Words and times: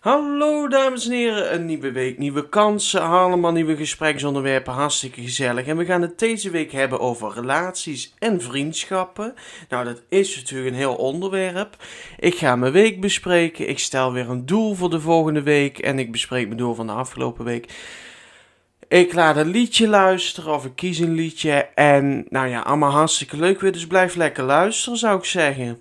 Hallo 0.00 0.68
dames 0.68 1.06
en 1.06 1.12
heren, 1.12 1.54
een 1.54 1.66
nieuwe 1.66 1.92
week, 1.92 2.18
nieuwe 2.18 2.48
kansen, 2.48 3.02
allemaal 3.02 3.52
nieuwe 3.52 3.76
gespreksonderwerpen, 3.76 4.72
hartstikke 4.72 5.20
gezellig. 5.20 5.66
En 5.66 5.76
we 5.76 5.84
gaan 5.84 6.02
het 6.02 6.18
deze 6.18 6.50
week 6.50 6.72
hebben 6.72 7.00
over 7.00 7.32
relaties 7.34 8.14
en 8.18 8.40
vriendschappen. 8.40 9.34
Nou, 9.68 9.84
dat 9.84 10.02
is 10.08 10.36
natuurlijk 10.36 10.70
een 10.70 10.76
heel 10.76 10.94
onderwerp. 10.94 11.76
Ik 12.18 12.34
ga 12.34 12.56
mijn 12.56 12.72
week 12.72 13.00
bespreken, 13.00 13.68
ik 13.68 13.78
stel 13.78 14.12
weer 14.12 14.30
een 14.30 14.46
doel 14.46 14.74
voor 14.74 14.90
de 14.90 15.00
volgende 15.00 15.42
week 15.42 15.78
en 15.78 15.98
ik 15.98 16.12
bespreek 16.12 16.46
mijn 16.46 16.58
doel 16.58 16.74
van 16.74 16.86
de 16.86 16.92
afgelopen 16.92 17.44
week. 17.44 17.72
Ik 18.88 19.12
laat 19.12 19.36
een 19.36 19.50
liedje 19.50 19.88
luisteren 19.88 20.54
of 20.54 20.64
ik 20.64 20.76
kies 20.76 20.98
een 20.98 21.14
liedje 21.14 21.52
en 21.74 22.26
nou 22.28 22.48
ja, 22.48 22.60
allemaal 22.60 22.90
hartstikke 22.90 23.36
leuk 23.36 23.60
weer, 23.60 23.72
dus 23.72 23.86
blijf 23.86 24.14
lekker 24.14 24.44
luisteren 24.44 24.98
zou 24.98 25.18
ik 25.18 25.24
zeggen. 25.24 25.80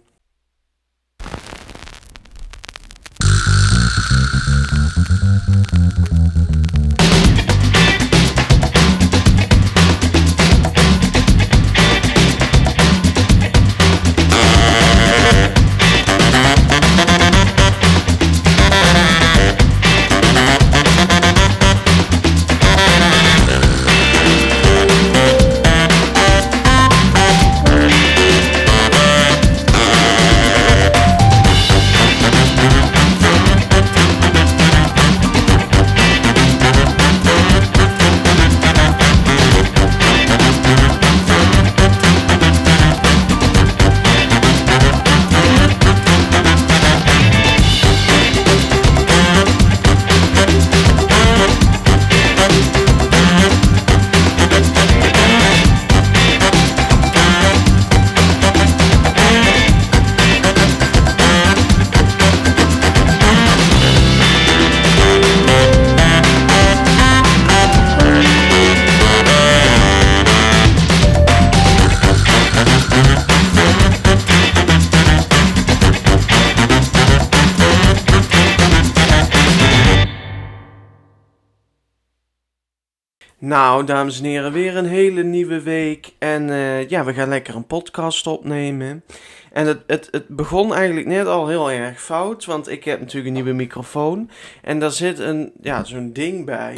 Nou, 83.50 83.86
dames 83.86 84.20
en 84.20 84.26
heren, 84.26 84.52
weer 84.52 84.78
een 84.78 84.86
hele 84.86 85.24
nieuwe 85.24 85.62
week. 85.62 86.12
En 86.18 86.48
uh, 86.48 86.90
ja, 86.90 87.04
we 87.04 87.14
gaan 87.14 87.30
lekker 87.30 87.56
een 87.56 87.68
podcast 87.68 88.28
opnemen. 88.28 89.04
En 89.52 89.66
het, 89.66 89.80
het, 89.88 90.08
het 90.12 90.28
begon 90.28 90.74
eigenlijk 90.74 91.08
net 91.08 91.26
al 91.26 91.48
heel 91.48 91.72
erg 91.72 92.02
fout, 92.02 92.46
want 92.46 92.68
ik 92.68 92.84
heb 92.84 93.00
natuurlijk 93.00 93.28
een 93.28 93.34
nieuwe 93.34 93.54
microfoon. 93.54 94.30
En 94.62 94.80
daar 94.80 94.92
zit 94.92 95.20
een, 95.20 95.52
ja, 95.62 95.84
zo'n 95.84 96.14
ding 96.14 96.46
bij, 96.46 96.78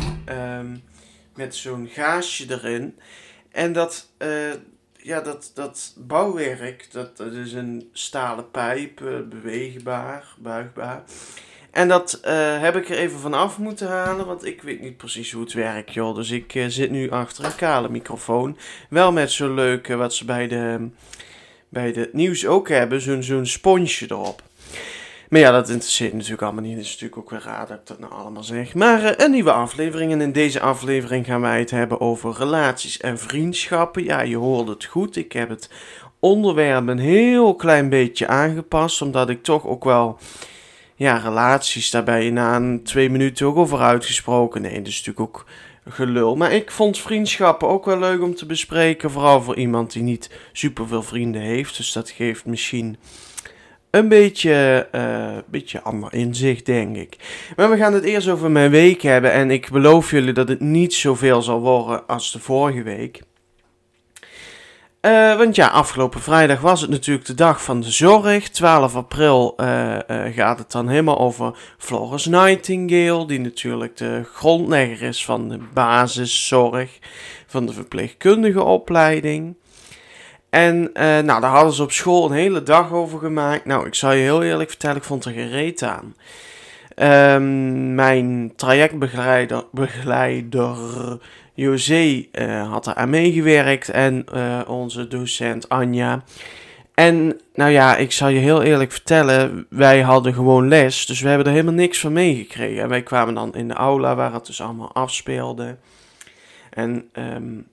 um, 0.59 0.83
met 1.35 1.55
zo'n 1.55 1.87
gaasje 1.91 2.45
erin. 2.49 2.97
En 3.51 3.73
dat, 3.73 4.11
uh, 4.17 4.53
ja, 4.97 5.21
dat, 5.21 5.51
dat 5.53 5.95
bouwwerk, 5.97 6.87
dat, 6.91 7.17
dat 7.17 7.33
is 7.33 7.53
een 7.53 7.89
stalen 7.91 8.51
pijp, 8.51 9.01
uh, 9.01 9.19
beweegbaar, 9.29 10.35
buigbaar. 10.37 11.03
En 11.71 11.87
dat 11.87 12.19
uh, 12.25 12.31
heb 12.61 12.75
ik 12.75 12.89
er 12.89 12.97
even 12.97 13.19
van 13.19 13.33
af 13.33 13.57
moeten 13.57 13.87
halen, 13.87 14.25
want 14.25 14.45
ik 14.45 14.61
weet 14.61 14.81
niet 14.81 14.97
precies 14.97 15.31
hoe 15.31 15.43
het 15.43 15.53
werkt, 15.53 15.93
joh. 15.93 16.15
Dus 16.15 16.31
ik 16.31 16.55
uh, 16.55 16.65
zit 16.67 16.91
nu 16.91 17.09
achter 17.09 17.45
een 17.45 17.55
kale 17.55 17.89
microfoon. 17.89 18.57
Wel 18.89 19.11
met 19.11 19.31
zo'n 19.31 19.53
leuke, 19.53 19.95
wat 19.95 20.13
ze 20.13 20.25
bij 20.25 20.47
de, 20.47 20.89
bij 21.69 21.91
de 21.91 22.09
nieuws 22.11 22.47
ook 22.47 22.69
hebben, 22.69 23.01
zo'n 23.01 23.23
zo'n 23.23 23.45
sponsje 23.45 24.05
erop. 24.09 24.41
Maar 25.29 25.39
ja, 25.39 25.51
dat 25.51 25.69
interesseert 25.69 26.13
natuurlijk 26.13 26.41
allemaal 26.41 26.63
niet. 26.63 26.75
Het 26.75 26.85
is 26.85 26.91
natuurlijk 26.91 27.17
ook 27.17 27.29
weer 27.29 27.41
raar 27.45 27.67
dat 27.67 27.77
ik 27.77 27.87
dat 27.87 27.99
nou 27.99 28.13
allemaal 28.13 28.43
zeg. 28.43 28.73
Maar 28.73 29.03
uh, 29.03 29.09
een 29.17 29.31
nieuwe 29.31 29.51
aflevering. 29.51 30.11
En 30.11 30.21
in 30.21 30.31
deze 30.31 30.59
aflevering 30.59 31.25
gaan 31.25 31.41
wij 31.41 31.59
het 31.59 31.71
hebben 31.71 32.01
over 32.01 32.33
relaties 32.37 32.97
en 32.97 33.19
vriendschappen. 33.19 34.03
Ja, 34.03 34.21
je 34.21 34.37
hoort 34.37 34.67
het 34.67 34.85
goed. 34.85 35.15
Ik 35.15 35.31
heb 35.31 35.49
het 35.49 35.69
onderwerp 36.19 36.87
een 36.87 36.99
heel 36.99 37.55
klein 37.55 37.89
beetje 37.89 38.27
aangepast. 38.27 39.01
Omdat 39.01 39.29
ik 39.29 39.43
toch 39.43 39.67
ook 39.67 39.83
wel 39.83 40.17
ja, 41.01 41.17
relaties, 41.17 41.89
daarbij 41.89 42.29
na 42.29 42.55
een 42.55 42.83
twee 42.83 43.09
minuten 43.09 43.45
ook 43.45 43.55
over 43.55 43.79
uitgesproken. 43.79 44.61
Nee, 44.61 44.77
dat 44.77 44.87
is 44.87 45.03
natuurlijk 45.03 45.19
ook 45.19 45.45
gelul. 45.89 46.35
Maar 46.35 46.51
ik 46.51 46.71
vond 46.71 46.99
vriendschappen 46.99 47.67
ook 47.67 47.85
wel 47.85 47.99
leuk 47.99 48.21
om 48.21 48.35
te 48.35 48.45
bespreken. 48.45 49.11
Vooral 49.11 49.41
voor 49.41 49.55
iemand 49.55 49.91
die 49.91 50.03
niet 50.03 50.29
super 50.51 50.87
veel 50.87 51.03
vrienden 51.03 51.41
heeft. 51.41 51.77
Dus 51.77 51.91
dat 51.91 52.09
geeft 52.09 52.45
misschien 52.45 52.97
een 53.89 54.07
beetje, 54.07 54.87
uh, 54.95 55.37
beetje 55.47 55.81
ander 55.81 56.13
inzicht, 56.13 56.65
denk 56.65 56.95
ik. 56.95 57.17
Maar 57.55 57.69
we 57.69 57.77
gaan 57.77 57.93
het 57.93 58.03
eerst 58.03 58.27
over 58.27 58.51
mijn 58.51 58.71
week 58.71 59.01
hebben. 59.01 59.31
En 59.31 59.51
ik 59.51 59.69
beloof 59.71 60.11
jullie 60.11 60.33
dat 60.33 60.47
het 60.47 60.59
niet 60.59 60.93
zoveel 60.93 61.41
zal 61.41 61.59
worden 61.59 62.07
als 62.07 62.31
de 62.31 62.39
vorige 62.39 62.83
week. 62.83 63.21
Uh, 65.01 65.37
want 65.37 65.55
ja, 65.55 65.67
afgelopen 65.67 66.21
vrijdag 66.21 66.59
was 66.59 66.81
het 66.81 66.89
natuurlijk 66.89 67.25
de 67.25 67.33
dag 67.33 67.63
van 67.63 67.81
de 67.81 67.91
zorg. 67.91 68.49
12 68.49 68.95
april 68.95 69.53
uh, 69.57 69.95
uh, 70.07 70.23
gaat 70.35 70.59
het 70.59 70.71
dan 70.71 70.87
helemaal 70.87 71.19
over 71.19 71.57
Florence 71.77 72.29
Nightingale, 72.29 73.27
die 73.27 73.39
natuurlijk 73.39 73.97
de 73.97 74.23
grondlegger 74.33 75.07
is 75.07 75.25
van 75.25 75.49
de 75.49 75.59
basiszorg, 75.73 76.99
van 77.47 77.65
de 77.65 77.73
verpleegkundige 77.73 78.63
opleiding. 78.63 79.55
En 80.49 80.89
nou, 80.93 81.41
daar 81.41 81.43
hadden 81.43 81.73
ze 81.73 81.83
op 81.83 81.91
school 81.91 82.25
een 82.25 82.35
hele 82.37 82.63
dag 82.63 82.91
over 82.91 83.19
gemaakt. 83.19 83.65
Nou, 83.65 83.87
ik 83.87 83.95
zal 83.95 84.11
je 84.11 84.21
heel 84.21 84.43
eerlijk 84.43 84.69
vertellen, 84.69 84.97
ik 84.97 85.03
vond 85.03 85.25
er 85.25 85.31
gereed 85.31 85.83
aan. 85.83 86.15
Um, 86.95 87.95
mijn 87.95 88.53
trajectbegeleider 88.55 89.63
begeleider, 89.71 90.77
José 91.53 92.25
uh, 92.31 92.71
had 92.71 92.87
er 92.87 92.95
aan 92.95 93.09
meegewerkt 93.09 93.89
en 93.89 94.25
uh, 94.33 94.59
onze 94.67 95.07
docent 95.07 95.69
Anja. 95.69 96.23
En 96.93 97.39
nou 97.53 97.71
ja, 97.71 97.97
ik 97.97 98.11
zal 98.11 98.27
je 98.27 98.39
heel 98.39 98.61
eerlijk 98.61 98.91
vertellen, 98.91 99.65
wij 99.69 100.01
hadden 100.01 100.33
gewoon 100.33 100.67
les, 100.67 101.05
dus 101.05 101.21
we 101.21 101.27
hebben 101.27 101.47
er 101.47 101.53
helemaal 101.53 101.73
niks 101.73 101.99
van 101.99 102.13
meegekregen. 102.13 102.83
En 102.83 102.89
wij 102.89 103.03
kwamen 103.03 103.33
dan 103.33 103.55
in 103.55 103.67
de 103.67 103.73
aula 103.73 104.15
waar 104.15 104.33
het 104.33 104.45
dus 104.45 104.61
allemaal 104.61 104.93
afspeelde. 104.93 105.77
En 106.69 107.09
um, 107.13 107.67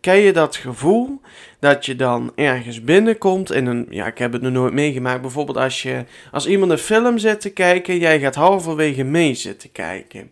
ken 0.00 0.16
je 0.16 0.32
dat 0.32 0.56
gevoel 0.56 1.20
dat 1.58 1.86
je 1.86 1.96
dan 1.96 2.32
ergens 2.34 2.84
binnenkomt 2.84 3.52
in 3.52 3.66
een, 3.66 3.86
ja, 3.90 4.06
ik 4.06 4.18
heb 4.18 4.32
het 4.32 4.42
nog 4.42 4.52
nooit 4.52 4.72
meegemaakt, 4.72 5.20
bijvoorbeeld 5.20 5.56
als 5.56 5.82
je, 5.82 6.04
als 6.30 6.46
iemand 6.46 6.70
een 6.70 6.78
film 6.78 7.18
zit 7.18 7.40
te 7.40 7.50
kijken, 7.52 7.98
jij 7.98 8.20
gaat 8.20 8.34
halverwege 8.34 9.04
mee 9.04 9.34
zitten 9.34 9.72
kijken. 9.72 10.30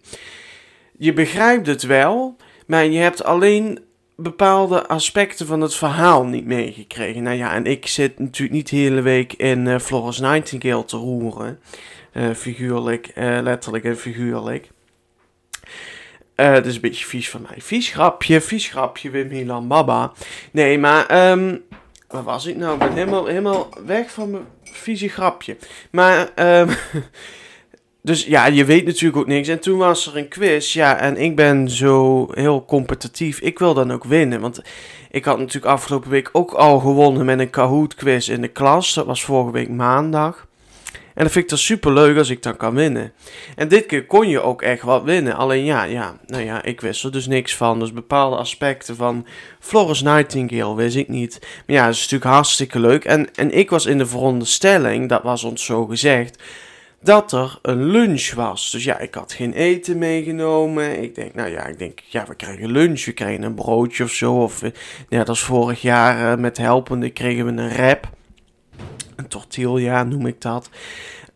Je 0.98 1.12
begrijpt 1.12 1.66
het 1.66 1.82
wel, 1.82 2.36
maar 2.70 2.86
je 2.86 2.98
hebt 2.98 3.24
alleen 3.24 3.78
bepaalde 4.16 4.86
aspecten 4.86 5.46
van 5.46 5.60
het 5.60 5.74
verhaal 5.74 6.24
niet 6.24 6.44
meegekregen. 6.44 7.22
Nou 7.22 7.36
ja, 7.36 7.54
en 7.54 7.66
ik 7.66 7.86
zit 7.86 8.18
natuurlijk 8.18 8.52
niet 8.52 8.70
de 8.70 8.76
hele 8.76 9.00
week 9.00 9.32
in 9.32 9.66
uh, 9.66 9.78
Florence 9.78 10.22
Nightingale 10.22 10.84
te 10.84 10.96
roeren. 10.96 11.60
Uh, 12.12 12.30
figuurlijk, 12.30 13.12
uh, 13.14 13.38
letterlijk 13.42 13.84
en 13.84 13.96
figuurlijk. 13.96 14.70
Dat 16.34 16.66
is 16.66 16.74
een 16.74 16.80
beetje 16.80 17.04
vies 17.04 17.30
van 17.30 17.42
mij. 17.42 17.56
Vies 17.58 17.88
grapje, 17.88 18.40
vies 18.40 18.68
grapje, 18.68 19.10
Wim 19.10 19.28
Milan 19.28 19.68
Baba. 19.68 20.12
Nee, 20.50 20.78
maar, 20.78 21.30
um, 21.30 21.62
waar 22.08 22.22
was 22.22 22.46
ik 22.46 22.56
nou? 22.56 22.72
Ik 22.72 22.78
ben 22.78 22.92
helemaal, 22.92 23.26
helemaal 23.26 23.68
weg 23.86 24.10
van 24.10 24.30
mijn 24.30 24.46
vieze 24.62 25.08
grapje. 25.08 25.56
Maar, 25.90 26.30
um, 26.60 26.68
dus 28.02 28.24
ja, 28.24 28.46
je 28.46 28.64
weet 28.64 28.86
natuurlijk 28.86 29.16
ook 29.16 29.26
niks. 29.26 29.48
En 29.48 29.60
toen 29.60 29.78
was 29.78 30.06
er 30.06 30.16
een 30.16 30.28
quiz, 30.28 30.72
ja, 30.72 30.98
en 30.98 31.16
ik 31.16 31.36
ben 31.36 31.70
zo 31.70 32.26
heel 32.30 32.64
competitief. 32.64 33.40
Ik 33.40 33.58
wil 33.58 33.74
dan 33.74 33.92
ook 33.92 34.04
winnen, 34.04 34.40
want 34.40 34.62
ik 35.10 35.24
had 35.24 35.38
natuurlijk 35.38 35.72
afgelopen 35.72 36.10
week 36.10 36.28
ook 36.32 36.52
al 36.52 36.78
gewonnen 36.78 37.26
met 37.26 37.38
een 37.38 37.50
Kahoot 37.50 37.94
quiz 37.94 38.28
in 38.28 38.40
de 38.40 38.48
klas. 38.48 38.94
Dat 38.94 39.06
was 39.06 39.24
vorige 39.24 39.52
week 39.52 39.68
maandag. 39.68 40.48
En 41.14 41.26
dat 41.26 41.34
vind 41.34 41.44
ik 41.44 41.50
dan 41.50 41.58
super 41.58 41.92
leuk 41.92 42.18
als 42.18 42.30
ik 42.30 42.42
dan 42.42 42.56
kan 42.56 42.74
winnen. 42.74 43.12
En 43.56 43.68
dit 43.68 43.86
keer 43.86 44.06
kon 44.06 44.28
je 44.28 44.40
ook 44.40 44.62
echt 44.62 44.82
wat 44.82 45.02
winnen. 45.02 45.36
Alleen 45.36 45.64
ja, 45.64 45.82
ja, 45.82 46.16
nou 46.26 46.44
ja, 46.44 46.62
ik 46.62 46.80
wist 46.80 47.04
er 47.04 47.12
dus 47.12 47.26
niks 47.26 47.56
van. 47.56 47.78
Dus 47.78 47.92
bepaalde 47.92 48.36
aspecten 48.36 48.96
van 48.96 49.26
Florence 49.58 50.04
Nightingale 50.04 50.74
wist 50.74 50.96
ik 50.96 51.08
niet. 51.08 51.38
Maar 51.66 51.76
ja, 51.76 51.84
dat 51.84 51.94
is 51.94 52.00
natuurlijk 52.00 52.30
hartstikke 52.30 52.80
leuk. 52.80 53.04
En, 53.04 53.34
en 53.34 53.56
ik 53.56 53.70
was 53.70 53.86
in 53.86 53.98
de 53.98 54.06
veronderstelling, 54.06 55.08
dat 55.08 55.22
was 55.22 55.44
ons 55.44 55.64
zo 55.64 55.86
gezegd, 55.86 56.42
dat 57.02 57.32
er 57.32 57.58
een 57.62 57.84
lunch 57.84 58.34
was. 58.34 58.70
Dus 58.70 58.84
ja, 58.84 58.98
ik 58.98 59.14
had 59.14 59.32
geen 59.32 59.52
eten 59.52 59.98
meegenomen. 59.98 61.02
Ik 61.02 61.14
denk, 61.14 61.34
nou 61.34 61.50
ja, 61.50 61.66
ik 61.66 61.78
denk, 61.78 62.00
ja, 62.06 62.24
we 62.26 62.34
krijgen 62.34 62.70
lunch. 62.70 63.04
We 63.04 63.12
krijgen 63.12 63.42
een 63.42 63.54
broodje 63.54 64.04
of 64.04 64.10
zo. 64.10 64.42
Of 64.42 64.62
net 65.08 65.28
als 65.28 65.40
vorig 65.40 65.82
jaar 65.82 66.38
met 66.38 66.56
helpende 66.56 67.10
kregen 67.10 67.44
we 67.44 67.62
een 67.62 67.76
rap. 67.76 68.10
Een 69.16 69.28
tortilla 69.28 70.02
noem 70.02 70.26
ik 70.26 70.40
dat. 70.40 70.70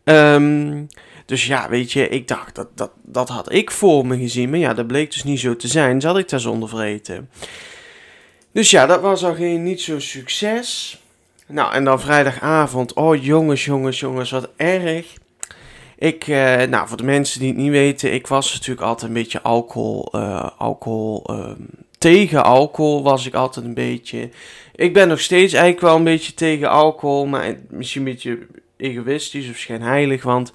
Um, 0.05 0.89
dus 1.27 1.47
ja, 1.47 1.69
weet 1.69 1.93
je, 1.93 2.09
ik 2.09 2.29
dacht, 2.29 2.55
dat, 2.55 2.69
dat, 2.75 2.91
dat 3.03 3.29
had 3.29 3.53
ik 3.53 3.71
voor 3.71 4.07
me 4.07 4.19
gezien. 4.19 4.51
Maar 4.51 4.59
ja, 4.59 4.75
dat 4.75 4.87
bleek 4.87 5.13
dus 5.13 5.25
niet 5.25 5.41
zo 5.41 5.57
te 5.57 5.69
zijn. 5.69 6.01
Zat 6.01 6.19
ik 6.19 6.29
daar 6.29 6.41
zonder 6.41 6.69
vreten. 6.69 7.31
Dus 8.53 8.71
ja, 8.71 8.87
dat 8.87 9.01
was 9.01 9.25
al 9.25 9.35
geen 9.35 9.63
niet 9.63 9.81
zo'n 9.81 10.01
succes. 10.01 10.99
Nou, 11.47 11.75
en 11.75 11.85
dan 11.85 12.01
vrijdagavond. 12.01 12.93
Oh, 12.93 13.25
jongens, 13.25 13.65
jongens, 13.65 14.01
jongens, 14.01 14.31
wat 14.31 14.51
erg. 14.57 15.07
Ik, 15.99 16.29
eh, 16.29 16.63
nou, 16.63 16.89
voor 16.89 16.97
de 16.97 17.05
mensen 17.05 17.41
die 17.41 17.49
het 17.49 17.59
niet 17.59 17.71
weten, 17.71 18.13
ik 18.13 18.27
was 18.27 18.53
natuurlijk 18.53 18.87
altijd 18.87 19.09
een 19.09 19.17
beetje 19.17 19.43
alcohol, 19.43 20.09
uh, 20.13 20.49
alcohol, 20.59 21.25
uh, 21.31 21.51
tegen 21.99 22.45
alcohol 22.45 23.03
was 23.03 23.27
ik 23.27 23.35
altijd 23.35 23.67
een 23.67 23.75
beetje. 23.75 24.31
Ik 24.75 24.93
ben 24.93 25.09
nog 25.09 25.21
steeds 25.21 25.53
eigenlijk 25.53 25.83
wel 25.83 25.97
een 25.97 26.05
beetje 26.05 26.35
tegen 26.35 26.71
alcohol, 26.71 27.27
maar 27.27 27.57
misschien 27.69 28.07
een 28.07 28.13
beetje 28.13 28.39
egoïstisch 28.77 29.51
of 29.51 29.57
schijnheilig, 29.57 30.23
want 30.23 30.53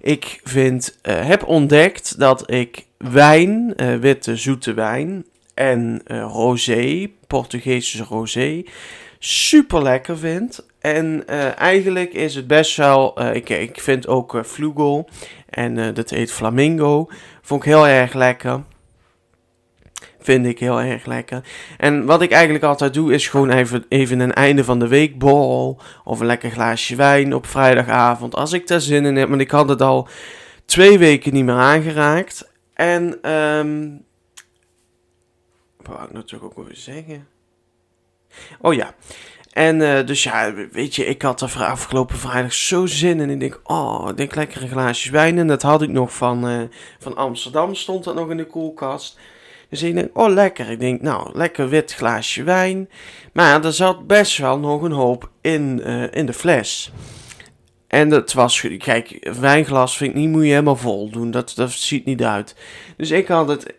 ik 0.00 0.40
vind, 0.44 0.98
uh, 1.02 1.26
heb 1.26 1.46
ontdekt 1.46 2.18
dat 2.18 2.50
ik 2.50 2.86
wijn, 2.96 3.74
witte 4.00 4.36
zoete 4.36 4.74
wijn 4.74 5.24
en 5.54 6.02
rosé, 6.32 7.10
Portugese 7.26 8.04
rosé, 8.04 8.62
super 9.18 9.82
lekker 9.82 10.18
vind. 10.18 10.66
En 10.94 11.26
eigenlijk 11.56 12.12
is 12.12 12.34
het 12.34 12.46
best 12.46 12.76
wel, 12.76 13.22
ik, 13.34 13.48
ik 13.48 13.80
vind 13.80 14.06
ook 14.06 14.40
Flugel 14.46 15.08
en 15.48 15.94
dat 15.94 16.10
heet 16.10 16.32
Flamingo, 16.32 17.08
vond 17.42 17.64
ik 17.64 17.68
heel 17.68 17.86
erg 17.86 18.14
lekker. 18.14 18.62
Vind 20.20 20.46
ik 20.46 20.58
heel 20.58 20.80
erg 20.80 21.06
lekker. 21.06 21.44
En 21.76 22.04
wat 22.04 22.22
ik 22.22 22.30
eigenlijk 22.30 22.64
altijd 22.64 22.94
doe, 22.94 23.12
is 23.12 23.28
gewoon 23.28 23.50
even, 23.50 23.84
even 23.88 24.20
een 24.20 24.32
einde 24.34 24.64
van 24.64 24.78
de 24.78 24.88
week 24.88 25.18
borrel. 25.18 25.80
Of 26.04 26.20
een 26.20 26.26
lekker 26.26 26.50
glaasje 26.50 26.96
wijn 26.96 27.34
op 27.34 27.46
vrijdagavond. 27.46 28.34
Als 28.34 28.52
ik 28.52 28.66
daar 28.66 28.80
zin 28.80 29.04
in 29.04 29.16
heb. 29.16 29.28
Want 29.28 29.40
ik 29.40 29.50
had 29.50 29.68
het 29.68 29.82
al 29.82 30.08
twee 30.64 30.98
weken 30.98 31.32
niet 31.32 31.44
meer 31.44 31.54
aangeraakt. 31.54 32.52
En, 32.74 33.30
um, 33.32 34.04
wat 35.76 35.86
wou 35.86 36.04
ik 36.04 36.12
natuurlijk 36.12 36.58
ook 36.58 36.64
even 36.64 36.80
zeggen? 36.80 37.26
Oh 38.60 38.74
ja. 38.74 38.94
En 39.58 39.80
uh, 39.80 40.06
dus 40.06 40.22
ja, 40.22 40.54
weet 40.72 40.94
je, 40.94 41.06
ik 41.06 41.22
had 41.22 41.40
er 41.40 41.64
afgelopen 41.64 42.16
vrijdag 42.16 42.52
zo 42.52 42.86
zin 42.86 43.20
in. 43.20 43.30
Ik 43.30 43.40
denk, 43.40 43.60
oh, 43.64 44.06
ik 44.10 44.16
denk 44.16 44.34
lekker 44.34 44.62
een 44.62 44.68
glaasje 44.68 45.10
wijn. 45.10 45.38
En 45.38 45.46
dat 45.46 45.62
had 45.62 45.82
ik 45.82 45.88
nog 45.88 46.14
van, 46.14 46.48
uh, 46.48 46.60
van 46.98 47.16
Amsterdam, 47.16 47.74
stond 47.74 48.04
dat 48.04 48.14
nog 48.14 48.30
in 48.30 48.36
de 48.36 48.46
koelkast. 48.46 49.18
Dus 49.70 49.82
ik 49.82 49.94
denk, 49.94 50.18
oh 50.18 50.32
lekker. 50.32 50.70
Ik 50.70 50.80
denk, 50.80 51.02
nou, 51.02 51.30
lekker 51.32 51.68
wit 51.68 51.94
glaasje 51.94 52.42
wijn. 52.42 52.88
Maar 53.32 53.64
er 53.64 53.72
zat 53.72 54.06
best 54.06 54.38
wel 54.38 54.58
nog 54.58 54.82
een 54.82 54.92
hoop 54.92 55.30
in, 55.40 55.80
uh, 55.86 56.04
in 56.10 56.26
de 56.26 56.32
fles. 56.32 56.92
En 57.86 58.08
dat 58.08 58.32
was, 58.32 58.66
kijk, 58.78 59.28
wijnglas 59.40 59.96
vind 59.96 60.10
ik 60.10 60.16
niet, 60.16 60.28
moet 60.28 60.42
je 60.42 60.48
helemaal 60.48 60.76
vol 60.76 61.10
doen. 61.10 61.30
Dat, 61.30 61.52
dat 61.56 61.70
ziet 61.70 62.04
niet 62.04 62.22
uit. 62.22 62.56
Dus 62.96 63.10
ik 63.10 63.28
had 63.28 63.48
het 63.48 63.74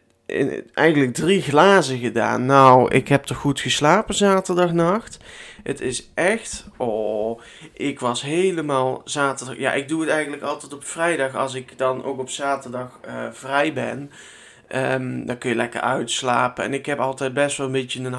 eigenlijk 0.73 1.13
drie 1.13 1.41
glazen 1.41 1.97
gedaan. 1.97 2.45
Nou, 2.45 2.91
ik 2.93 3.07
heb 3.07 3.23
toch 3.23 3.37
goed 3.37 3.59
geslapen 3.59 4.13
zaterdagnacht. 4.13 5.17
Het 5.63 5.81
is 5.81 6.09
echt, 6.13 6.65
oh, 6.77 7.41
ik 7.73 7.99
was 7.99 8.21
helemaal 8.21 9.01
zaterdag. 9.03 9.57
Ja, 9.57 9.73
ik 9.73 9.87
doe 9.87 10.01
het 10.01 10.09
eigenlijk 10.09 10.43
altijd 10.43 10.73
op 10.73 10.83
vrijdag 10.83 11.35
als 11.35 11.53
ik 11.53 11.77
dan 11.77 12.03
ook 12.03 12.19
op 12.19 12.29
zaterdag 12.29 12.99
uh, 13.07 13.13
vrij 13.31 13.73
ben. 13.73 14.11
Um, 14.75 15.25
dan 15.25 15.37
kun 15.37 15.49
je 15.49 15.55
lekker 15.55 15.81
uitslapen. 15.81 16.63
En 16.63 16.73
ik 16.73 16.85
heb 16.85 16.99
altijd 16.99 17.33
best 17.33 17.57
wel 17.57 17.65
een 17.65 17.71
beetje 17.71 18.03
een 18.03 18.13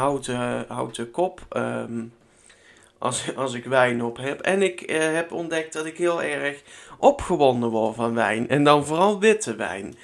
houten, 0.68 1.10
kop. 1.10 1.40
Um, 1.56 2.12
als, 2.98 3.36
als 3.36 3.54
ik 3.54 3.64
wijn 3.64 4.02
op 4.02 4.16
heb. 4.16 4.40
En 4.40 4.62
ik 4.62 4.90
uh, 4.90 4.98
heb 4.98 5.32
ontdekt 5.32 5.72
dat 5.72 5.86
ik 5.86 5.96
heel 5.96 6.22
erg 6.22 6.62
opgewonden 6.98 7.68
word 7.68 7.94
van 7.94 8.14
wijn. 8.14 8.48
En 8.48 8.64
dan 8.64 8.86
vooral 8.86 9.20
witte 9.20 9.56
wijn. 9.56 9.94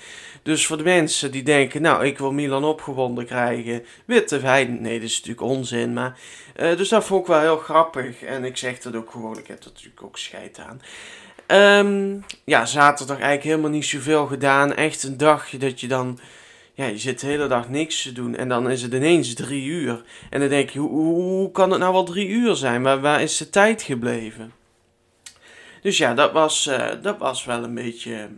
Dus 0.47 0.67
voor 0.67 0.77
de 0.77 0.83
mensen 0.83 1.31
die 1.31 1.43
denken, 1.43 1.83
nou, 1.83 2.07
ik 2.07 2.19
wil 2.19 2.33
Milan 2.33 2.65
opgewonden 2.65 3.27
krijgen, 3.27 3.85
witte 4.05 4.41
wijn. 4.41 4.81
Nee, 4.83 5.01
dat 5.01 5.09
is 5.09 5.17
natuurlijk 5.17 5.47
onzin. 5.47 5.93
Maar, 5.93 6.19
uh, 6.57 6.77
dus 6.77 6.89
dat 6.89 7.05
vond 7.05 7.21
ik 7.21 7.27
wel 7.27 7.41
heel 7.41 7.57
grappig. 7.57 8.23
En 8.23 8.45
ik 8.45 8.57
zeg 8.57 8.79
dat 8.79 8.95
ook 8.95 9.11
gewoon, 9.11 9.39
ik 9.39 9.47
heb 9.47 9.59
er 9.59 9.67
natuurlijk 9.67 10.03
ook 10.03 10.19
scheid 10.19 10.59
aan. 10.59 10.81
Um, 11.87 12.25
ja, 12.45 12.67
zaterdag 12.67 13.17
eigenlijk 13.17 13.45
helemaal 13.45 13.71
niet 13.71 13.85
zoveel 13.85 14.27
gedaan. 14.27 14.75
Echt 14.75 15.03
een 15.03 15.17
dagje 15.17 15.59
dat 15.59 15.81
je 15.81 15.89
dan... 15.89 16.19
Ja, 16.75 16.87
je 16.87 16.99
zit 16.99 17.21
de 17.21 17.27
hele 17.27 17.47
dag 17.47 17.69
niks 17.69 18.03
te 18.03 18.13
doen. 18.13 18.37
En 18.37 18.49
dan 18.49 18.71
is 18.71 18.83
het 18.83 18.93
ineens 18.93 19.35
drie 19.35 19.65
uur. 19.65 20.05
En 20.31 20.41
dan 20.41 20.49
denk 20.49 20.71
je, 20.71 20.79
hoe, 20.79 21.15
hoe 21.15 21.51
kan 21.51 21.71
het 21.71 21.81
nou 21.81 21.93
wel 21.93 22.05
drie 22.05 22.29
uur 22.29 22.55
zijn? 22.55 22.83
Waar, 22.83 23.01
waar 23.01 23.23
is 23.23 23.37
de 23.37 23.51
tijd 23.51 23.83
gebleven? 23.83 24.53
Dus 25.83 25.99
ja, 25.99 26.15
dat 26.15 26.33
was, 26.33 26.67
uh, 26.67 26.89
dat 27.03 27.19
was 27.19 27.45
wel 27.45 27.65
een 27.65 27.75
beetje... 27.75 28.29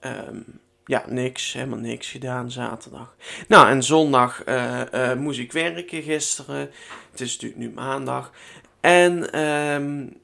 Um, 0.00 0.62
ja, 0.84 1.04
niks. 1.08 1.52
Helemaal 1.52 1.78
niks 1.78 2.10
gedaan 2.10 2.50
zaterdag. 2.50 3.14
Nou, 3.48 3.68
en 3.68 3.82
zondag 3.82 4.46
uh, 4.48 4.80
uh, 4.94 5.14
moest 5.14 5.38
ik 5.38 5.52
werken 5.52 6.02
gisteren. 6.02 6.70
Het 7.10 7.20
is 7.20 7.32
natuurlijk 7.32 7.60
nu 7.60 7.70
maandag. 7.70 8.32
En... 8.80 9.40
Um, 9.40 10.22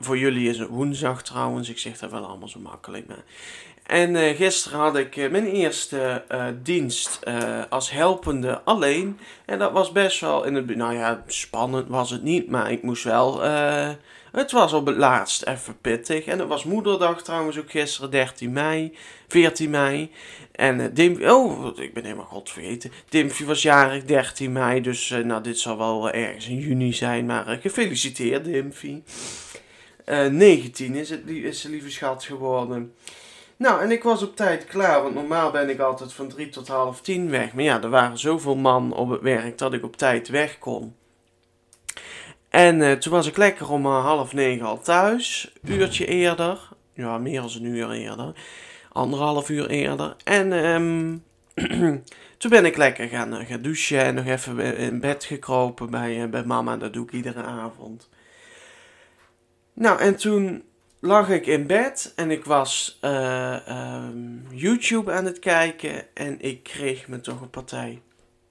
voor 0.00 0.18
jullie 0.18 0.48
is 0.48 0.58
het 0.58 0.68
woensdag 0.68 1.22
trouwens. 1.22 1.68
Ik 1.68 1.78
zeg 1.78 1.98
dat 1.98 2.10
wel 2.10 2.26
allemaal 2.26 2.48
zo 2.48 2.60
makkelijk. 2.60 3.06
Maar. 3.06 3.22
En 3.86 4.14
uh, 4.14 4.36
gisteren 4.36 4.78
had 4.78 4.96
ik 4.96 5.30
mijn 5.30 5.46
eerste 5.46 6.24
dienst 6.62 7.20
als 7.68 7.90
helpende 7.90 8.62
alleen. 8.62 9.18
En 9.46 9.58
dat 9.58 9.72
was 9.72 9.92
best 9.92 10.20
wel 10.20 10.44
in 10.44 10.54
het. 10.54 10.76
Nou 10.76 10.94
ja, 10.94 11.22
spannend 11.26 11.88
was 11.88 12.10
het 12.10 12.22
niet. 12.22 12.50
Maar 12.50 12.72
ik 12.72 12.82
moest 12.82 13.04
wel. 13.04 13.42
Het 14.32 14.50
was 14.50 14.72
op 14.72 14.86
het 14.86 14.96
laatst 14.96 15.42
even 15.42 15.80
pittig. 15.80 16.24
En 16.24 16.38
het 16.38 16.48
was 16.48 16.64
moederdag 16.64 17.22
trouwens 17.22 17.58
ook 17.58 17.70
gisteren, 17.70 18.10
13 18.10 18.52
mei. 18.52 18.96
14 19.28 19.70
mei. 19.70 20.10
En 20.52 20.94
Dim, 20.94 21.22
oh, 21.22 21.78
ik 21.78 21.94
ben 21.94 22.04
helemaal 22.04 22.24
god 22.24 22.50
vergeten. 22.50 22.92
Dimpje 23.08 23.44
was 23.44 23.62
jarig 23.62 24.04
13 24.04 24.52
mei. 24.52 24.80
Dus 24.80 25.08
nou, 25.24 25.42
dit 25.42 25.58
zal 25.58 25.78
wel 25.78 26.10
ergens 26.10 26.48
in 26.48 26.58
juni 26.58 26.92
zijn. 26.92 27.26
Maar 27.26 27.58
gefeliciteerd, 27.60 28.44
Dimpje. 28.44 29.02
Uh, 30.06 30.26
19 30.26 30.94
is, 30.94 31.10
het, 31.10 31.20
is 31.26 31.60
ze 31.60 31.68
lieve 31.68 31.90
schat 31.90 32.24
geworden. 32.24 32.94
Nou, 33.56 33.82
en 33.82 33.90
ik 33.90 34.02
was 34.02 34.22
op 34.22 34.36
tijd 34.36 34.64
klaar, 34.64 35.02
want 35.02 35.14
normaal 35.14 35.50
ben 35.50 35.68
ik 35.68 35.78
altijd 35.78 36.12
van 36.12 36.28
3 36.28 36.48
tot 36.48 36.68
half 36.68 37.00
10 37.00 37.30
weg. 37.30 37.52
Maar 37.52 37.64
ja, 37.64 37.82
er 37.82 37.88
waren 37.88 38.18
zoveel 38.18 38.56
man 38.56 38.92
op 38.92 39.10
het 39.10 39.20
werk 39.20 39.58
dat 39.58 39.72
ik 39.72 39.84
op 39.84 39.96
tijd 39.96 40.28
weg 40.28 40.58
kon. 40.58 40.94
En 42.52 42.80
uh, 42.80 42.92
toen 42.92 43.12
was 43.12 43.26
ik 43.26 43.36
lekker 43.36 43.70
om 43.70 43.86
uh, 43.86 44.04
half 44.04 44.32
negen 44.32 44.66
al 44.66 44.80
thuis. 44.80 45.52
Uurtje 45.64 46.06
eerder. 46.06 46.68
Ja, 46.94 47.18
meer 47.18 47.40
dan 47.40 47.50
een 47.54 47.64
uur 47.64 47.90
eerder. 47.90 48.32
Anderhalf 48.92 49.48
uur 49.48 49.68
eerder. 49.68 50.16
En 50.24 50.52
um, 50.52 51.24
toen 52.38 52.50
ben 52.50 52.64
ik 52.64 52.76
lekker 52.76 53.08
gaan, 53.08 53.34
uh, 53.34 53.46
gaan 53.46 53.62
douchen 53.62 54.02
en 54.04 54.14
nog 54.14 54.26
even 54.26 54.76
in 54.76 55.00
bed 55.00 55.24
gekropen 55.24 55.90
bij, 55.90 56.28
bij 56.28 56.44
mama. 56.44 56.76
Dat 56.76 56.92
doe 56.92 57.04
ik 57.04 57.12
iedere 57.12 57.42
avond. 57.42 58.08
Nou, 59.72 60.00
en 60.00 60.16
toen 60.16 60.62
lag 61.00 61.28
ik 61.28 61.46
in 61.46 61.66
bed 61.66 62.12
en 62.16 62.30
ik 62.30 62.44
was 62.44 62.98
um, 63.68 64.46
YouTube 64.50 65.12
aan 65.12 65.24
het 65.24 65.38
kijken 65.38 66.14
en 66.14 66.40
ik 66.40 66.62
kreeg 66.62 67.08
me 67.08 67.20
toch 67.20 67.40
een 67.40 67.50
partij 67.50 68.02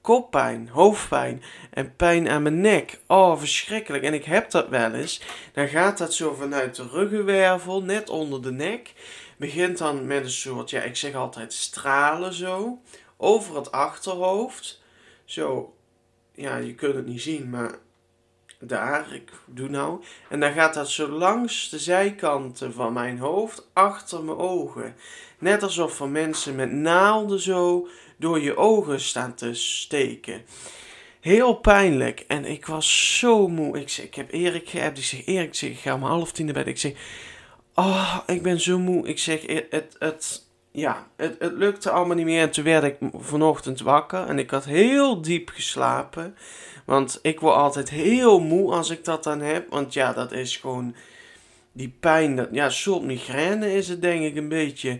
koppijn, 0.01 0.70
hoofdpijn 0.70 1.43
en 1.70 1.96
pijn 1.96 2.29
aan 2.29 2.41
mijn 2.41 2.62
nek. 2.62 3.00
Oh, 3.08 3.38
verschrikkelijk. 3.38 4.03
En 4.03 4.13
ik 4.13 4.25
heb 4.25 4.51
dat 4.51 4.70
wel 4.70 4.93
eens. 4.93 5.22
Dan 5.53 5.67
gaat 5.67 5.98
dat 5.98 6.13
zo 6.13 6.34
vanuit 6.34 6.75
de 6.75 6.88
ruggenwervel, 6.88 7.84
net 7.84 8.10
onder 8.10 8.41
de 8.41 8.51
nek. 8.51 8.93
Begint 9.38 9.77
dan 9.77 10.08
met 10.08 10.24
een 10.24 10.29
soort, 10.29 10.70
ja, 10.70 10.81
ik 10.81 10.96
zeg 10.96 11.13
altijd 11.13 11.53
stralen 11.53 12.34
zo. 12.34 12.81
Over 13.17 13.55
het 13.55 13.72
achterhoofd. 13.72 14.81
Zo, 15.25 15.75
ja, 16.31 16.58
je 16.58 16.75
kunt 16.75 16.96
het 16.96 17.05
niet 17.05 17.22
zien, 17.22 17.50
maar 17.50 17.72
daar, 18.60 19.13
ik 19.13 19.31
doe 19.46 19.70
nou. 19.70 20.03
En 20.29 20.39
dan 20.39 20.53
gaat 20.53 20.74
dat 20.74 20.89
zo 20.89 21.08
langs 21.08 21.70
de 21.70 21.79
zijkanten 21.79 22.74
van 22.74 22.93
mijn 22.93 23.17
hoofd, 23.17 23.67
achter 23.74 24.24
mijn 24.24 24.38
ogen. 24.38 24.96
Net 25.39 25.63
alsof 25.63 26.00
er 26.00 26.10
mensen 26.10 26.55
met 26.55 26.72
naalden 26.72 27.39
zo 27.39 27.88
door 28.22 28.42
je 28.42 28.58
ogen 28.58 29.00
staan 29.00 29.36
te 29.36 29.54
steken. 29.54 30.42
Heel 31.20 31.54
pijnlijk. 31.54 32.24
En 32.28 32.46
ik 32.46 32.66
was 32.66 33.18
zo 33.20 33.48
moe. 33.48 33.80
Ik, 33.80 33.98
ik 33.98 34.16
heb 34.16 34.32
Erik 34.32 34.70
geappt. 34.70 34.98
Ik 34.98 35.04
zeg, 35.04 35.25
Erik, 35.25 35.48
ik, 35.48 35.56
zeg, 35.56 35.82
ga 35.82 35.94
om 35.94 36.04
half 36.04 36.32
tien 36.32 36.46
naar 36.46 36.54
bed. 36.54 36.68
Ik 36.68 36.78
zeg, 36.78 36.94
oh, 37.75 38.18
ik 38.25 38.42
ben 38.42 38.60
zo 38.60 38.80
moe. 38.80 39.08
Ik 39.08 39.20
zeg, 39.20 39.46
het, 39.70 39.96
het, 40.00 40.48
ja, 40.72 41.08
het, 41.16 41.36
het 41.40 41.54
lukte 41.54 41.90
allemaal 41.90 42.16
niet 42.16 42.25
meer. 42.25 42.42
En 42.42 42.51
toen 42.51 42.63
werd 42.63 42.84
ik 42.84 42.98
vanochtend 43.13 43.80
wakker. 43.82 44.28
En 44.28 44.40
ik 44.40 44.50
had 44.50 44.66
heel 44.66 45.22
diep 45.22 45.50
geslapen. 45.50 46.36
Want 46.86 47.20
ik 47.22 47.40
word 47.40 47.56
altijd 47.56 47.90
heel 47.90 48.40
moe 48.40 48.74
als 48.74 48.90
ik 48.90 49.06
dat 49.06 49.24
dan 49.24 49.42
heb. 49.42 49.70
Want 49.70 49.94
ja, 49.94 50.13
dat 50.13 50.32
is 50.32 50.58
gewoon. 50.58 50.96
die 51.72 51.96
pijn, 52.00 52.36
dat, 52.36 52.50
ja, 52.51 52.70
soort 52.70 53.04
migraine 53.04 53.74
is 53.74 53.88
het 53.88 54.01
denk 54.01 54.24
ik 54.24 54.36
een 54.36 54.50
beetje. 54.50 55.00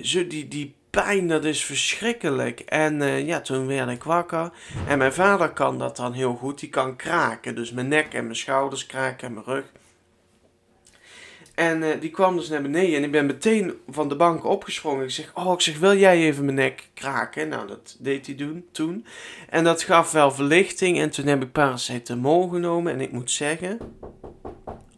Zo, 0.00 0.26
die, 0.26 0.48
die 0.48 0.74
pijn, 1.00 1.28
dat 1.28 1.44
is 1.44 1.64
verschrikkelijk. 1.64 2.60
En 2.60 3.02
eh, 3.02 3.26
ja, 3.26 3.40
toen 3.40 3.66
werd 3.66 3.90
ik 3.90 4.02
wakker. 4.02 4.50
En 4.88 4.98
mijn 4.98 5.12
vader 5.12 5.50
kan 5.50 5.78
dat 5.78 5.96
dan 5.96 6.12
heel 6.12 6.34
goed. 6.34 6.60
Die 6.60 6.68
kan 6.68 6.96
kraken. 6.96 7.54
Dus 7.54 7.72
mijn 7.72 7.88
nek 7.88 8.14
en 8.14 8.24
mijn 8.24 8.36
schouders 8.36 8.86
kraken 8.86 9.26
en 9.26 9.34
mijn 9.34 9.46
rug. 9.46 9.64
En 11.54 11.82
uh, 11.82 12.00
die 12.00 12.10
kwam 12.10 12.36
dus 12.36 12.48
naar 12.48 12.62
beneden 12.62 12.96
en 12.96 13.04
ik 13.04 13.10
ben 13.10 13.26
meteen 13.26 13.74
van 13.88 14.08
de 14.08 14.16
bank 14.16 14.44
opgesprongen. 14.44 15.04
Ik 15.04 15.10
zeg, 15.10 15.30
oh, 15.34 15.52
ik 15.52 15.60
zeg, 15.60 15.78
wil 15.78 15.96
jij 15.96 16.16
even 16.16 16.44
mijn 16.44 16.56
nek 16.56 16.88
kraken? 16.94 17.48
Nou, 17.48 17.68
dat 17.68 17.96
deed 17.98 18.26
hij 18.26 18.34
doen, 18.34 18.66
toen. 18.72 19.06
En 19.48 19.64
dat 19.64 19.82
gaf 19.82 20.12
wel 20.12 20.30
verlichting 20.30 20.98
en 20.98 21.10
toen 21.10 21.26
heb 21.26 21.42
ik 21.42 21.52
paracetamol 21.52 22.48
genomen. 22.48 22.92
En 22.92 23.00
ik 23.00 23.12
moet 23.12 23.30
zeggen, 23.30 23.78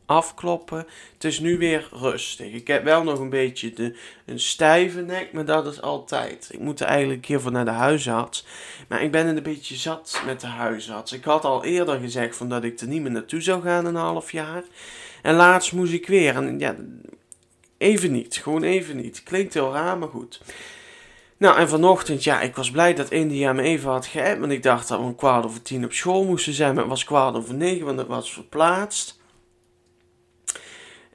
afkloppen, 0.06 0.86
het 1.14 1.24
is 1.24 1.40
nu 1.40 1.58
weer 1.58 1.88
rustig. 1.92 2.52
Ik 2.52 2.66
heb 2.66 2.84
wel 2.84 3.02
nog 3.02 3.18
een 3.18 3.28
beetje 3.28 3.72
de, 3.72 3.96
een 4.26 4.40
stijve 4.40 5.00
nek, 5.00 5.32
maar 5.32 5.44
dat 5.44 5.66
is 5.66 5.82
altijd. 5.82 6.48
Ik 6.52 6.58
moet 6.58 6.80
er 6.80 6.86
eigenlijk 6.86 7.16
een 7.16 7.26
keer 7.26 7.40
voor 7.40 7.52
naar 7.52 7.64
de 7.64 7.70
huisarts. 7.70 8.46
Maar 8.88 9.02
ik 9.02 9.10
ben 9.10 9.26
een 9.26 9.42
beetje 9.42 9.74
zat 9.74 10.22
met 10.26 10.40
de 10.40 10.46
huisarts. 10.46 11.12
Ik 11.12 11.24
had 11.24 11.44
al 11.44 11.64
eerder 11.64 12.00
gezegd 12.00 12.36
van 12.36 12.48
dat 12.48 12.64
ik 12.64 12.80
er 12.80 12.86
niet 12.86 13.02
meer 13.02 13.10
naartoe 13.10 13.40
zou 13.40 13.62
gaan 13.62 13.84
een 13.84 13.94
half 13.94 14.32
jaar. 14.32 14.62
En 15.22 15.34
laatst 15.34 15.72
moest 15.72 15.92
ik 15.92 16.06
weer. 16.06 16.36
En 16.36 16.58
ja, 16.58 16.76
even 17.78 18.12
niet. 18.12 18.36
Gewoon 18.36 18.62
even 18.62 18.96
niet. 18.96 19.22
Klinkt 19.22 19.54
heel 19.54 19.72
raar, 19.72 19.98
maar 19.98 20.08
goed. 20.08 20.40
Nou, 21.36 21.58
en 21.58 21.68
vanochtend, 21.68 22.24
ja, 22.24 22.40
ik 22.40 22.56
was 22.56 22.70
blij 22.70 22.94
dat 22.94 23.10
India 23.10 23.52
me 23.52 23.62
even 23.62 23.90
had 23.90 24.06
geappt. 24.06 24.40
Want 24.40 24.52
ik 24.52 24.62
dacht 24.62 24.88
dat 24.88 24.98
we 24.98 25.04
een 25.04 25.16
kwart 25.16 25.44
over 25.44 25.62
tien 25.62 25.84
op 25.84 25.92
school 25.92 26.24
moesten 26.24 26.52
zijn. 26.52 26.74
Maar 26.74 26.82
het 26.82 26.92
was 26.92 27.04
kwart 27.04 27.34
over 27.34 27.54
negen, 27.54 27.86
want 27.86 27.98
het 27.98 28.06
was 28.06 28.32
verplaatst. 28.32 29.22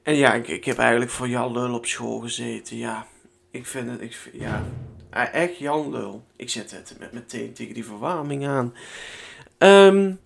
En 0.10 0.16
ja, 0.16 0.34
ik, 0.34 0.48
ik 0.48 0.66
heb 0.66 0.78
eigenlijk 0.78 1.12
voor 1.12 1.28
Jan 1.28 1.52
Lul 1.52 1.74
op 1.74 1.86
school 1.86 2.20
gezeten. 2.20 2.78
Ja, 2.78 3.08
ik 3.52 3.66
vind 3.66 3.90
het, 3.90 4.02
ik, 4.02 4.30
ja, 4.34 4.64
echt 5.32 5.58
Jan 5.58 5.92
Lul. 5.92 6.24
Ik 6.36 6.50
zet 6.50 6.72
het 6.72 6.96
met 7.00 7.12
meteen 7.12 7.54
tegen 7.54 7.74
die 7.74 7.86
verwarming 7.86 8.48
aan. 8.48 8.74
Um, 9.58 10.20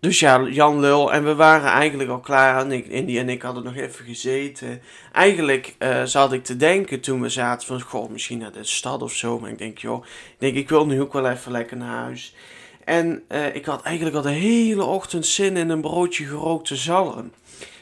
dus 0.00 0.20
ja, 0.20 0.42
Jan 0.42 0.80
Lul. 0.80 1.12
En 1.12 1.24
we 1.24 1.34
waren 1.34 1.70
eigenlijk 1.70 2.10
al 2.10 2.20
klaar. 2.20 2.60
En 2.64 2.72
ik, 2.72 2.86
Indy 2.86 3.18
en 3.18 3.28
ik 3.28 3.42
hadden 3.42 3.64
nog 3.64 3.76
even 3.76 4.04
gezeten. 4.04 4.82
Eigenlijk 5.12 5.74
uh, 5.78 6.04
zat 6.04 6.32
ik 6.32 6.44
te 6.44 6.56
denken 6.56 7.00
toen 7.00 7.20
we 7.20 7.28
zaten 7.28 7.66
van... 7.66 7.80
Goh, 7.80 8.10
misschien 8.10 8.38
naar 8.38 8.52
de 8.52 8.64
stad 8.64 9.02
of 9.02 9.12
zo. 9.12 9.38
Maar 9.38 9.50
ik 9.50 9.58
denk, 9.58 9.78
joh... 9.78 10.04
Ik 10.04 10.36
denk, 10.38 10.56
ik 10.56 10.68
wil 10.68 10.86
nu 10.86 11.00
ook 11.00 11.12
wel 11.12 11.28
even 11.28 11.52
lekker 11.52 11.76
naar 11.76 12.04
huis. 12.04 12.34
En 12.84 13.22
uh, 13.28 13.54
ik 13.54 13.64
had 13.64 13.82
eigenlijk 13.82 14.16
al 14.16 14.22
de 14.22 14.30
hele 14.30 14.84
ochtend 14.84 15.26
zin 15.26 15.56
in 15.56 15.68
een 15.68 15.80
broodje 15.80 16.24
gerookte 16.24 16.76
zalm. 16.76 17.30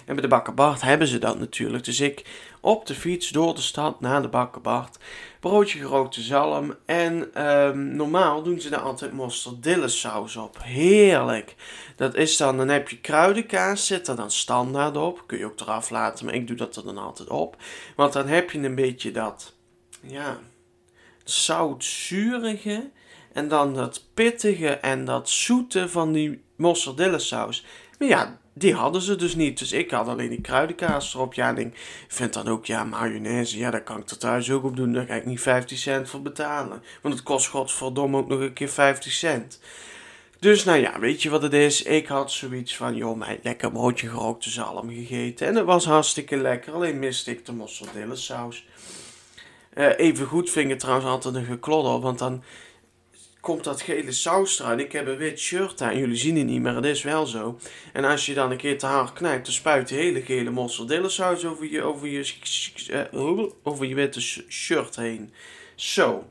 En 0.08 0.14
bij 0.14 0.22
de 0.22 0.28
bakker 0.28 0.54
Bart 0.54 0.80
hebben 0.80 1.06
ze 1.06 1.18
dat 1.18 1.38
natuurlijk. 1.38 1.84
Dus 1.84 2.00
ik 2.00 2.24
op 2.60 2.86
de 2.86 2.94
fiets 2.94 3.28
door 3.28 3.54
de 3.54 3.60
stad 3.60 4.00
naar 4.00 4.22
de 4.22 4.28
bakker 4.28 4.60
Bart. 4.60 4.98
Broodje 5.40 5.78
gerookte 5.78 6.20
zalm. 6.20 6.74
En 6.86 7.44
um, 7.48 7.96
normaal 7.96 8.42
doen 8.42 8.60
ze 8.60 8.70
daar 8.70 8.80
altijd 8.80 9.12
mosterdillesaus 9.12 10.36
op. 10.36 10.58
Heerlijk. 10.62 11.54
Dat 11.96 12.14
is 12.14 12.36
dan, 12.36 12.56
dan 12.56 12.68
heb 12.68 12.88
je 12.88 13.00
kruidenkaas, 13.00 13.86
zit 13.86 14.08
er 14.08 14.16
dan 14.16 14.30
standaard 14.30 14.96
op. 14.96 15.22
Kun 15.26 15.38
je 15.38 15.44
ook 15.44 15.60
eraf 15.60 15.90
laten, 15.90 16.24
maar 16.24 16.34
ik 16.34 16.46
doe 16.46 16.56
dat 16.56 16.76
er 16.76 16.84
dan 16.84 16.98
altijd 16.98 17.28
op. 17.28 17.56
Want 17.96 18.12
dan 18.12 18.26
heb 18.26 18.50
je 18.50 18.58
een 18.58 18.74
beetje 18.74 19.10
dat, 19.10 19.54
ja, 20.00 20.38
zout-zurige. 21.24 22.90
En 23.32 23.48
dan 23.48 23.74
dat 23.74 24.04
pittige 24.14 24.68
en 24.68 25.04
dat 25.04 25.28
zoete 25.28 25.88
van 25.88 26.12
die 26.12 26.42
mozzarella-saus. 26.56 27.64
Maar 27.98 28.08
ja, 28.08 28.38
die 28.58 28.74
hadden 28.74 29.02
ze 29.02 29.16
dus 29.16 29.34
niet. 29.34 29.58
Dus 29.58 29.72
ik 29.72 29.90
had 29.90 30.08
alleen 30.08 30.28
die 30.28 30.40
kruidenkaas 30.40 31.14
erop. 31.14 31.34
Ja, 31.34 31.56
ik 31.56 32.04
vind 32.08 32.32
dan 32.32 32.48
ook, 32.48 32.66
ja, 32.66 32.84
mayonaise. 32.84 33.58
Ja, 33.58 33.70
daar 33.70 33.82
kan 33.82 34.00
ik 34.00 34.10
er 34.10 34.18
thuis 34.18 34.50
ook 34.50 34.64
op 34.64 34.76
doen. 34.76 34.92
Daar 34.92 35.06
ga 35.06 35.14
ik 35.14 35.26
niet 35.26 35.40
50 35.40 35.78
cent 35.78 36.08
voor 36.08 36.22
betalen. 36.22 36.82
Want 37.02 37.14
het 37.14 37.22
kost 37.22 37.46
godverdomme 37.46 38.16
ook 38.16 38.28
nog 38.28 38.40
een 38.40 38.52
keer 38.52 38.68
50 38.68 39.12
cent. 39.12 39.60
Dus 40.40 40.64
nou 40.64 40.78
ja, 40.78 40.98
weet 40.98 41.22
je 41.22 41.30
wat 41.30 41.42
het 41.42 41.52
is? 41.52 41.82
Ik 41.82 42.06
had 42.06 42.32
zoiets 42.32 42.76
van, 42.76 42.96
joh, 42.96 43.16
mijn 43.16 43.38
lekker 43.42 43.72
broodje 43.72 44.08
gerookte 44.08 44.50
zalm 44.50 44.90
gegeten. 44.90 45.46
En 45.46 45.54
het 45.54 45.64
was 45.64 45.84
hartstikke 45.84 46.36
lekker, 46.36 46.72
alleen 46.72 46.98
miste 46.98 47.30
ik 47.30 47.46
de 47.46 47.52
mozzarella 47.52 48.14
saus. 48.14 48.66
Uh, 49.74 49.98
even 49.98 50.26
goed 50.26 50.50
vind 50.50 50.70
ik 50.70 50.78
trouwens 50.78 51.08
altijd 51.08 51.34
een 51.34 51.44
geklodder, 51.44 52.00
want 52.00 52.18
dan 52.18 52.42
komt 53.48 53.64
dat 53.64 53.82
gele 53.82 54.12
saus 54.12 54.60
eruit. 54.60 54.80
Ik 54.80 54.92
heb 54.92 55.06
een 55.06 55.16
wit 55.16 55.38
shirt 55.38 55.82
aan, 55.82 55.98
jullie 55.98 56.16
zien 56.16 56.36
het 56.36 56.46
niet, 56.46 56.62
maar 56.62 56.74
het 56.74 56.84
is 56.84 57.02
wel 57.02 57.26
zo. 57.26 57.58
En 57.92 58.04
als 58.04 58.26
je 58.26 58.34
dan 58.34 58.50
een 58.50 58.56
keer 58.56 58.78
te 58.78 58.86
hard 58.86 59.12
knijpt, 59.12 59.44
dan 59.44 59.54
spuit 59.54 59.88
de 59.88 59.94
hele 59.94 60.22
gele 60.22 60.50
mozzarella 60.50 61.08
saus 61.08 61.44
over 61.44 61.70
je, 61.70 61.82
over 61.82 62.08
je, 62.08 62.32
uh, 63.12 63.42
over 63.62 63.86
je 63.86 63.94
witte 63.94 64.20
shirt 64.48 64.96
heen. 64.96 65.32
Zo. 65.74 66.24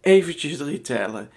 Eventjes 0.00 0.56
drie 0.56 0.80
tellen. 0.80 1.30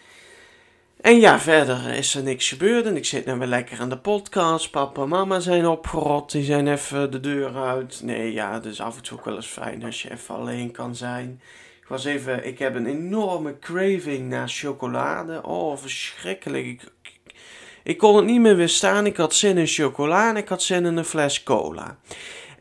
En 1.01 1.19
ja, 1.19 1.39
verder 1.39 1.93
is 1.93 2.15
er 2.15 2.23
niks 2.23 2.49
gebeurd 2.49 2.85
en 2.85 2.97
ik 2.97 3.05
zit 3.05 3.25
nu 3.25 3.33
weer 3.33 3.47
lekker 3.47 3.79
aan 3.79 3.89
de 3.89 3.97
podcast. 3.97 4.71
Papa 4.71 5.01
en 5.01 5.09
mama 5.09 5.39
zijn 5.39 5.67
opgerot, 5.67 6.31
die 6.31 6.43
zijn 6.43 6.67
even 6.67 7.11
de 7.11 7.19
deur 7.19 7.55
uit. 7.55 8.01
Nee, 8.03 8.33
ja, 8.33 8.61
is 8.63 8.81
af 8.81 8.95
en 8.95 9.03
toe 9.03 9.17
ook 9.17 9.25
wel 9.25 9.35
eens 9.35 9.47
fijn 9.47 9.83
als 9.83 10.01
je 10.01 10.11
even 10.11 10.35
alleen 10.35 10.71
kan 10.71 10.95
zijn. 10.95 11.41
Ik 11.87 11.93
was 11.93 12.05
even, 12.05 12.45
ik 12.45 12.59
heb 12.59 12.75
een 12.75 12.85
enorme 12.85 13.59
craving 13.59 14.29
naar 14.29 14.49
chocolade. 14.49 15.43
Oh, 15.43 15.77
verschrikkelijk. 15.77 16.83
Ik, 17.83 17.97
kon 17.97 18.15
het 18.15 18.25
niet 18.25 18.41
meer 18.41 18.55
weerstaan. 18.55 19.05
Ik 19.05 19.17
had 19.17 19.33
zin 19.33 19.57
in 19.57 19.67
chocolade 19.67 20.39
ik 20.39 20.47
had 20.47 20.63
zin 20.63 20.85
in 20.85 20.97
een 20.97 21.05
fles 21.05 21.43
cola. 21.43 21.97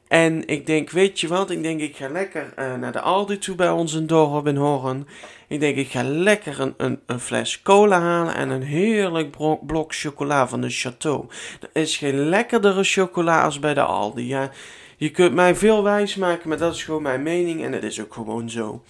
En 0.09 0.47
ik 0.47 0.67
denk, 0.67 0.91
weet 0.91 1.21
je 1.21 1.29
wat? 1.29 1.51
Ik 1.51 1.63
denk, 1.63 1.81
ik 1.81 1.97
ga 1.97 2.09
lekker 2.09 2.53
uh, 2.59 2.75
naar 2.75 2.93
de 2.93 3.01
Aldi 3.01 3.39
toe 3.39 3.55
bij 3.55 3.71
ons 3.71 3.95
in 3.95 4.07
dorp 4.07 4.47
in 4.47 4.57
Horn. 4.57 5.07
Ik 5.49 5.61
denk, 5.61 5.77
ik 5.77 5.89
ga 5.89 6.03
lekker 6.03 6.61
een, 6.61 6.75
een, 6.77 7.01
een 7.07 7.21
fles 7.21 7.63
cola 7.63 8.01
halen 8.01 8.35
en 8.35 8.49
een 8.49 8.63
heerlijk 8.63 9.31
blok, 9.31 9.67
blok 9.67 9.95
chocola 9.95 10.49
van 10.49 10.61
de 10.61 10.71
Chateau. 10.71 11.27
Er 11.61 11.83
is 11.83 11.97
geen 11.97 12.29
lekkerdere 12.29 12.85
chocola 12.85 13.43
als 13.43 13.59
bij 13.59 13.75
de 13.75 13.83
Aldi. 13.83 14.27
Ja, 14.27 14.51
je 14.97 15.11
kunt 15.11 15.35
mij 15.35 15.55
veel 15.55 15.83
wijs 15.83 16.15
maken, 16.15 16.49
maar 16.49 16.59
dat 16.59 16.75
is 16.75 16.85
gewoon 16.85 17.03
mijn 17.03 17.23
mening 17.23 17.65
en 17.65 17.73
het 17.73 17.83
is 17.83 18.01
ook 18.01 18.15
gewoon 18.15 18.51
zo, 18.51 18.83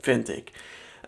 vind 0.00 0.28
ik. 0.28 0.50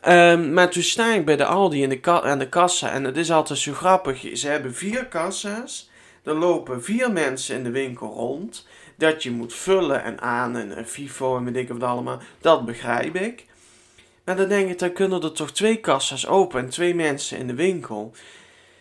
Um, 0.09 0.53
maar 0.53 0.71
toen 0.71 0.83
sta 0.83 1.15
ik 1.15 1.25
bij 1.25 1.37
de 1.37 1.45
Aldi 1.45 1.83
in 1.83 1.89
de 1.89 2.11
aan 2.11 2.39
de 2.39 2.49
kassa 2.49 2.93
en 2.93 3.05
het 3.05 3.17
is 3.17 3.31
altijd 3.31 3.59
zo 3.59 3.73
grappig. 3.73 4.29
Ze 4.33 4.49
hebben 4.49 4.75
vier 4.75 5.07
kassa's, 5.07 5.91
er 6.23 6.35
lopen 6.35 6.83
vier 6.83 7.13
mensen 7.13 7.57
in 7.57 7.65
de 7.65 7.71
winkel 7.71 8.09
rond. 8.09 8.67
Dat 8.97 9.23
je 9.23 9.31
moet 9.31 9.55
vullen 9.55 10.03
en 10.03 10.21
aan 10.21 10.57
en, 10.57 10.87
FIFO 10.87 11.37
en 11.37 11.45
weet 11.45 11.57
ik 11.57 11.69
wat 11.69 11.83
allemaal, 11.83 12.21
dat 12.41 12.65
begrijp 12.65 13.17
ik. 13.17 13.47
Maar 14.25 14.37
dan 14.37 14.49
denk 14.49 14.71
ik, 14.71 14.79
dan 14.79 14.93
kunnen 14.93 15.23
er 15.23 15.33
toch 15.33 15.53
twee 15.53 15.77
kassa's 15.77 16.27
open 16.27 16.61
en 16.61 16.69
twee 16.69 16.95
mensen 16.95 17.39
in 17.39 17.47
de 17.47 17.55
winkel. 17.55 18.13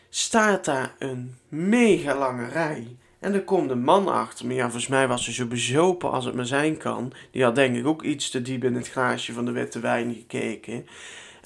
Staat 0.10 0.66
daar 0.66 0.96
een 1.00 1.36
mega 1.48 2.16
lange 2.16 2.48
rij. 2.48 2.96
En 3.22 3.34
er 3.34 3.44
komt 3.44 3.70
een 3.70 3.84
man 3.84 4.08
achter 4.08 4.46
me. 4.46 4.54
Ja, 4.54 4.64
volgens 4.64 4.88
mij 4.88 5.08
was 5.08 5.26
hij 5.26 5.34
zo 5.34 5.46
bezopen 5.46 6.12
als 6.12 6.26
het 6.26 6.36
maar 6.36 6.46
zijn 6.46 6.78
kan. 6.78 7.14
Die 7.32 7.44
had 7.44 7.56
denk 7.56 7.76
ik 7.76 7.86
ook 7.86 8.04
iets 8.04 8.30
te 8.30 8.42
diep 8.42 8.64
in 8.64 8.76
het 8.76 8.90
glaasje 8.90 9.34
van 9.34 9.46
de 9.46 9.52
witte 9.52 9.80
wijn 9.80 10.14
gekeken. 10.14 10.88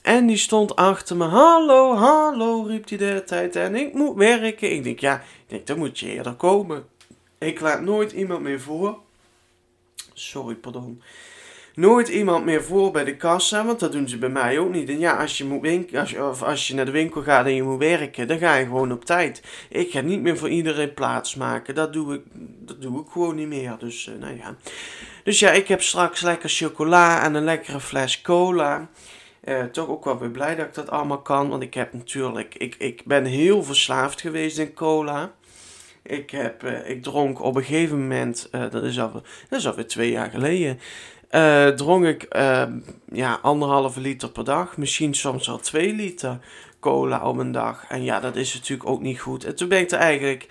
En 0.01 0.27
die 0.27 0.37
stond 0.37 0.75
achter 0.75 1.17
me. 1.17 1.23
Hallo, 1.23 1.95
hallo, 1.95 2.63
riep 2.63 2.89
hij 2.89 2.97
de 2.97 3.05
hele 3.05 3.23
tijd. 3.23 3.55
En 3.55 3.75
ik 3.75 3.93
moet 3.93 4.15
werken. 4.15 4.71
Ik 4.71 4.83
denk, 4.83 4.99
ja, 4.99 5.15
ik 5.15 5.21
denk, 5.47 5.67
dan 5.67 5.77
moet 5.77 5.99
je 5.99 6.13
eerder 6.13 6.33
komen. 6.33 6.85
Ik 7.37 7.59
laat 7.59 7.81
nooit 7.81 8.11
iemand 8.11 8.41
meer 8.41 8.61
voor. 8.61 8.97
Sorry, 10.13 10.55
pardon 10.55 11.01
nooit 11.75 12.07
iemand 12.07 12.45
meer 12.45 12.63
voor 12.63 12.91
bij 12.91 13.03
de 13.03 13.15
kassa, 13.15 13.65
want 13.65 13.79
dat 13.79 13.91
doen 13.91 14.09
ze 14.09 14.17
bij 14.17 14.29
mij 14.29 14.59
ook 14.59 14.71
niet. 14.71 14.89
En 14.89 14.99
ja, 14.99 15.17
als 15.17 15.37
je, 15.37 15.45
moet 15.45 15.61
winken, 15.61 15.99
als 15.99 16.15
of 16.17 16.43
als 16.43 16.67
je 16.67 16.73
naar 16.73 16.85
de 16.85 16.91
winkel 16.91 17.21
gaat 17.21 17.45
en 17.45 17.55
je 17.55 17.63
moet 17.63 17.79
werken, 17.79 18.27
dan 18.27 18.37
ga 18.37 18.55
je 18.55 18.65
gewoon 18.65 18.91
op 18.91 19.05
tijd. 19.05 19.41
Ik 19.69 19.91
ga 19.91 20.01
niet 20.01 20.21
meer 20.21 20.37
voor 20.37 20.49
iedereen 20.49 20.93
plaats 20.93 21.35
maken. 21.35 21.75
Dat 21.75 21.93
doe 21.93 22.13
ik, 22.13 22.21
dat 22.65 22.81
doe 22.81 23.01
ik 23.01 23.07
gewoon 23.11 23.35
niet 23.35 23.47
meer. 23.47 23.75
Dus, 23.79 24.07
uh, 24.07 24.21
nou 24.21 24.37
ja. 24.37 24.55
Dus 25.23 25.39
ja, 25.39 25.51
ik 25.51 25.67
heb 25.67 25.81
straks 25.81 26.21
lekker 26.21 26.49
chocola 26.49 27.23
en 27.23 27.33
een 27.33 27.43
lekkere 27.43 27.79
fles 27.79 28.21
cola. 28.21 28.89
Uh, 29.43 29.63
toch 29.63 29.87
ook 29.87 30.05
wel 30.05 30.19
weer 30.19 30.29
blij 30.29 30.55
dat 30.55 30.65
ik 30.65 30.73
dat 30.73 30.89
allemaal 30.89 31.21
kan. 31.21 31.49
Want 31.49 31.63
ik 31.63 31.73
heb 31.73 31.93
natuurlijk, 31.93 32.55
ik, 32.55 32.75
ik 32.77 33.01
ben 33.05 33.25
heel 33.25 33.63
verslaafd 33.63 34.21
geweest 34.21 34.57
in 34.57 34.73
cola. 34.73 35.31
Ik, 36.03 36.29
heb, 36.29 36.63
uh, 36.63 36.89
ik 36.89 37.03
dronk 37.03 37.41
op 37.41 37.55
een 37.55 37.63
gegeven 37.63 37.99
moment, 37.99 38.49
dat, 38.51 38.83
is 38.83 38.99
alweer, 38.99 39.21
dat 39.49 39.59
is 39.59 39.67
alweer 39.67 39.87
twee 39.87 40.11
jaar 40.11 40.29
geleden, 40.29 40.79
uh, 41.31 41.67
dronk 41.67 42.05
ik 42.05 42.35
uh, 42.35 42.63
ja, 43.11 43.39
anderhalve 43.41 43.99
liter 43.99 44.29
per 44.29 44.43
dag. 44.43 44.77
Misschien 44.77 45.13
soms 45.13 45.47
wel 45.47 45.59
twee 45.59 45.93
liter 45.93 46.39
cola 46.79 47.27
op 47.29 47.37
een 47.37 47.51
dag. 47.51 47.85
En 47.89 48.03
ja, 48.03 48.19
dat 48.19 48.35
is 48.35 48.53
natuurlijk 48.53 48.89
ook 48.89 49.01
niet 49.01 49.19
goed. 49.19 49.43
En 49.43 49.55
toen 49.55 49.67
ben 49.67 49.79
ik 49.79 49.91
er 49.91 49.99
eigenlijk 49.99 50.47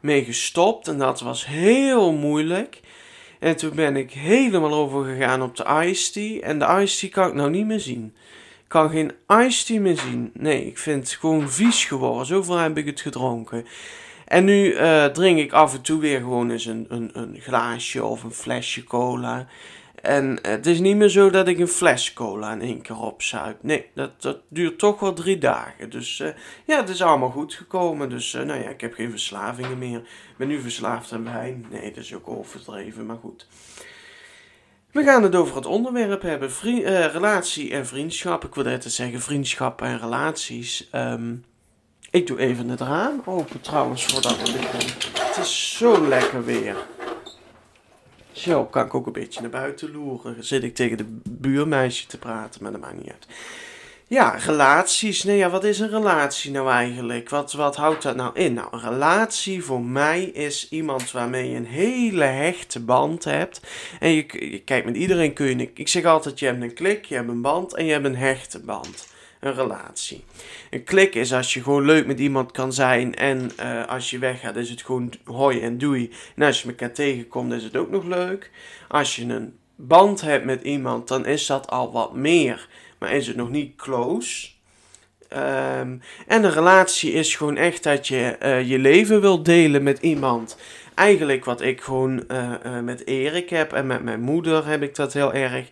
mee 0.00 0.24
gestopt. 0.24 0.88
En 0.88 0.98
dat 0.98 1.20
was 1.20 1.46
heel 1.46 2.12
moeilijk. 2.12 2.80
En 3.38 3.56
toen 3.56 3.74
ben 3.74 3.96
ik 3.96 4.12
helemaal 4.12 4.74
overgegaan 4.74 5.42
op 5.42 5.56
de 5.56 5.84
iced 5.84 6.12
tea. 6.12 6.40
En 6.40 6.58
de 6.58 6.80
iced 6.82 6.98
tea 6.98 7.10
kan 7.10 7.28
ik 7.28 7.34
nou 7.34 7.50
niet 7.50 7.66
meer 7.66 7.80
zien. 7.80 8.14
Ik 8.62 8.68
kan 8.68 8.90
geen 8.90 9.12
iced 9.28 9.66
tea 9.66 9.80
meer 9.80 9.98
zien. 9.98 10.30
Nee, 10.32 10.66
ik 10.66 10.78
vind 10.78 11.02
het 11.02 11.18
gewoon 11.20 11.50
vies 11.50 11.84
geworden. 11.84 12.26
Zoveel 12.26 12.56
heb 12.56 12.78
ik 12.78 12.86
het 12.86 13.00
gedronken. 13.00 13.66
En 14.26 14.44
nu 14.44 14.72
uh, 14.72 15.04
drink 15.04 15.38
ik 15.38 15.52
af 15.52 15.74
en 15.74 15.80
toe 15.80 16.00
weer 16.00 16.18
gewoon 16.18 16.50
eens 16.50 16.64
een, 16.64 16.86
een, 16.88 17.10
een 17.12 17.36
glaasje 17.40 18.04
of 18.04 18.22
een 18.22 18.32
flesje 18.32 18.84
cola. 18.84 19.46
En 20.06 20.38
het 20.42 20.66
is 20.66 20.80
niet 20.80 20.96
meer 20.96 21.08
zo 21.08 21.30
dat 21.30 21.48
ik 21.48 21.58
een 21.58 21.68
fles 21.68 22.12
cola 22.12 22.52
in 22.52 22.60
één 22.60 22.82
keer 22.82 23.00
opzuip. 23.00 23.56
Nee, 23.62 23.86
dat, 23.94 24.22
dat 24.22 24.38
duurt 24.48 24.78
toch 24.78 25.00
wel 25.00 25.12
drie 25.12 25.38
dagen. 25.38 25.90
Dus 25.90 26.18
uh, 26.18 26.28
ja, 26.64 26.76
het 26.80 26.88
is 26.88 27.02
allemaal 27.02 27.30
goed 27.30 27.54
gekomen. 27.54 28.08
Dus 28.08 28.34
uh, 28.34 28.42
nou 28.42 28.62
ja, 28.62 28.68
ik 28.68 28.80
heb 28.80 28.94
geen 28.94 29.10
verslavingen 29.10 29.78
meer. 29.78 29.98
Ik 29.98 30.36
ben 30.36 30.48
nu 30.48 30.60
verslaafd 30.60 31.12
aan 31.12 31.24
wijn. 31.24 31.66
Nee, 31.70 31.92
dat 31.92 32.04
is 32.04 32.14
ook 32.14 32.28
overdreven, 32.28 33.06
maar 33.06 33.16
goed. 33.16 33.46
We 34.90 35.02
gaan 35.02 35.22
het 35.22 35.34
over 35.34 35.56
het 35.56 35.66
onderwerp 35.66 36.22
hebben. 36.22 36.50
Uh, 36.64 37.06
relatie 37.06 37.72
en 37.72 37.86
vriendschap. 37.86 38.44
Ik 38.44 38.54
wil 38.54 38.64
net 38.64 38.84
zeggen 38.84 39.20
vriendschap 39.20 39.82
en 39.82 39.98
relaties. 39.98 40.88
Um, 40.94 41.44
ik 42.10 42.26
doe 42.26 42.38
even 42.38 42.68
het 42.68 42.80
raam 42.80 43.22
open 43.24 43.60
trouwens 43.60 44.06
voordat 44.06 44.36
we 44.36 44.52
beginnen. 44.52 44.96
Het 45.18 45.36
is 45.36 45.76
zo 45.76 46.08
lekker 46.08 46.44
weer. 46.44 46.76
Zo 48.36 48.64
kan 48.64 48.86
ik 48.86 48.94
ook 48.94 49.06
een 49.06 49.12
beetje 49.12 49.40
naar 49.40 49.50
buiten 49.50 49.92
loeren. 49.92 50.44
Zit 50.44 50.62
ik 50.62 50.74
tegen 50.74 50.96
de 50.96 51.20
buurmeisje 51.28 52.06
te 52.06 52.18
praten, 52.18 52.62
maar 52.62 52.72
dat 52.72 52.80
maakt 52.80 52.96
niet 52.96 53.10
uit. 53.10 53.26
Ja, 54.06 54.30
relaties. 54.30 55.22
Nee, 55.22 55.36
ja, 55.36 55.50
wat 55.50 55.64
is 55.64 55.78
een 55.78 55.90
relatie 55.90 56.50
nou 56.50 56.70
eigenlijk? 56.70 57.28
Wat, 57.28 57.52
wat 57.52 57.76
houdt 57.76 58.02
dat 58.02 58.16
nou 58.16 58.30
in? 58.34 58.54
Nou, 58.54 58.68
een 58.70 58.80
relatie 58.80 59.64
voor 59.64 59.80
mij 59.82 60.24
is 60.24 60.68
iemand 60.70 61.10
waarmee 61.10 61.50
je 61.50 61.56
een 61.56 61.66
hele 61.66 62.24
hechte 62.24 62.80
band 62.80 63.24
hebt. 63.24 63.60
En 64.00 64.10
je, 64.10 64.50
je 64.50 64.60
kijkt 64.60 64.86
met 64.86 64.96
iedereen 64.96 65.32
kun 65.32 65.58
je... 65.58 65.70
Ik 65.74 65.88
zeg 65.88 66.04
altijd, 66.04 66.38
je 66.38 66.46
hebt 66.46 66.62
een 66.62 66.74
klik, 66.74 67.04
je 67.04 67.14
hebt 67.14 67.28
een 67.28 67.42
band 67.42 67.74
en 67.74 67.84
je 67.84 67.92
hebt 67.92 68.04
een 68.04 68.16
hechte 68.16 68.60
band 68.60 69.14
een 69.40 69.54
relatie. 69.54 70.24
Een 70.70 70.84
klik 70.84 71.14
is 71.14 71.32
als 71.32 71.54
je 71.54 71.62
gewoon 71.62 71.84
leuk 71.84 72.06
met 72.06 72.20
iemand 72.20 72.52
kan 72.52 72.72
zijn 72.72 73.14
en 73.14 73.50
uh, 73.60 73.86
als 73.86 74.10
je 74.10 74.18
weggaat 74.18 74.56
is 74.56 74.70
het 74.70 74.82
gewoon 74.82 75.12
hoi 75.24 75.60
en 75.60 75.78
doei. 75.78 76.12
En 76.36 76.42
als 76.42 76.62
je 76.62 76.68
elkaar 76.68 76.92
tegenkomt 76.92 77.52
is 77.52 77.62
het 77.62 77.76
ook 77.76 77.90
nog 77.90 78.04
leuk. 78.04 78.50
Als 78.88 79.16
je 79.16 79.24
een 79.24 79.56
band 79.76 80.20
hebt 80.20 80.44
met 80.44 80.62
iemand 80.62 81.08
dan 81.08 81.26
is 81.26 81.46
dat 81.46 81.68
al 81.68 81.92
wat 81.92 82.14
meer, 82.14 82.68
maar 82.98 83.12
is 83.12 83.26
het 83.26 83.36
nog 83.36 83.50
niet 83.50 83.76
close. 83.76 84.48
Um, 85.32 86.00
en 86.26 86.44
een 86.44 86.50
relatie 86.50 87.12
is 87.12 87.36
gewoon 87.36 87.56
echt 87.56 87.82
dat 87.82 88.08
je 88.08 88.36
uh, 88.42 88.68
je 88.68 88.78
leven 88.78 89.20
wilt 89.20 89.44
delen 89.44 89.82
met 89.82 89.98
iemand. 89.98 90.58
Eigenlijk 90.94 91.44
wat 91.44 91.60
ik 91.60 91.80
gewoon 91.80 92.24
uh, 92.28 92.80
met 92.82 93.06
Erik 93.06 93.50
heb 93.50 93.72
en 93.72 93.86
met 93.86 94.02
mijn 94.02 94.20
moeder 94.20 94.66
heb 94.66 94.82
ik 94.82 94.94
dat 94.94 95.12
heel 95.12 95.32
erg 95.32 95.68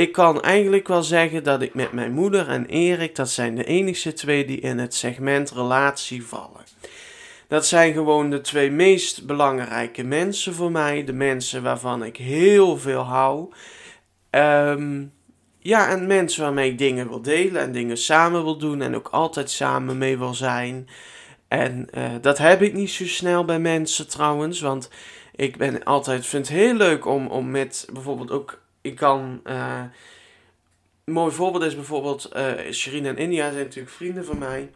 ik 0.00 0.12
kan 0.12 0.42
eigenlijk 0.42 0.88
wel 0.88 1.02
zeggen 1.02 1.44
dat 1.44 1.62
ik 1.62 1.74
met 1.74 1.92
mijn 1.92 2.12
moeder 2.12 2.48
en 2.48 2.66
Erik, 2.66 3.14
dat 3.14 3.30
zijn 3.30 3.54
de 3.54 3.64
enige 3.64 4.12
twee 4.12 4.44
die 4.44 4.60
in 4.60 4.78
het 4.78 4.94
segment 4.94 5.50
relatie 5.50 6.26
vallen. 6.26 6.64
Dat 7.48 7.66
zijn 7.66 7.92
gewoon 7.92 8.30
de 8.30 8.40
twee 8.40 8.70
meest 8.70 9.26
belangrijke 9.26 10.02
mensen 10.02 10.54
voor 10.54 10.70
mij. 10.70 11.04
De 11.04 11.12
mensen 11.12 11.62
waarvan 11.62 12.04
ik 12.04 12.16
heel 12.16 12.78
veel 12.78 13.02
hou. 13.02 13.52
Um, 14.30 15.12
ja, 15.58 15.88
en 15.88 16.06
mensen 16.06 16.42
waarmee 16.42 16.70
ik 16.70 16.78
dingen 16.78 17.08
wil 17.08 17.22
delen 17.22 17.62
en 17.62 17.72
dingen 17.72 17.96
samen 17.96 18.44
wil 18.44 18.58
doen 18.58 18.82
en 18.82 18.94
ook 18.96 19.08
altijd 19.08 19.50
samen 19.50 19.98
mee 19.98 20.18
wil 20.18 20.34
zijn. 20.34 20.88
En 21.48 21.88
uh, 21.94 22.04
dat 22.20 22.38
heb 22.38 22.62
ik 22.62 22.72
niet 22.72 22.90
zo 22.90 23.06
snel 23.06 23.44
bij 23.44 23.58
mensen 23.58 24.08
trouwens, 24.08 24.60
want 24.60 24.90
ik 25.34 25.56
ben 25.56 25.84
altijd, 25.84 26.26
vind 26.26 26.48
het 26.48 26.56
heel 26.56 26.74
leuk 26.74 27.06
om, 27.06 27.26
om 27.26 27.50
met 27.50 27.88
bijvoorbeeld 27.92 28.30
ook 28.30 28.58
ik 28.80 28.96
kan. 28.96 29.40
Uh, 29.44 29.82
een 31.04 31.12
mooi 31.12 31.32
voorbeeld 31.32 31.64
is 31.64 31.74
bijvoorbeeld. 31.74 32.30
Uh, 32.36 32.72
Shireen 32.72 33.06
en 33.06 33.16
India 33.16 33.50
zijn 33.50 33.64
natuurlijk 33.64 33.94
vrienden 33.94 34.24
van 34.24 34.38
mij. 34.38 34.70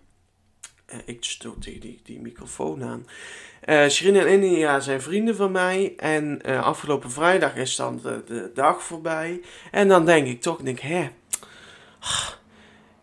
Uh, 0.93 0.99
ik 1.05 1.25
stoot 1.25 1.63
tegen 1.63 1.81
die, 1.81 2.01
die 2.05 2.21
microfoon 2.21 2.85
aan. 2.85 3.07
Uh, 3.65 3.89
Shireen 3.89 4.17
en 4.17 4.43
India 4.43 4.81
zijn 4.81 5.03
vrienden 5.03 5.37
van 5.37 5.53
mij. 5.53 5.95
En 5.97 6.43
afgelopen 6.43 7.11
vrijdag 7.11 7.57
is 7.57 7.77
dan 7.77 8.01
de, 8.03 8.23
de, 8.27 8.51
dag 8.55 8.83
voorbij. 8.83 9.41
En 9.71 9.89
dan 9.89 10.05
denk 10.07 10.27
ik 10.27 10.41
toch, 10.41 10.61
denk, 10.61 10.79
hè 10.81 11.09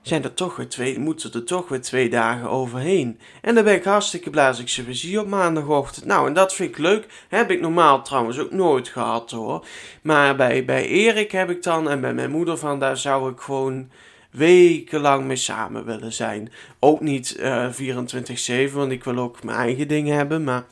zijn 0.01 0.23
er 0.23 0.33
toch 0.33 0.55
weer 0.55 0.69
twee, 0.69 0.99
moeten 0.99 1.33
er 1.33 1.43
toch 1.43 1.69
weer 1.69 1.81
twee 1.81 2.09
dagen 2.09 2.49
overheen. 2.49 3.19
En 3.41 3.55
dan 3.55 3.63
ben 3.63 3.73
ik 3.73 3.83
hartstikke 3.83 4.29
blij 4.29 4.53
ik 4.59 4.69
ze 4.69 4.83
weer 4.83 4.95
zie 4.95 5.19
op 5.19 5.27
maandagochtend. 5.27 6.05
Nou, 6.05 6.27
en 6.27 6.33
dat 6.33 6.53
vind 6.53 6.69
ik 6.69 6.77
leuk. 6.77 7.25
Heb 7.29 7.51
ik 7.51 7.61
normaal 7.61 8.01
trouwens 8.01 8.39
ook 8.39 8.51
nooit 8.51 8.87
gehad 8.87 9.31
hoor. 9.31 9.65
Maar 10.01 10.35
bij, 10.35 10.65
bij 10.65 10.87
Erik 10.87 11.31
heb 11.31 11.49
ik 11.49 11.63
dan 11.63 11.89
en 11.89 12.01
bij 12.01 12.13
mijn 12.13 12.31
moeder 12.31 12.57
van, 12.57 12.79
daar 12.79 12.97
zou 12.97 13.31
ik 13.31 13.39
gewoon 13.39 13.89
wekenlang 14.31 15.25
mee 15.25 15.35
samen 15.35 15.85
willen 15.85 16.13
zijn. 16.13 16.51
Ook 16.79 17.01
niet 17.01 17.37
uh, 17.39 17.65
eh, 17.65 18.69
24-7, 18.69 18.73
want 18.73 18.91
ik 18.91 19.03
wil 19.03 19.17
ook 19.17 19.43
mijn 19.43 19.57
eigen 19.57 19.87
dingen 19.87 20.15
hebben, 20.15 20.43
maar... 20.43 20.65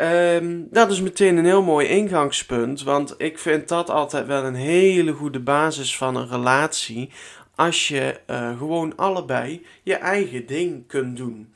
Um, 0.00 0.68
dat 0.70 0.90
is 0.90 1.00
meteen 1.00 1.36
een 1.36 1.44
heel 1.44 1.62
mooi 1.62 1.86
ingangspunt, 1.86 2.82
want 2.82 3.14
ik 3.16 3.38
vind 3.38 3.68
dat 3.68 3.90
altijd 3.90 4.26
wel 4.26 4.44
een 4.44 4.54
hele 4.54 5.12
goede 5.12 5.40
basis 5.40 5.96
van 5.96 6.16
een 6.16 6.28
relatie 6.28 7.10
als 7.58 7.88
je 7.88 8.20
uh, 8.30 8.58
gewoon 8.58 8.96
allebei 8.96 9.66
je 9.82 9.94
eigen 9.94 10.46
ding 10.46 10.86
kunt 10.86 11.16
doen. 11.16 11.52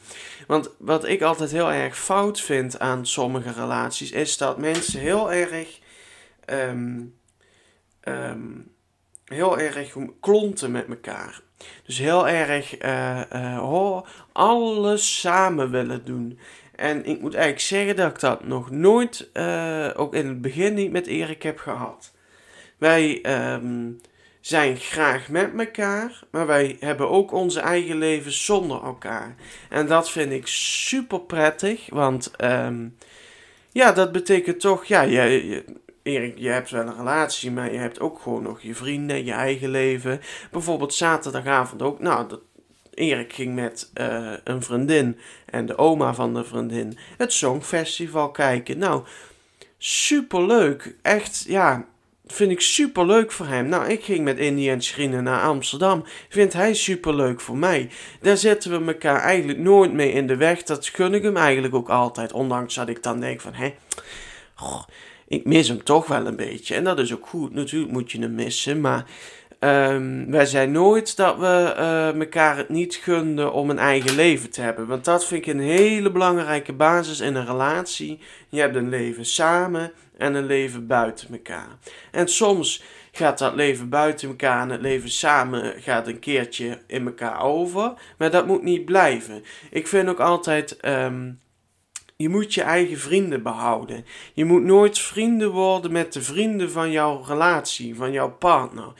Want 0.46 0.70
wat 0.78 1.08
ik 1.08 1.22
altijd 1.22 1.50
heel 1.50 1.72
erg 1.72 1.98
fout 1.98 2.40
vind 2.40 2.78
aan 2.78 3.06
sommige 3.06 3.52
relaties, 3.52 4.10
is 4.10 4.36
dat 4.36 4.58
mensen 4.58 5.00
heel 5.00 5.32
erg. 5.32 5.78
Um, 6.46 7.14
um, 8.04 8.70
heel 9.24 9.58
erg 9.58 9.96
klonten 10.20 10.70
met 10.70 10.88
elkaar. 10.88 11.40
Dus 11.86 11.98
heel 11.98 12.28
erg 12.28 12.82
uh, 12.82 13.58
oh, 13.62 14.06
alles 14.32 15.20
samen 15.20 15.70
willen 15.70 16.04
doen. 16.04 16.38
En 16.76 17.04
ik 17.04 17.20
moet 17.20 17.34
eigenlijk 17.34 17.64
zeggen 17.64 17.96
dat 17.96 18.10
ik 18.10 18.20
dat 18.20 18.44
nog 18.44 18.70
nooit, 18.70 19.28
ook 19.96 20.14
in 20.14 20.26
het 20.26 20.40
begin 20.40 20.74
niet 20.74 20.92
met 20.92 21.06
Erik 21.06 21.42
heb 21.42 21.58
gehad. 21.58 22.12
Wij 22.78 23.22
um, 23.54 24.00
zijn 24.42 24.76
graag 24.76 25.28
met 25.28 25.50
elkaar, 25.58 26.20
maar 26.30 26.46
wij 26.46 26.76
hebben 26.80 27.08
ook 27.08 27.32
onze 27.32 27.60
eigen 27.60 27.96
leven 27.96 28.32
zonder 28.32 28.82
elkaar. 28.82 29.34
En 29.68 29.86
dat 29.86 30.10
vind 30.10 30.32
ik 30.32 30.46
super 30.46 31.20
prettig, 31.20 31.86
want 31.88 32.30
um, 32.44 32.96
ja, 33.72 33.92
dat 33.92 34.12
betekent 34.12 34.60
toch, 34.60 34.84
ja, 34.84 35.02
je, 35.02 35.64
Erik, 36.02 36.38
je 36.38 36.48
hebt 36.48 36.70
wel 36.70 36.86
een 36.86 36.96
relatie, 36.96 37.50
maar 37.50 37.72
je 37.72 37.78
hebt 37.78 38.00
ook 38.00 38.20
gewoon 38.20 38.42
nog 38.42 38.60
je 38.60 38.74
vrienden, 38.74 39.24
je 39.24 39.32
eigen 39.32 39.70
leven. 39.70 40.20
Bijvoorbeeld 40.50 40.94
zaterdagavond 40.94 41.82
ook, 41.82 42.00
nou, 42.00 42.28
dat, 42.28 42.40
Erik 42.94 43.32
ging 43.32 43.54
met 43.54 43.90
uh, 44.00 44.32
een 44.44 44.62
vriendin 44.62 45.18
en 45.46 45.66
de 45.66 45.78
oma 45.78 46.14
van 46.14 46.34
de 46.34 46.44
vriendin 46.44 46.98
het 47.16 47.32
Songfestival 47.32 48.30
kijken. 48.30 48.78
Nou, 48.78 49.04
super 49.78 50.46
leuk. 50.46 50.96
Echt, 51.02 51.44
ja, 51.48 51.86
vind 52.26 52.50
ik 52.50 52.60
super 52.60 53.06
leuk 53.06 53.32
voor 53.32 53.46
hem. 53.46 53.68
Nou, 53.68 53.88
ik 53.88 54.04
ging 54.04 54.24
met 54.24 54.38
Indy 54.38 54.68
en 54.68 55.22
naar 55.22 55.42
Amsterdam. 55.42 56.04
Vindt 56.28 56.52
hij 56.52 56.74
super 56.74 57.14
leuk 57.14 57.40
voor 57.40 57.56
mij. 57.56 57.90
Daar 58.20 58.36
zetten 58.36 58.70
we 58.70 58.92
elkaar 58.92 59.20
eigenlijk 59.20 59.58
nooit 59.58 59.92
mee 59.92 60.12
in 60.12 60.26
de 60.26 60.36
weg. 60.36 60.62
Dat 60.62 60.86
gun 60.86 61.14
ik 61.14 61.22
hem 61.22 61.36
eigenlijk 61.36 61.74
ook 61.74 61.88
altijd. 61.88 62.32
Ondanks 62.32 62.74
dat 62.74 62.88
ik 62.88 63.02
dan 63.02 63.20
denk 63.20 63.40
van, 63.40 63.54
hé, 63.54 63.74
ik 65.26 65.44
mis 65.44 65.68
hem 65.68 65.84
toch 65.84 66.06
wel 66.06 66.26
een 66.26 66.36
beetje. 66.36 66.74
En 66.74 66.84
dat 66.84 66.98
is 66.98 67.12
ook 67.12 67.26
goed. 67.26 67.54
Natuurlijk 67.54 67.92
moet 67.92 68.12
je 68.12 68.20
hem 68.20 68.34
missen, 68.34 68.80
maar 68.80 69.04
Um, 69.64 70.30
wij 70.30 70.46
zijn 70.46 70.72
nooit 70.72 71.16
dat 71.16 71.38
we 71.38 71.74
uh, 71.78 72.20
elkaar 72.20 72.56
het 72.56 72.68
niet 72.68 72.94
gunden 72.94 73.52
om 73.52 73.70
een 73.70 73.78
eigen 73.78 74.14
leven 74.14 74.50
te 74.50 74.60
hebben. 74.60 74.86
Want 74.86 75.04
dat 75.04 75.26
vind 75.26 75.46
ik 75.46 75.54
een 75.54 75.60
hele 75.60 76.10
belangrijke 76.10 76.72
basis 76.72 77.20
in 77.20 77.34
een 77.34 77.46
relatie. 77.46 78.18
Je 78.48 78.60
hebt 78.60 78.76
een 78.76 78.88
leven 78.88 79.26
samen 79.26 79.92
en 80.22 80.34
een 80.34 80.46
leven 80.46 80.86
buiten 80.86 81.32
elkaar. 81.32 81.78
En 82.10 82.28
soms 82.28 82.82
gaat 83.12 83.38
dat 83.38 83.54
leven 83.54 83.88
buiten 83.88 84.28
elkaar 84.28 84.62
en 84.62 84.70
het 84.70 84.80
leven 84.80 85.10
samen 85.10 85.82
gaat 85.82 86.06
een 86.06 86.18
keertje 86.18 86.78
in 86.86 87.06
elkaar 87.06 87.40
over. 87.40 87.92
Maar 88.18 88.30
dat 88.30 88.46
moet 88.46 88.62
niet 88.62 88.84
blijven. 88.84 89.44
Ik 89.70 89.86
vind 89.86 90.08
ook 90.08 90.20
altijd. 90.20 90.76
Um, 90.84 91.40
je 92.16 92.28
moet 92.28 92.54
je 92.54 92.62
eigen 92.62 92.98
vrienden 92.98 93.42
behouden. 93.42 94.04
Je 94.32 94.44
moet 94.44 94.62
nooit 94.62 94.98
vrienden 94.98 95.50
worden 95.50 95.92
met 95.92 96.12
de 96.12 96.22
vrienden 96.22 96.70
van 96.70 96.90
jouw 96.90 97.22
relatie, 97.26 97.96
van 97.96 98.12
jouw 98.12 98.30
partner. 98.30 98.92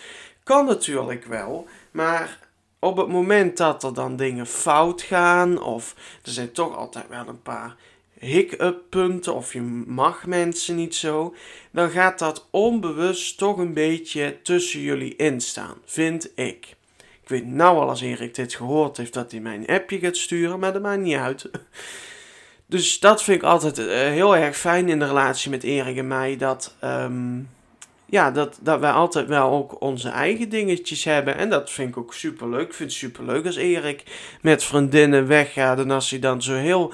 Kan 0.42 0.66
natuurlijk 0.66 1.24
wel, 1.24 1.66
maar 1.90 2.38
op 2.78 2.96
het 2.96 3.08
moment 3.08 3.56
dat 3.56 3.82
er 3.82 3.94
dan 3.94 4.16
dingen 4.16 4.46
fout 4.46 5.02
gaan, 5.02 5.62
of 5.62 5.94
er 6.24 6.30
zijn 6.30 6.52
toch 6.52 6.76
altijd 6.76 7.08
wel 7.08 7.28
een 7.28 7.42
paar 7.42 7.76
hiccup 8.26 8.82
punten, 8.88 9.34
of 9.34 9.52
je 9.52 9.60
mag 9.86 10.26
mensen 10.26 10.76
niet 10.76 10.94
zo, 10.94 11.34
dan 11.70 11.90
gaat 11.90 12.18
dat 12.18 12.48
onbewust 12.50 13.38
toch 13.38 13.58
een 13.58 13.74
beetje 13.74 14.36
tussen 14.42 14.80
jullie 14.80 15.16
instaan, 15.16 15.76
vind 15.84 16.30
ik. 16.34 16.76
Ik 17.22 17.28
weet 17.28 17.46
nou 17.46 17.78
al 17.78 17.88
als 17.88 18.00
Erik 18.00 18.34
dit 18.34 18.54
gehoord 18.54 18.96
heeft 18.96 19.14
dat 19.14 19.30
hij 19.30 19.40
mij 19.40 19.54
een 19.54 19.66
appje 19.66 19.98
gaat 19.98 20.16
sturen, 20.16 20.58
maar 20.58 20.72
dat 20.72 20.82
maakt 20.82 21.00
niet 21.00 21.16
uit. 21.16 21.50
Dus 22.66 23.00
dat 23.00 23.22
vind 23.22 23.42
ik 23.42 23.48
altijd 23.48 23.78
uh, 23.78 23.86
heel 23.86 24.36
erg 24.36 24.56
fijn 24.56 24.88
in 24.88 24.98
de 24.98 25.06
relatie 25.06 25.50
met 25.50 25.62
Erik 25.62 25.96
en 25.96 26.06
mij, 26.06 26.36
dat... 26.36 26.76
Um, 26.84 27.48
ja, 28.06 28.30
dat, 28.30 28.58
dat 28.60 28.80
wij 28.80 28.90
altijd 28.90 29.26
wel 29.28 29.50
ook 29.50 29.80
onze 29.80 30.08
eigen 30.08 30.48
dingetjes 30.48 31.04
hebben. 31.04 31.36
En 31.36 31.50
dat 31.50 31.70
vind 31.70 31.88
ik 31.88 31.96
ook 31.96 32.14
super 32.14 32.48
leuk. 32.48 32.66
Ik 32.66 32.74
vind 32.74 32.88
het 32.88 32.98
super 32.98 33.24
leuk 33.24 33.46
als 33.46 33.56
Erik 33.56 34.04
met 34.40 34.64
vriendinnen 34.64 35.26
weggaat. 35.26 35.78
En 35.78 35.90
als 35.90 36.10
hij 36.10 36.18
dan 36.18 36.42
zo 36.42 36.54
heel 36.54 36.92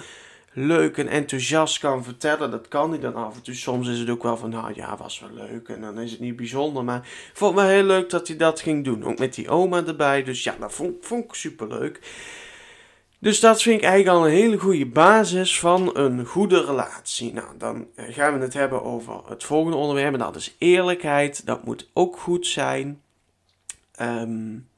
leuk 0.66 0.96
en 0.96 1.08
enthousiast 1.08 1.78
kan 1.78 2.04
vertellen. 2.04 2.50
Dat 2.50 2.68
kan 2.68 2.90
hij 2.90 3.00
dan 3.00 3.14
af 3.14 3.34
en 3.34 3.42
toe. 3.42 3.54
Soms 3.54 3.88
is 3.88 3.98
het 3.98 4.10
ook 4.10 4.22
wel 4.22 4.36
van, 4.36 4.50
nou 4.50 4.72
ja, 4.74 4.96
was 4.96 5.20
wel 5.20 5.46
leuk. 5.48 5.68
En 5.68 5.80
dan 5.80 5.98
is 5.98 6.10
het 6.10 6.20
niet 6.20 6.36
bijzonder. 6.36 6.84
Maar 6.84 6.98
ik 6.98 7.30
vond 7.32 7.58
het 7.58 7.68
heel 7.68 7.82
leuk 7.82 8.10
dat 8.10 8.28
hij 8.28 8.36
dat 8.36 8.60
ging 8.60 8.84
doen. 8.84 9.04
Ook 9.04 9.18
met 9.18 9.34
die 9.34 9.48
oma 9.48 9.86
erbij. 9.86 10.22
Dus 10.22 10.42
ja, 10.42 10.56
dat 10.60 10.72
vond, 10.72 11.10
ik 11.10 11.34
super 11.34 11.68
leuk. 11.68 12.00
Dus 13.18 13.40
dat 13.40 13.62
vind 13.62 13.78
ik 13.78 13.86
eigenlijk 13.86 14.18
al 14.18 14.26
een 14.26 14.32
hele 14.32 14.58
goede 14.58 14.86
basis 14.86 15.60
van 15.60 15.96
een 15.96 16.24
goede 16.24 16.64
relatie. 16.64 17.32
Nou, 17.32 17.46
dan 17.58 17.86
gaan 17.96 18.38
we 18.38 18.44
het 18.44 18.54
hebben 18.54 18.82
over 18.82 19.20
het 19.28 19.44
volgende 19.44 19.76
onderwerp. 19.76 20.12
En 20.12 20.18
dat 20.18 20.36
is 20.36 20.54
eerlijkheid. 20.58 21.46
Dat 21.46 21.64
moet 21.64 21.88
ook 21.92 22.18
goed 22.18 22.46
zijn. 22.46 23.00
Um, 24.00 24.68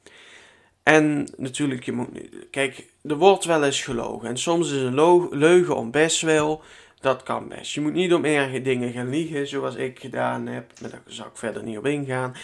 en 0.82 1.28
natuurlijk, 1.36 1.84
je 1.84 1.92
moet, 1.92 2.08
kijk, 2.50 2.86
er 3.02 3.16
wordt 3.16 3.44
wel 3.44 3.64
eens 3.64 3.82
gelogen. 3.82 4.28
En 4.28 4.38
soms 4.38 4.70
is 4.70 4.82
een 4.82 5.28
leugen 5.38 5.76
om 5.76 5.90
best 5.90 6.20
wel. 6.20 6.62
Dat 7.00 7.22
kan 7.22 7.48
best. 7.48 7.72
Je 7.72 7.80
moet 7.80 7.92
niet 7.92 8.14
om 8.14 8.24
erge 8.24 8.62
dingen 8.62 8.92
gaan 8.92 9.10
liegen, 9.10 9.46
zoals 9.46 9.74
ik 9.74 10.00
gedaan 10.00 10.46
heb. 10.46 10.72
Maar 10.80 10.90
daar 10.90 11.02
zal 11.06 11.26
ik 11.26 11.36
verder 11.36 11.62
niet 11.62 11.78
op 11.78 11.86
ingaan. 11.86 12.34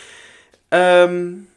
Um, 0.68 1.48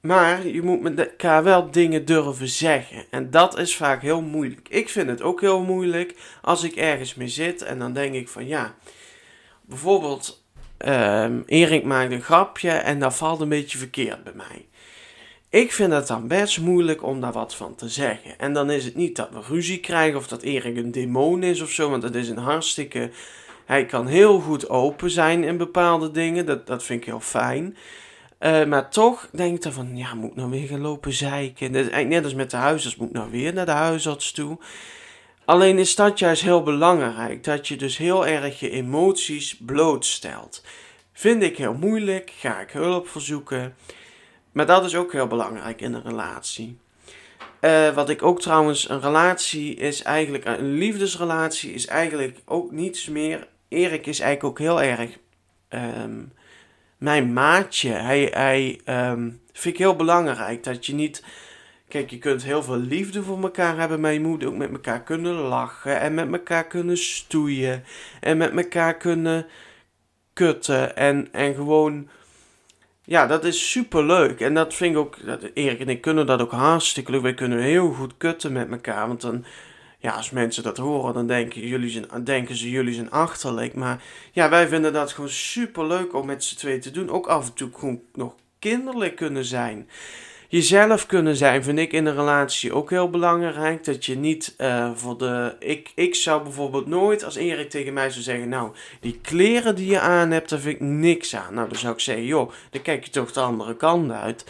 maar 0.00 0.46
je 0.46 0.62
moet 0.62 0.80
met 0.80 0.98
elkaar 0.98 1.44
wel 1.44 1.70
dingen 1.70 2.04
durven 2.04 2.48
zeggen. 2.48 3.04
En 3.10 3.30
dat 3.30 3.58
is 3.58 3.76
vaak 3.76 4.02
heel 4.02 4.22
moeilijk. 4.22 4.68
Ik 4.68 4.88
vind 4.88 5.08
het 5.08 5.22
ook 5.22 5.40
heel 5.40 5.62
moeilijk 5.62 6.14
als 6.42 6.62
ik 6.62 6.76
ergens 6.76 7.14
mee 7.14 7.28
zit 7.28 7.62
en 7.62 7.78
dan 7.78 7.92
denk 7.92 8.14
ik 8.14 8.28
van 8.28 8.46
ja. 8.46 8.74
Bijvoorbeeld, 9.62 10.44
um, 10.86 11.42
Erik 11.46 11.84
maakt 11.84 12.12
een 12.12 12.22
grapje 12.22 12.70
en 12.70 12.98
dat 12.98 13.16
valt 13.16 13.40
een 13.40 13.48
beetje 13.48 13.78
verkeerd 13.78 14.24
bij 14.24 14.32
mij. 14.34 14.66
Ik 15.48 15.72
vind 15.72 15.92
het 15.92 16.06
dan 16.06 16.28
best 16.28 16.60
moeilijk 16.60 17.02
om 17.02 17.20
daar 17.20 17.32
wat 17.32 17.54
van 17.54 17.74
te 17.74 17.88
zeggen. 17.88 18.38
En 18.38 18.52
dan 18.52 18.70
is 18.70 18.84
het 18.84 18.94
niet 18.94 19.16
dat 19.16 19.30
we 19.30 19.40
ruzie 19.48 19.80
krijgen 19.80 20.18
of 20.18 20.28
dat 20.28 20.42
Erik 20.42 20.76
een 20.76 20.92
demon 20.92 21.42
is 21.42 21.60
of 21.60 21.70
zo, 21.70 21.90
want 21.90 22.02
het 22.02 22.14
is 22.14 22.28
een 22.28 22.38
hartstikke. 22.38 23.10
Hij 23.64 23.86
kan 23.86 24.06
heel 24.06 24.40
goed 24.40 24.68
open 24.68 25.10
zijn 25.10 25.44
in 25.44 25.56
bepaalde 25.56 26.10
dingen, 26.10 26.46
dat, 26.46 26.66
dat 26.66 26.82
vind 26.82 27.00
ik 27.00 27.06
heel 27.06 27.20
fijn. 27.20 27.76
Uh, 28.40 28.64
maar 28.64 28.90
toch 28.90 29.28
denk 29.32 29.56
ik 29.56 29.62
dan 29.62 29.72
van, 29.72 29.96
ja, 29.96 30.14
moet 30.14 30.36
nou 30.36 30.50
weer 30.50 30.68
gaan 30.68 30.80
lopen 30.80 31.12
zeiken? 31.12 31.72
Dat 31.72 32.04
net 32.04 32.24
als 32.24 32.34
met 32.34 32.50
de 32.50 32.56
huisarts, 32.56 32.96
moet 32.96 33.12
nou 33.12 33.30
weer 33.30 33.52
naar 33.52 33.64
de 33.64 33.70
huisarts 33.70 34.32
toe? 34.32 34.58
Alleen 35.44 35.78
is 35.78 35.94
dat 35.94 36.18
juist 36.18 36.42
heel 36.42 36.62
belangrijk, 36.62 37.44
dat 37.44 37.68
je 37.68 37.76
dus 37.76 37.96
heel 37.96 38.26
erg 38.26 38.60
je 38.60 38.70
emoties 38.70 39.56
blootstelt. 39.56 40.64
Vind 41.12 41.42
ik 41.42 41.56
heel 41.56 41.74
moeilijk, 41.74 42.32
ga 42.38 42.60
ik 42.60 42.70
hulp 42.70 43.08
verzoeken. 43.08 43.74
Maar 44.56 44.66
dat 44.66 44.84
is 44.84 44.94
ook 44.94 45.12
heel 45.12 45.26
belangrijk 45.26 45.80
in 45.80 45.94
een 45.94 46.02
relatie. 46.02 46.78
Uh, 47.60 47.94
wat 47.94 48.08
ik 48.08 48.22
ook 48.22 48.40
trouwens, 48.40 48.88
een 48.88 49.00
relatie 49.00 49.74
is 49.74 50.02
eigenlijk, 50.02 50.44
een 50.44 50.72
liefdesrelatie 50.72 51.72
is 51.72 51.86
eigenlijk 51.86 52.38
ook 52.44 52.70
niets 52.70 53.08
meer. 53.08 53.48
Erik 53.68 54.06
is 54.06 54.20
eigenlijk 54.20 54.44
ook 54.44 54.66
heel 54.66 54.82
erg 54.82 55.18
um, 55.68 56.32
mijn 56.96 57.32
maatje. 57.32 57.90
Hij, 57.90 58.30
hij 58.32 58.80
um, 59.10 59.40
vind 59.52 59.74
ik 59.74 59.80
heel 59.80 59.96
belangrijk 59.96 60.64
dat 60.64 60.86
je 60.86 60.94
niet. 60.94 61.24
Kijk, 61.88 62.10
je 62.10 62.18
kunt 62.18 62.42
heel 62.42 62.62
veel 62.62 62.78
liefde 62.78 63.22
voor 63.22 63.42
elkaar 63.42 63.78
hebben, 63.78 64.00
maar 64.00 64.12
je 64.12 64.20
moet 64.20 64.44
ook 64.44 64.56
met 64.56 64.70
elkaar 64.70 65.02
kunnen 65.02 65.34
lachen 65.34 66.00
en 66.00 66.14
met 66.14 66.32
elkaar 66.32 66.66
kunnen 66.66 66.98
stoeien 66.98 67.84
en 68.20 68.36
met 68.36 68.56
elkaar 68.56 68.96
kunnen 68.96 69.46
kutten 70.32 70.96
en, 70.96 71.28
en 71.32 71.54
gewoon 71.54 72.08
ja, 73.06 73.26
dat 73.26 73.44
is 73.44 73.70
super 73.70 74.04
leuk. 74.04 74.40
En 74.40 74.54
dat 74.54 74.74
vind 74.74 74.94
ik 74.94 75.00
ook, 75.00 75.26
dat 75.26 75.42
Erik 75.54 75.80
en 75.80 75.88
ik 75.88 76.00
kunnen 76.00 76.26
dat 76.26 76.40
ook 76.40 76.50
hartstikke 76.50 77.10
leuk. 77.10 77.22
Wij 77.22 77.34
kunnen 77.34 77.58
heel 77.58 77.92
goed 77.92 78.14
kutten 78.16 78.52
met 78.52 78.70
elkaar. 78.70 79.06
Want 79.06 79.20
dan, 79.20 79.44
ja, 79.98 80.12
als 80.12 80.30
mensen 80.30 80.62
dat 80.62 80.76
horen, 80.76 81.14
dan 81.14 81.26
denken, 81.26 81.66
jullie 81.66 81.90
zijn, 81.90 82.24
denken 82.24 82.56
ze 82.56 82.70
jullie 82.70 82.94
zijn 82.94 83.10
achterlijk. 83.10 83.74
Maar 83.74 84.02
ja, 84.32 84.48
wij 84.48 84.68
vinden 84.68 84.92
dat 84.92 85.12
gewoon 85.12 85.30
super 85.30 85.86
leuk 85.86 86.14
om 86.14 86.26
met 86.26 86.44
z'n 86.44 86.56
twee 86.56 86.78
te 86.78 86.90
doen. 86.90 87.10
Ook 87.10 87.26
af 87.26 87.46
en 87.46 87.54
toe 87.54 87.70
gewoon 87.74 88.00
nog 88.14 88.34
kinderlijk 88.58 89.16
kunnen 89.16 89.44
zijn 89.44 89.88
jezelf 90.48 91.06
kunnen 91.06 91.36
zijn, 91.36 91.62
vind 91.64 91.78
ik 91.78 91.92
in 91.92 92.06
een 92.06 92.14
relatie 92.14 92.72
ook 92.72 92.90
heel 92.90 93.10
belangrijk. 93.10 93.84
Dat 93.84 94.04
je 94.04 94.16
niet 94.16 94.54
uh, 94.58 94.90
voor 94.94 95.18
de. 95.18 95.56
Ik, 95.58 95.92
ik 95.94 96.14
zou 96.14 96.42
bijvoorbeeld 96.42 96.86
nooit, 96.86 97.24
als 97.24 97.36
Erik 97.36 97.70
tegen 97.70 97.92
mij 97.92 98.10
zou 98.10 98.22
zeggen: 98.22 98.48
Nou, 98.48 98.72
die 99.00 99.18
kleren 99.22 99.74
die 99.74 99.90
je 99.90 100.00
aan 100.00 100.30
hebt, 100.30 100.48
daar 100.50 100.58
vind 100.58 100.74
ik 100.74 100.80
niks 100.80 101.36
aan. 101.36 101.54
Nou, 101.54 101.68
dan 101.68 101.78
zou 101.78 101.92
ik 101.92 102.00
zeggen: 102.00 102.24
Joh, 102.24 102.52
dan 102.70 102.82
kijk 102.82 103.04
je 103.04 103.10
toch 103.10 103.32
de 103.32 103.40
andere 103.40 103.76
kant 103.76 104.10
uit. 104.10 104.44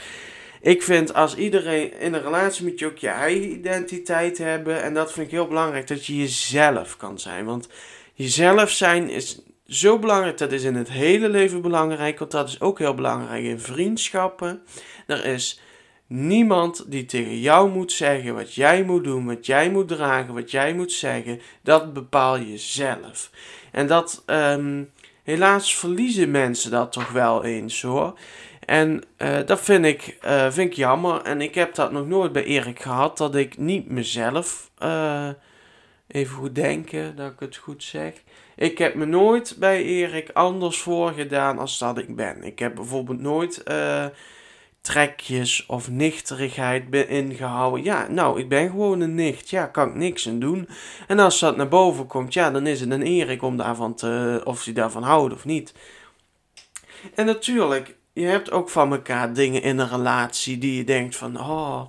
Ik 0.60 0.82
vind 0.82 1.14
als 1.14 1.36
iedereen 1.36 2.00
in 2.00 2.14
een 2.14 2.22
relatie 2.22 2.64
moet 2.64 2.78
je 2.78 2.86
ook 2.86 2.98
je 2.98 3.08
eigen 3.08 3.50
identiteit 3.50 4.38
hebben. 4.38 4.82
En 4.82 4.94
dat 4.94 5.12
vind 5.12 5.26
ik 5.26 5.32
heel 5.32 5.46
belangrijk, 5.46 5.86
dat 5.86 6.06
je 6.06 6.16
jezelf 6.16 6.96
kan 6.96 7.18
zijn. 7.18 7.44
Want 7.44 7.68
jezelf 8.14 8.70
zijn 8.70 9.10
is 9.10 9.40
zo 9.66 9.98
belangrijk. 9.98 10.38
Dat 10.38 10.52
is 10.52 10.62
in 10.62 10.74
het 10.74 10.90
hele 10.90 11.28
leven 11.28 11.62
belangrijk. 11.62 12.18
Want 12.18 12.30
dat 12.30 12.48
is 12.48 12.60
ook 12.60 12.78
heel 12.78 12.94
belangrijk 12.94 13.44
in 13.44 13.60
vriendschappen. 13.60 14.62
Er 15.06 15.24
is 15.24 15.60
Niemand 16.08 16.90
die 16.90 17.04
tegen 17.04 17.40
jou 17.40 17.70
moet 17.70 17.92
zeggen 17.92 18.34
wat 18.34 18.54
jij 18.54 18.82
moet 18.82 19.04
doen, 19.04 19.26
wat 19.26 19.46
jij 19.46 19.70
moet 19.70 19.88
dragen, 19.88 20.34
wat 20.34 20.50
jij 20.50 20.74
moet 20.74 20.92
zeggen. 20.92 21.40
Dat 21.62 21.92
bepaal 21.92 22.36
je 22.36 22.58
zelf. 22.58 23.30
En 23.72 23.86
dat, 23.86 24.22
um, 24.26 24.90
helaas 25.22 25.76
verliezen 25.76 26.30
mensen 26.30 26.70
dat 26.70 26.92
toch 26.92 27.10
wel 27.10 27.44
eens 27.44 27.82
hoor. 27.82 28.18
En 28.64 29.02
uh, 29.18 29.38
dat 29.46 29.60
vind 29.60 29.84
ik, 29.84 30.18
uh, 30.24 30.50
vind 30.50 30.70
ik 30.70 30.76
jammer. 30.76 31.22
En 31.22 31.40
ik 31.40 31.54
heb 31.54 31.74
dat 31.74 31.92
nog 31.92 32.06
nooit 32.06 32.32
bij 32.32 32.44
Erik 32.44 32.80
gehad, 32.80 33.18
dat 33.18 33.34
ik 33.34 33.58
niet 33.58 33.90
mezelf, 33.90 34.70
uh, 34.82 35.28
even 36.08 36.36
goed 36.36 36.54
denken 36.54 37.16
dat 37.16 37.32
ik 37.32 37.40
het 37.40 37.56
goed 37.56 37.82
zeg. 37.82 38.12
Ik 38.56 38.78
heb 38.78 38.94
me 38.94 39.04
nooit 39.04 39.56
bij 39.58 39.82
Erik 39.82 40.30
anders 40.32 40.78
voorgedaan 40.78 41.58
als 41.58 41.78
dat 41.78 41.98
ik 41.98 42.16
ben. 42.16 42.42
Ik 42.42 42.58
heb 42.58 42.74
bijvoorbeeld 42.74 43.20
nooit 43.20 43.62
trekjes 44.86 45.66
of 45.66 45.90
nichterigheid 45.90 46.94
ingehouden. 46.94 47.84
Ja, 47.84 48.06
nou, 48.08 48.40
ik 48.40 48.48
ben 48.48 48.70
gewoon 48.70 49.00
een 49.00 49.14
nicht. 49.14 49.50
Ja, 49.50 49.66
kan 49.66 49.88
ik 49.88 49.94
niks 49.94 50.28
aan 50.28 50.38
doen. 50.38 50.68
En 51.06 51.18
als 51.18 51.38
dat 51.38 51.56
naar 51.56 51.68
boven 51.68 52.06
komt, 52.06 52.32
ja, 52.32 52.50
dan 52.50 52.66
is 52.66 52.80
het 52.80 52.90
een 52.90 53.02
Erik 53.02 53.42
om 53.42 53.56
daarvan 53.56 53.94
te, 53.94 54.40
of 54.44 54.64
hij 54.64 54.72
daarvan 54.72 55.02
houdt 55.02 55.34
of 55.34 55.44
niet. 55.44 55.74
En 57.14 57.26
natuurlijk, 57.26 57.96
je 58.12 58.24
hebt 58.24 58.50
ook 58.50 58.70
van 58.70 58.92
elkaar 58.92 59.32
dingen 59.32 59.62
in 59.62 59.78
een 59.78 59.88
relatie 59.88 60.58
die 60.58 60.76
je 60.76 60.84
denkt 60.84 61.16
van, 61.16 61.40
oh, 61.40 61.80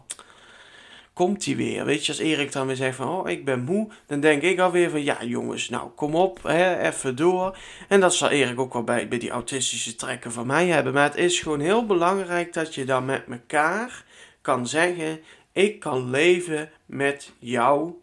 komt 1.18 1.46
hij 1.46 1.56
weer. 1.56 1.86
Weet 1.86 2.06
je, 2.06 2.12
als 2.12 2.22
Erik 2.22 2.52
dan 2.52 2.68
weer 2.68 2.76
zegt 2.76 2.96
van, 2.96 3.10
oh, 3.10 3.30
ik 3.30 3.46
ben 3.46 3.64
moe, 3.64 3.88
dan 4.06 4.20
denk 4.20 4.42
ik 4.42 4.60
alweer 4.60 4.90
van, 4.90 5.04
ja 5.04 5.24
jongens, 5.24 5.70
nou, 5.70 5.90
kom 5.96 6.16
op, 6.16 6.44
hè, 6.44 6.88
even 6.88 7.16
door. 7.16 7.58
En 7.88 8.00
dat 8.00 8.16
zal 8.16 8.30
Erik 8.30 8.60
ook 8.60 8.74
wel 8.74 8.84
bij, 8.84 9.08
bij 9.08 9.18
die 9.18 9.30
autistische 9.30 9.96
trekken 9.96 10.32
van 10.32 10.48
mij 10.48 10.68
hebben. 10.68 10.94
Maar 10.94 11.04
het 11.04 11.16
is 11.16 11.40
gewoon 11.40 11.60
heel 11.60 11.86
belangrijk 11.86 12.54
dat 12.54 12.76
je 12.76 12.86
dan 12.86 13.06
met 13.06 13.24
elkaar 13.30 14.04
kan 14.42 14.68
zeggen, 14.68 15.20
ik 15.52 15.80
kan 15.80 16.10
leven 16.10 16.70
met 16.86 17.32
jouw 17.40 18.02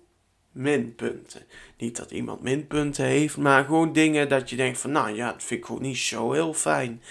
minpunten. 0.52 1.42
Niet 1.78 1.96
dat 1.96 2.10
iemand 2.10 2.42
minpunten 2.42 3.04
heeft, 3.04 3.36
maar 3.36 3.64
gewoon 3.64 3.92
dingen 3.92 4.28
dat 4.28 4.50
je 4.50 4.56
denkt 4.56 4.78
van, 4.78 4.92
nou 4.92 5.14
ja, 5.14 5.32
dat 5.32 5.42
vind 5.42 5.60
ik 5.60 5.66
gewoon 5.66 5.82
niet 5.82 5.98
zo 5.98 6.32
heel 6.32 6.54
fijn. 6.54 7.02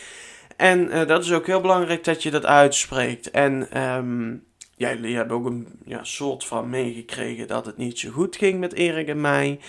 En 0.57 0.85
uh, 0.85 1.07
dat 1.07 1.23
is 1.23 1.31
ook 1.31 1.47
heel 1.47 1.61
belangrijk 1.61 2.03
dat 2.03 2.23
je 2.23 2.31
dat 2.31 2.45
uitspreekt. 2.45 3.31
En 3.31 3.81
um, 3.81 4.43
ja, 4.75 4.89
jullie 4.89 5.15
hebben 5.15 5.37
ook 5.37 5.45
een 5.45 5.67
ja, 5.85 6.03
soort 6.03 6.45
van 6.45 6.69
meegekregen 6.69 7.47
dat 7.47 7.65
het 7.65 7.77
niet 7.77 7.99
zo 7.99 8.11
goed 8.11 8.35
ging 8.35 8.59
met 8.59 8.73
Erik 8.73 9.07
en 9.07 9.21
mij. 9.21 9.59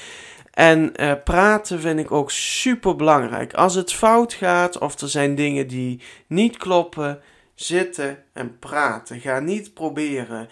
En 0.50 0.92
uh, 0.96 1.12
praten 1.24 1.80
vind 1.80 1.98
ik 1.98 2.12
ook 2.12 2.30
super 2.30 2.96
belangrijk. 2.96 3.54
Als 3.54 3.74
het 3.74 3.92
fout 3.92 4.32
gaat 4.32 4.78
of 4.78 5.00
er 5.00 5.08
zijn 5.08 5.34
dingen 5.34 5.66
die 5.66 6.00
niet 6.26 6.56
kloppen, 6.56 7.22
zitten 7.54 8.24
en 8.32 8.58
praten. 8.58 9.20
Ga 9.20 9.40
niet 9.40 9.74
proberen 9.74 10.48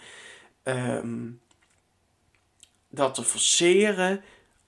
um, 0.63 1.41
dat 2.89 3.13
te 3.13 3.23
forceren. 3.23 4.23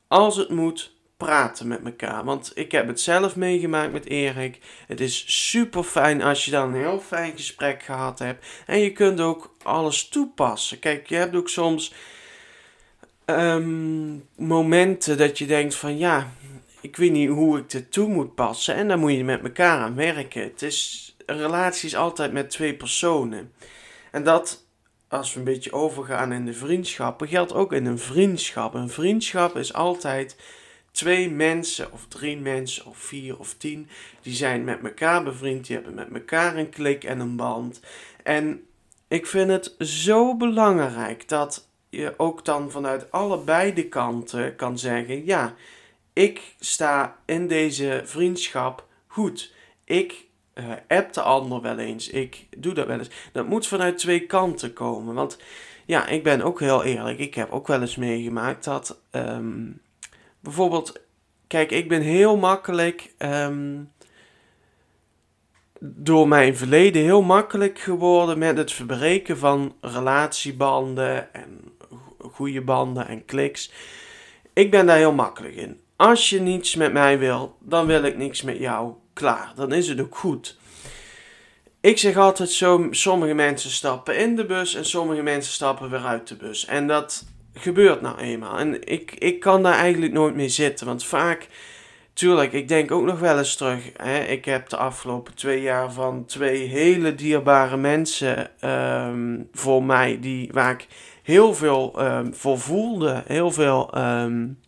Als 0.08 0.38
het 0.38 0.50
moet, 0.50 0.95
praten 1.18 1.68
met 1.68 1.86
elkaar. 1.86 2.24
Want 2.24 2.52
ik 2.56 2.72
heb 2.72 2.88
het 2.88 3.02
zelf 3.02 3.36
meegemaakt 3.36 3.92
met 3.92 4.06
Erik. 4.06 4.60
Het 4.88 5.00
is 5.00 5.48
super 5.50 5.84
fijn 5.84 6.22
als 6.22 6.46
je 6.46 6.52
dan 6.52 6.68
een 6.68 6.82
heel 6.82 7.00
fijn 7.00 7.32
gesprek 7.36 7.84
gehad 7.84 8.20
hebt. 8.20 8.46
En 8.66 8.80
je 8.80 8.92
kunt 8.92 9.20
ook 9.20 9.56
alles 9.64 10.08
toepassen. 10.08 10.80
Kijk, 10.80 11.08
je 11.08 11.16
hebt 11.16 11.36
ook 11.36 11.50
soms 11.50 11.94
um, 13.26 14.28
momenten 14.36 15.18
dat 15.18 15.38
je 15.38 15.46
denkt 15.46 15.76
van 15.76 15.98
ja, 15.98 16.32
ik 16.82 16.96
weet 16.96 17.12
niet 17.12 17.30
hoe 17.30 17.58
ik 17.58 17.70
dit 17.70 17.92
toe 17.92 18.08
moet 18.08 18.36
passen. 18.36 18.76
En 18.76 18.88
dan 18.88 19.00
moet 19.00 19.14
je 19.14 19.24
met 19.24 19.44
elkaar 19.44 19.80
aan 19.80 19.96
werken. 19.96 20.44
Het 20.44 20.62
is, 20.62 21.16
een 21.26 21.38
relatie 21.38 21.88
is 21.88 21.96
altijd 21.96 22.32
met 22.32 22.50
twee 22.50 22.76
personen. 22.76 23.54
En 24.12 24.24
dat, 24.24 24.66
als 25.08 25.34
we 25.34 25.40
een 25.40 25.46
beetje 25.46 25.74
overgaan 25.74 26.32
in 26.32 26.46
de 26.46 26.54
vriendschappen, 26.54 27.28
geldt 27.28 27.54
ook 27.54 27.74
in 27.74 27.86
een 27.86 28.00
vriendschap. 28.00 28.74
Een 28.74 28.90
vriendschap 28.90 29.56
is 29.56 29.74
altijd 29.74 30.36
twee 30.96 31.30
mensen 31.30 31.92
of 31.92 32.08
drie 32.08 32.38
mensen 32.38 32.86
of 32.86 32.98
vier 32.98 33.40
of 33.40 33.54
tien, 33.54 33.90
die 34.22 34.34
zijn 34.34 34.64
met 34.64 34.84
elkaar 34.84 35.24
bevriend, 35.24 35.68
die 35.68 35.76
hebben 35.76 35.94
met 35.94 36.14
elkaar 36.14 36.58
een 36.58 36.70
klik 36.70 37.04
en 37.04 37.20
een 37.20 37.36
band. 37.36 37.80
En 38.24 38.66
ik 39.08 39.28
vind 39.28 39.50
het 39.50 39.76
zo 39.80 40.36
belangrijk 40.36 41.28
dat 41.28 41.68
je 41.90 42.14
ook 42.18 42.46
dan 42.46 42.72
vanuit 42.72 43.12
allebei 43.12 43.74
de 43.74 43.88
kanten 43.88 44.56
kan 44.56 44.80
zeggen: 44.80 45.26
ja, 45.26 45.54
ik 46.14 46.56
sta 46.60 47.18
in 47.26 47.48
deze 47.48 48.02
vriendschap 48.06 48.88
goed. 49.08 49.54
Ik 49.84 50.26
uh, 50.54 50.72
app 50.88 51.14
de 51.14 51.22
ander 51.22 51.62
wel 51.62 51.78
eens. 51.78 52.10
Ik 52.10 52.46
doe 52.58 52.74
dat 52.74 52.88
wel 52.88 52.98
eens. 52.98 53.10
Dat 53.32 53.48
moet 53.48 53.68
vanuit 53.68 53.98
twee 53.98 54.26
kanten 54.26 54.74
komen. 54.74 55.14
Want 55.14 55.38
ja, 55.86 56.08
ik 56.08 56.24
ben 56.24 56.42
ook 56.42 56.60
heel 56.60 56.84
eerlijk. 56.84 57.20
Ik 57.20 57.36
heb 57.36 57.52
ook 57.52 57.68
wel 57.68 57.82
eens 57.82 57.96
meegemaakt 57.96 58.64
dat 58.64 59.00
ehm, 59.10 59.64
bijvoorbeeld, 60.46 61.02
kijk, 61.48 61.72
ik 61.72 61.90
ben 61.90 62.02
heel 62.02 62.38
makkelijk 62.38 63.14
ehm, 63.18 63.84
door 65.80 66.28
mijn 66.28 66.58
verleden 66.58 67.02
heel 67.02 67.22
makkelijk 67.22 67.80
geworden 67.80 68.38
met 68.38 68.58
het 68.58 68.72
verbreken 68.72 69.38
van 69.38 69.76
relatiebanden 69.82 71.34
en 71.34 71.78
goede 72.32 72.62
banden 72.62 73.08
en 73.08 73.26
kliks. 73.26 73.72
Ik 74.54 74.72
ben 74.72 74.86
daar 74.86 74.98
heel 74.98 75.14
makkelijk 75.14 75.56
in. 75.56 75.80
Als 75.96 76.30
je 76.30 76.40
niets 76.40 76.76
met 76.76 76.94
mij 76.94 77.20
wil, 77.20 77.58
dan 77.60 77.86
wil 77.86 78.04
ik 78.04 78.18
niks 78.18 78.42
met 78.42 78.58
jou. 78.58 78.94
Klaar, 79.14 79.54
dan 79.56 79.74
is 79.74 79.88
het 79.88 80.02
ook 80.02 80.18
goed. 80.18 80.58
Ik 81.82 81.98
zeg 81.98 82.18
altijd 82.18 82.50
zo, 82.50 82.88
sommige 82.92 83.34
mensen 83.34 83.70
stappen 83.70 84.18
in 84.18 84.36
de 84.36 84.46
bus 84.46 84.76
en 84.76 84.86
sommige 84.86 85.22
mensen 85.22 85.54
stappen 85.54 85.90
weer 85.90 86.06
uit 86.06 86.28
de 86.28 86.36
bus. 86.36 86.66
En 86.66 86.88
dat 86.88 87.26
gebeurt 87.58 88.02
nou 88.02 88.18
eenmaal. 88.18 88.58
En 88.58 88.88
ik, 88.88 89.16
ik 89.18 89.40
kan 89.40 89.64
daar 89.64 89.78
eigenlijk 89.78 90.14
nooit 90.14 90.36
mee 90.36 90.50
zitten, 90.50 90.86
want 90.86 91.06
vaak 91.06 91.48
tuurlijk, 92.14 92.54
ik 92.54 92.68
denk 92.68 92.92
ook 92.92 93.06
nog 93.06 93.20
wel 93.20 93.38
eens 93.38 93.56
terug. 93.56 93.92
Hè? 93.98 94.20
Ik 94.20 94.46
heb 94.46 94.70
de 94.70 94.78
afgelopen 94.78 95.34
twee 95.34 95.62
jaar 95.62 95.92
van 95.92 96.26
twee 96.26 96.68
hele 96.68 97.16
dierbare 97.16 97.78
mensen 97.78 98.50
um, 98.70 99.50
voor 99.54 99.84
mij, 99.84 100.18
die, 100.22 100.50
waar 100.54 100.72
ik 100.72 100.88
heel 101.24 101.54
veel 101.54 101.94
um, 102.02 102.34
voor 102.34 102.60
voelde. 102.60 103.24
Heel 103.28 103.52
veel. 103.52 103.98
Um, 103.98 104.60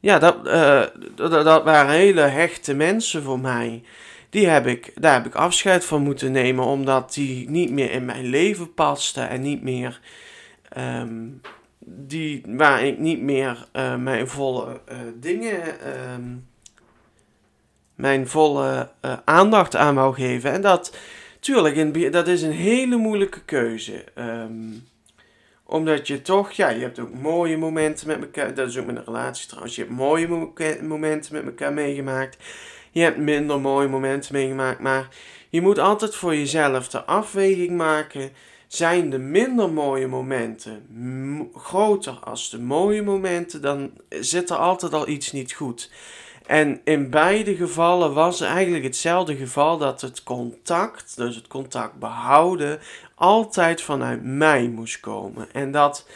ja, 0.00 0.18
dat, 0.18 0.36
uh, 0.46 0.82
dat, 1.14 1.30
dat, 1.30 1.64
waren 1.64 1.94
hele 1.94 2.20
hechte 2.20 2.74
mensen 2.74 3.22
voor 3.22 3.40
mij. 3.40 3.82
Die 4.30 4.46
heb 4.46 4.66
ik, 4.66 4.92
daar 4.94 5.14
heb 5.14 5.26
ik 5.26 5.34
afscheid 5.34 5.84
van 5.84 6.02
moeten 6.02 6.32
nemen, 6.32 6.64
omdat 6.64 7.14
die 7.14 7.50
niet 7.50 7.70
meer 7.70 7.90
in 7.90 8.04
mijn 8.04 8.24
leven 8.24 8.74
pasten 8.74 9.28
en 9.28 9.40
niet 9.40 9.62
meer 9.62 10.00
die, 11.84 12.42
waar 12.46 12.84
ik 12.84 12.98
niet 12.98 13.20
meer 13.20 13.66
uh, 13.72 13.96
mijn 13.96 14.28
volle 14.28 14.80
uh, 14.92 14.98
dingen, 15.14 15.62
uh, 15.66 16.36
mijn 17.94 18.28
volle 18.28 18.90
uh, 19.04 19.16
aandacht 19.24 19.76
aan 19.76 19.94
wou 19.94 20.14
geven. 20.14 20.52
En 20.52 20.60
dat, 20.60 20.96
tuurlijk, 21.40 21.76
in, 21.76 22.10
dat 22.10 22.28
is 22.28 22.42
een 22.42 22.52
hele 22.52 22.96
moeilijke 22.96 23.44
keuze. 23.44 24.04
Um, 24.14 24.88
omdat 25.70 26.06
je 26.06 26.22
toch, 26.22 26.52
ja, 26.52 26.68
je 26.68 26.80
hebt 26.80 26.98
ook 26.98 27.14
mooie 27.14 27.56
momenten 27.56 28.06
met 28.06 28.20
elkaar. 28.20 28.54
Dat 28.54 28.68
is 28.68 28.78
ook 28.78 28.86
met 28.86 28.96
een 28.96 29.04
relatie 29.04 29.46
trouwens. 29.46 29.76
Je 29.76 29.82
hebt 29.82 29.94
mooie 29.94 30.28
mo 30.28 30.52
momenten 30.82 31.34
met 31.34 31.44
elkaar 31.44 31.72
meegemaakt. 31.72 32.36
Je 32.90 33.00
hebt 33.00 33.16
minder 33.16 33.60
mooie 33.60 33.88
momenten 33.88 34.32
meegemaakt. 34.32 34.80
Maar 34.80 35.08
je 35.48 35.60
moet 35.60 35.78
altijd 35.78 36.14
voor 36.14 36.34
jezelf 36.34 36.88
de 36.88 37.04
afweging 37.04 37.70
maken 37.70 38.30
zijn 38.72 39.10
de 39.10 39.18
minder 39.18 39.72
mooie 39.72 40.06
momenten 40.06 40.86
groter 41.54 42.12
als 42.12 42.50
de 42.50 42.58
mooie 42.58 43.02
momenten, 43.02 43.62
dan 43.62 43.90
zit 44.08 44.50
er 44.50 44.56
altijd 44.56 44.92
al 44.92 45.08
iets 45.08 45.32
niet 45.32 45.52
goed. 45.52 45.90
En 46.46 46.80
in 46.84 47.10
beide 47.10 47.56
gevallen 47.56 48.14
was 48.14 48.40
eigenlijk 48.40 48.84
hetzelfde 48.84 49.36
geval 49.36 49.78
dat 49.78 50.00
het 50.00 50.22
contact, 50.22 51.16
dus 51.16 51.34
het 51.34 51.46
contact 51.46 51.98
behouden, 51.98 52.80
altijd 53.14 53.82
vanuit 53.82 54.24
mij 54.24 54.68
moest 54.68 55.00
komen. 55.00 55.48
En 55.52 55.70
dat, 55.70 56.06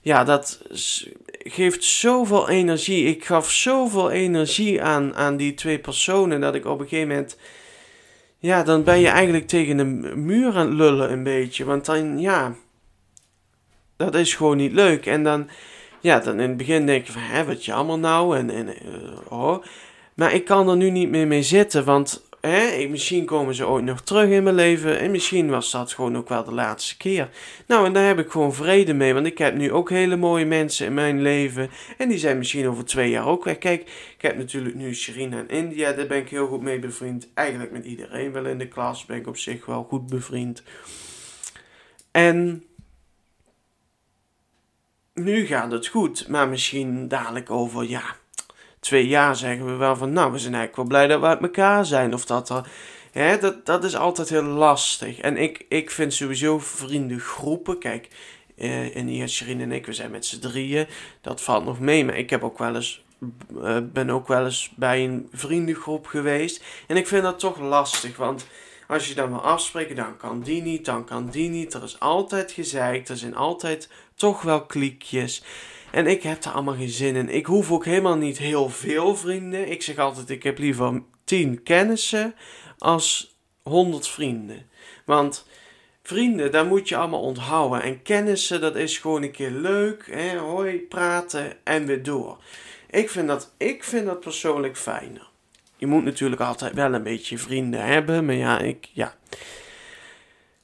ja, 0.00 0.24
dat 0.24 0.62
geeft 1.28 1.84
zoveel 1.84 2.48
energie. 2.48 3.06
Ik 3.06 3.24
gaf 3.24 3.50
zoveel 3.50 4.10
energie 4.10 4.82
aan, 4.82 5.14
aan 5.14 5.36
die 5.36 5.54
twee 5.54 5.78
personen 5.78 6.40
dat 6.40 6.54
ik 6.54 6.66
op 6.66 6.80
een 6.80 6.88
gegeven 6.88 7.08
moment 7.08 7.36
ja, 8.44 8.62
dan 8.62 8.82
ben 8.82 8.98
je 8.98 9.08
eigenlijk 9.08 9.46
tegen 9.46 9.78
een 9.78 10.24
muur 10.24 10.56
aan 10.56 10.66
het 10.66 10.74
lullen 10.74 11.12
een 11.12 11.22
beetje. 11.22 11.64
Want 11.64 11.84
dan, 11.84 12.20
ja, 12.20 12.54
dat 13.96 14.14
is 14.14 14.34
gewoon 14.34 14.56
niet 14.56 14.72
leuk. 14.72 15.06
En 15.06 15.22
dan, 15.22 15.48
ja, 16.00 16.18
dan 16.18 16.40
in 16.40 16.48
het 16.48 16.56
begin 16.56 16.86
denk 16.86 17.06
je 17.06 17.12
van, 17.12 17.22
hè, 17.22 17.44
wat 17.44 17.64
jammer 17.64 17.98
nou. 17.98 18.36
En, 18.36 18.50
en 18.50 18.68
uh, 18.68 19.18
oh. 19.28 19.64
Maar 20.14 20.32
ik 20.32 20.44
kan 20.44 20.68
er 20.68 20.76
nu 20.76 20.90
niet 20.90 21.08
meer 21.08 21.26
mee 21.26 21.42
zitten, 21.42 21.84
want 21.84 22.23
Hè, 22.46 22.88
misschien 22.88 23.24
komen 23.24 23.54
ze 23.54 23.66
ooit 23.66 23.84
nog 23.84 24.00
terug 24.00 24.28
in 24.28 24.42
mijn 24.42 24.54
leven. 24.54 24.98
En 24.98 25.10
misschien 25.10 25.50
was 25.50 25.70
dat 25.70 25.92
gewoon 25.92 26.16
ook 26.16 26.28
wel 26.28 26.44
de 26.44 26.52
laatste 26.52 26.96
keer. 26.96 27.28
Nou, 27.66 27.86
en 27.86 27.92
daar 27.92 28.06
heb 28.06 28.18
ik 28.18 28.30
gewoon 28.30 28.54
vrede 28.54 28.94
mee. 28.94 29.14
Want 29.14 29.26
ik 29.26 29.38
heb 29.38 29.54
nu 29.54 29.72
ook 29.72 29.90
hele 29.90 30.16
mooie 30.16 30.44
mensen 30.44 30.86
in 30.86 30.94
mijn 30.94 31.22
leven. 31.22 31.70
En 31.98 32.08
die 32.08 32.18
zijn 32.18 32.38
misschien 32.38 32.68
over 32.68 32.84
twee 32.84 33.10
jaar 33.10 33.26
ook 33.26 33.44
weg. 33.44 33.58
Kijk, 33.58 33.80
ik 34.16 34.22
heb 34.22 34.36
natuurlijk 34.36 34.74
nu 34.74 34.94
Sherina 34.94 35.38
in 35.38 35.48
India. 35.48 35.92
Daar 35.92 36.06
ben 36.06 36.18
ik 36.18 36.28
heel 36.28 36.46
goed 36.46 36.62
mee 36.62 36.78
bevriend. 36.78 37.28
Eigenlijk 37.34 37.72
met 37.72 37.84
iedereen 37.84 38.32
wel 38.32 38.46
in 38.46 38.58
de 38.58 38.68
klas 38.68 39.06
ben 39.06 39.16
ik 39.16 39.26
op 39.26 39.36
zich 39.36 39.66
wel 39.66 39.84
goed 39.84 40.06
bevriend. 40.06 40.62
En 42.10 42.64
nu 45.14 45.46
gaat 45.46 45.72
het 45.72 45.86
goed. 45.86 46.28
Maar 46.28 46.48
misschien 46.48 47.08
dadelijk 47.08 47.50
over, 47.50 47.84
ja 47.84 48.16
twee 48.84 49.06
jaar 49.06 49.36
zeggen 49.36 49.66
we 49.66 49.72
wel 49.72 49.96
van, 49.96 50.12
nou, 50.12 50.32
we 50.32 50.38
zijn 50.38 50.54
eigenlijk 50.54 50.76
wel 50.76 50.98
blij 50.98 51.06
dat 51.06 51.20
we 51.20 51.26
uit 51.26 51.42
elkaar 51.42 51.86
zijn. 51.86 52.14
Of 52.14 52.24
dat 52.24 52.62
hè, 53.12 53.38
dat, 53.38 53.66
dat 53.66 53.84
is 53.84 53.96
altijd 53.96 54.28
heel 54.28 54.42
lastig. 54.42 55.18
En 55.18 55.36
ik, 55.36 55.64
ik 55.68 55.90
vind 55.90 56.14
sowieso 56.14 56.58
vriendengroepen, 56.58 57.78
kijk, 57.78 58.08
en 58.56 59.06
hier 59.06 59.28
Sherine 59.28 59.62
en 59.62 59.72
ik, 59.72 59.86
we 59.86 59.92
zijn 59.92 60.10
met 60.10 60.26
z'n 60.26 60.40
drieën, 60.40 60.86
dat 61.20 61.42
valt 61.42 61.64
nog 61.64 61.80
mee. 61.80 62.04
Maar 62.04 62.16
ik 62.16 62.30
heb 62.30 62.44
ook 62.44 62.58
wel 62.58 62.74
eens, 62.74 63.04
uh, 63.56 63.78
ben 63.82 64.10
ook 64.10 64.28
wel 64.28 64.44
eens 64.44 64.72
bij 64.76 65.04
een 65.04 65.28
vriendengroep 65.32 66.06
geweest. 66.06 66.64
En 66.86 66.96
ik 66.96 67.06
vind 67.06 67.22
dat 67.22 67.38
toch 67.38 67.58
lastig, 67.58 68.16
want 68.16 68.46
als 68.88 69.08
je 69.08 69.14
dan 69.14 69.28
wil 69.28 69.42
afspreken, 69.42 69.96
dan 69.96 70.16
kan 70.16 70.40
die 70.40 70.62
niet, 70.62 70.84
dan 70.84 71.04
kan 71.04 71.30
die 71.30 71.48
niet. 71.48 71.74
Er 71.74 71.82
is 71.82 72.00
altijd 72.00 72.52
gezeik, 72.52 73.08
er 73.08 73.16
zijn 73.16 73.36
altijd 73.36 73.88
toch 74.14 74.42
wel 74.42 74.66
kliekjes. 74.66 75.42
En 75.94 76.06
ik 76.06 76.22
heb 76.22 76.44
er 76.44 76.50
allemaal 76.50 76.74
geen 76.74 76.88
zin 76.88 77.16
in. 77.16 77.28
Ik 77.28 77.46
hoef 77.46 77.70
ook 77.70 77.84
helemaal 77.84 78.16
niet 78.16 78.38
heel 78.38 78.68
veel 78.68 79.16
vrienden. 79.16 79.70
Ik 79.70 79.82
zeg 79.82 79.98
altijd, 79.98 80.30
ik 80.30 80.42
heb 80.42 80.58
liever 80.58 81.02
10 81.24 81.62
kennissen 81.62 82.34
als 82.78 83.36
100 83.62 84.08
vrienden. 84.08 84.68
Want 85.04 85.46
vrienden, 86.02 86.52
daar 86.52 86.66
moet 86.66 86.88
je 86.88 86.96
allemaal 86.96 87.20
onthouden. 87.20 87.82
En 87.82 88.02
kennissen, 88.02 88.60
dat 88.60 88.76
is 88.76 88.98
gewoon 88.98 89.22
een 89.22 89.30
keer 89.30 89.50
leuk. 89.50 90.06
Hè? 90.10 90.38
Hoi, 90.38 90.78
praten 90.78 91.52
en 91.64 91.86
weer 91.86 92.02
door. 92.02 92.38
Ik 92.90 93.10
vind, 93.10 93.28
dat, 93.28 93.54
ik 93.56 93.84
vind 93.84 94.06
dat 94.06 94.20
persoonlijk 94.20 94.76
fijner. 94.76 95.28
Je 95.76 95.86
moet 95.86 96.04
natuurlijk 96.04 96.40
altijd 96.40 96.74
wel 96.74 96.94
een 96.94 97.02
beetje 97.02 97.38
vrienden 97.38 97.84
hebben. 97.84 98.24
Maar 98.24 98.34
ja, 98.34 98.58
ik, 98.58 98.88
ja. 98.92 99.14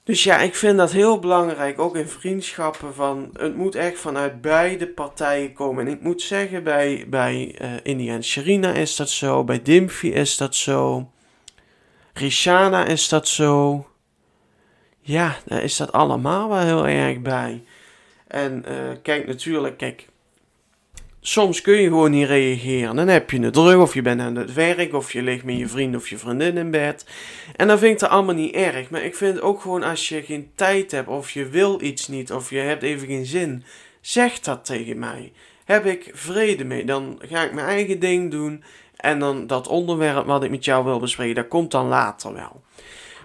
Dus 0.04 0.24
ja, 0.24 0.38
ik 0.38 0.54
vind 0.54 0.78
dat 0.78 0.92
heel 0.92 1.18
belangrijk, 1.18 1.78
ook 1.78 1.96
in 1.96 2.08
vriendschappen, 2.08 2.94
van 2.94 3.30
het 3.32 3.56
moet 3.56 3.74
echt 3.74 3.98
vanuit 3.98 4.40
beide 4.40 4.88
partijen 4.88 5.52
komen. 5.52 5.86
En 5.86 5.92
ik 5.92 6.00
moet 6.00 6.22
zeggen, 6.22 6.64
bij, 6.64 7.06
bij 7.08 7.56
uh, 7.62 7.68
India 7.82 8.14
en 8.14 8.74
is 8.74 8.96
dat 8.96 9.10
zo, 9.10 9.44
bij 9.44 9.62
Dimfy 9.62 10.06
is 10.06 10.36
dat 10.36 10.54
zo, 10.54 11.10
Rishana 12.12 12.86
is 12.86 13.08
dat 13.08 13.28
zo. 13.28 13.86
Ja, 15.00 15.36
daar 15.44 15.62
is 15.62 15.76
dat 15.76 15.92
allemaal 15.92 16.48
wel 16.48 16.58
heel 16.58 16.86
erg 16.86 17.20
bij. 17.20 17.64
En 18.26 18.64
uh, 18.68 18.74
kijk, 19.02 19.26
natuurlijk, 19.26 19.76
kijk, 19.76 20.08
soms 21.20 21.60
kun 21.60 21.74
je 21.74 21.88
gewoon 21.88 22.10
niet 22.10 22.26
reageren. 22.26 22.96
Dan 22.96 23.08
heb 23.08 23.30
je 23.30 23.40
het 23.40 23.52
druk, 23.52 23.78
of 23.78 23.94
je 23.94 24.02
bent 24.02 24.20
aan 24.20 24.36
het 24.36 24.52
werk, 24.52 24.94
of 24.94 25.12
je 25.12 25.22
ligt 25.22 25.44
met 25.44 25.58
je 25.58 25.68
vriend 25.68 25.96
of 25.96 26.08
je 26.08 26.18
vriendin 26.18 26.56
in 26.56 26.70
bed. 26.70 27.06
En 27.56 27.66
dan 27.66 27.78
vind 27.78 27.94
ik 27.94 28.00
het 28.00 28.10
allemaal 28.10 28.34
niet 28.34 28.54
erg. 28.54 28.90
Maar 28.90 29.02
ik 29.02 29.14
vind 29.14 29.40
ook 29.40 29.60
gewoon 29.60 29.82
als 29.82 30.08
je 30.08 30.22
geen 30.22 30.50
tijd 30.54 30.90
hebt, 30.90 31.08
of 31.08 31.30
je 31.30 31.48
wil 31.48 31.80
iets 31.82 32.08
niet, 32.08 32.32
of 32.32 32.50
je 32.50 32.58
hebt 32.58 32.82
even 32.82 33.06
geen 33.06 33.26
zin, 33.26 33.64
zeg 34.00 34.40
dat 34.40 34.64
tegen 34.64 34.98
mij. 34.98 35.32
Heb 35.64 35.86
ik 35.86 36.10
vrede 36.12 36.64
mee. 36.64 36.84
Dan 36.84 37.20
ga 37.28 37.42
ik 37.42 37.52
mijn 37.52 37.66
eigen 37.66 37.98
ding 37.98 38.30
doen. 38.30 38.64
En 38.96 39.18
dan 39.18 39.46
dat 39.46 39.68
onderwerp 39.68 40.26
wat 40.26 40.44
ik 40.44 40.50
met 40.50 40.64
jou 40.64 40.84
wil 40.84 40.98
bespreken, 40.98 41.34
dat 41.34 41.48
komt 41.48 41.70
dan 41.70 41.88
later 41.88 42.32
wel. 42.32 42.62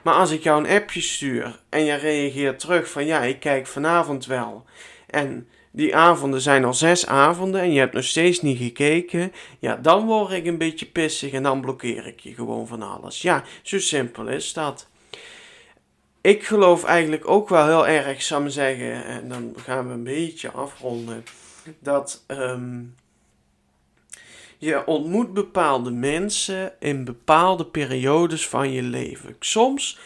Maar 0.03 0.13
als 0.13 0.31
ik 0.31 0.43
jou 0.43 0.63
een 0.63 0.75
appje 0.75 1.01
stuur 1.01 1.59
en 1.69 1.85
je 1.85 1.93
reageert 1.93 2.59
terug 2.59 2.89
van 2.89 3.05
ja, 3.05 3.21
ik 3.21 3.39
kijk 3.39 3.67
vanavond 3.67 4.25
wel. 4.25 4.65
En 5.07 5.47
die 5.75 5.95
avonden 5.95 6.41
zijn 6.41 6.65
al 6.65 6.73
zes 6.73 7.07
avonden 7.07 7.61
en 7.61 7.73
je 7.73 7.79
hebt 7.79 7.93
nog 7.93 8.03
steeds 8.03 8.41
niet 8.41 8.57
gekeken, 8.57 9.31
ja, 9.59 9.75
dan 9.75 10.05
word 10.05 10.31
ik 10.31 10.45
een 10.45 10.57
beetje 10.57 10.85
pissig 10.85 11.31
en 11.31 11.43
dan 11.43 11.61
blokkeer 11.61 12.07
ik 12.07 12.19
je 12.19 12.33
gewoon 12.33 12.67
van 12.67 12.81
alles. 12.81 13.21
Ja, 13.21 13.43
zo 13.61 13.79
simpel 13.79 14.27
is 14.27 14.53
dat. 14.53 14.87
Ik 16.21 16.43
geloof 16.43 16.83
eigenlijk 16.83 17.29
ook 17.29 17.49
wel 17.49 17.65
heel 17.65 17.87
erg, 17.87 18.21
zou 18.21 18.45
ik 18.45 18.51
zeggen, 18.51 19.05
en 19.05 19.29
dan 19.29 19.53
gaan 19.57 19.87
we 19.87 19.93
een 19.93 20.03
beetje 20.03 20.51
afronden, 20.51 21.23
dat 21.79 22.23
ehm, 22.27 22.81
je 24.57 24.85
ontmoet 24.85 25.33
bepaalde 25.33 25.91
mensen 25.91 26.73
in 26.79 27.03
bepaalde 27.03 27.65
periodes 27.65 28.47
van 28.47 28.71
je 28.71 28.81
leven. 28.81 29.35
Soms 29.39 29.99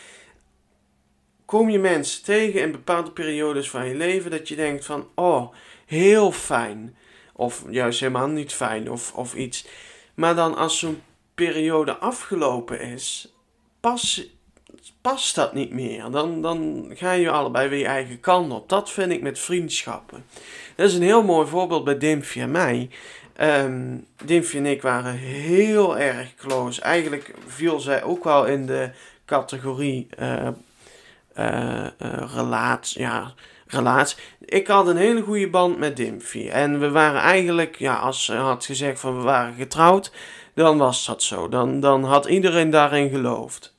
kom 1.49 1.69
je 1.69 1.79
mensen 1.79 2.23
tegen 2.23 2.61
in 2.61 2.71
bepaalde 2.71 3.11
periodes 3.11 3.69
van 3.69 3.87
je 3.87 3.95
leven 3.95 4.31
dat 4.31 4.47
je 4.47 4.55
denkt 4.55 4.85
van, 4.85 5.07
oh, 5.15 5.53
heel 5.85 6.31
fijn. 6.31 6.95
Of 7.33 7.63
juist 7.69 7.99
helemaal 7.99 8.27
niet 8.27 8.53
fijn 8.53 8.91
of, 8.91 9.13
of 9.13 9.33
iets. 9.35 9.67
Maar 10.13 10.35
dan 10.35 10.55
als 10.55 10.79
zo'n 10.79 11.01
periode 11.35 11.97
afgelopen 11.97 12.81
is, 12.81 13.33
pas, 13.79 14.29
past 15.01 15.35
dat 15.35 15.53
niet 15.53 15.71
meer. 15.71 16.11
Dan, 16.11 16.41
dan 16.41 16.91
ga 16.93 17.11
je 17.11 17.29
allebei 17.29 17.69
weer 17.69 17.79
je 17.79 17.85
eigen 17.85 18.19
kant 18.19 18.51
op. 18.51 18.69
Dat 18.69 18.91
vind 18.91 19.11
ik 19.11 19.21
met 19.21 19.39
vriendschappen. 19.39 20.25
Dat 20.75 20.87
is 20.87 20.95
een 20.95 21.01
heel 21.01 21.23
mooi 21.23 21.47
voorbeeld 21.47 21.83
bij 21.83 21.97
Dimfje 21.97 22.41
en 22.41 22.51
mij. 22.51 22.89
Um, 23.41 24.05
en 24.53 24.65
ik 24.65 24.81
waren 24.81 25.13
heel 25.13 25.97
erg 25.97 26.35
close. 26.35 26.81
Eigenlijk 26.81 27.33
viel 27.47 27.79
zij 27.79 28.03
ook 28.03 28.23
wel 28.23 28.45
in 28.45 28.65
de 28.65 28.91
categorie 29.25 30.07
uh, 30.19 30.47
uh, 31.39 31.87
relatie. 32.35 33.01
Ja, 33.01 33.33
relatie. 33.67 34.17
Ik 34.45 34.67
had 34.67 34.87
een 34.87 34.97
hele 34.97 35.21
goede 35.21 35.49
band 35.49 35.77
met 35.77 35.97
Dimfy. 35.97 36.49
En 36.49 36.79
we 36.79 36.89
waren 36.89 37.21
eigenlijk, 37.21 37.75
ja, 37.75 37.95
als 37.95 38.25
ze 38.25 38.33
had 38.33 38.65
gezegd 38.65 38.99
van 38.99 39.17
we 39.17 39.23
waren 39.23 39.53
getrouwd, 39.53 40.11
dan 40.53 40.77
was 40.77 41.05
dat 41.05 41.23
zo. 41.23 41.49
Dan, 41.49 41.79
dan 41.79 42.03
had 42.03 42.25
iedereen 42.25 42.69
daarin 42.69 43.09
geloofd. 43.09 43.73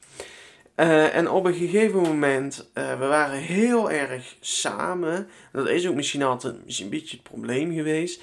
Uh, 0.77 1.15
en 1.15 1.31
op 1.31 1.45
een 1.45 1.55
gegeven 1.55 2.01
moment, 2.01 2.71
we 2.75 3.07
waren 3.07 3.39
heel 3.39 3.91
erg 3.91 4.37
samen. 4.41 5.29
Dat 5.53 5.69
is 5.69 5.89
ook 5.89 5.95
misschien 5.95 6.23
altijd 6.23 6.55
een 6.67 6.89
beetje 6.89 7.17
het 7.17 7.23
probleem 7.23 7.73
geweest. 7.73 8.23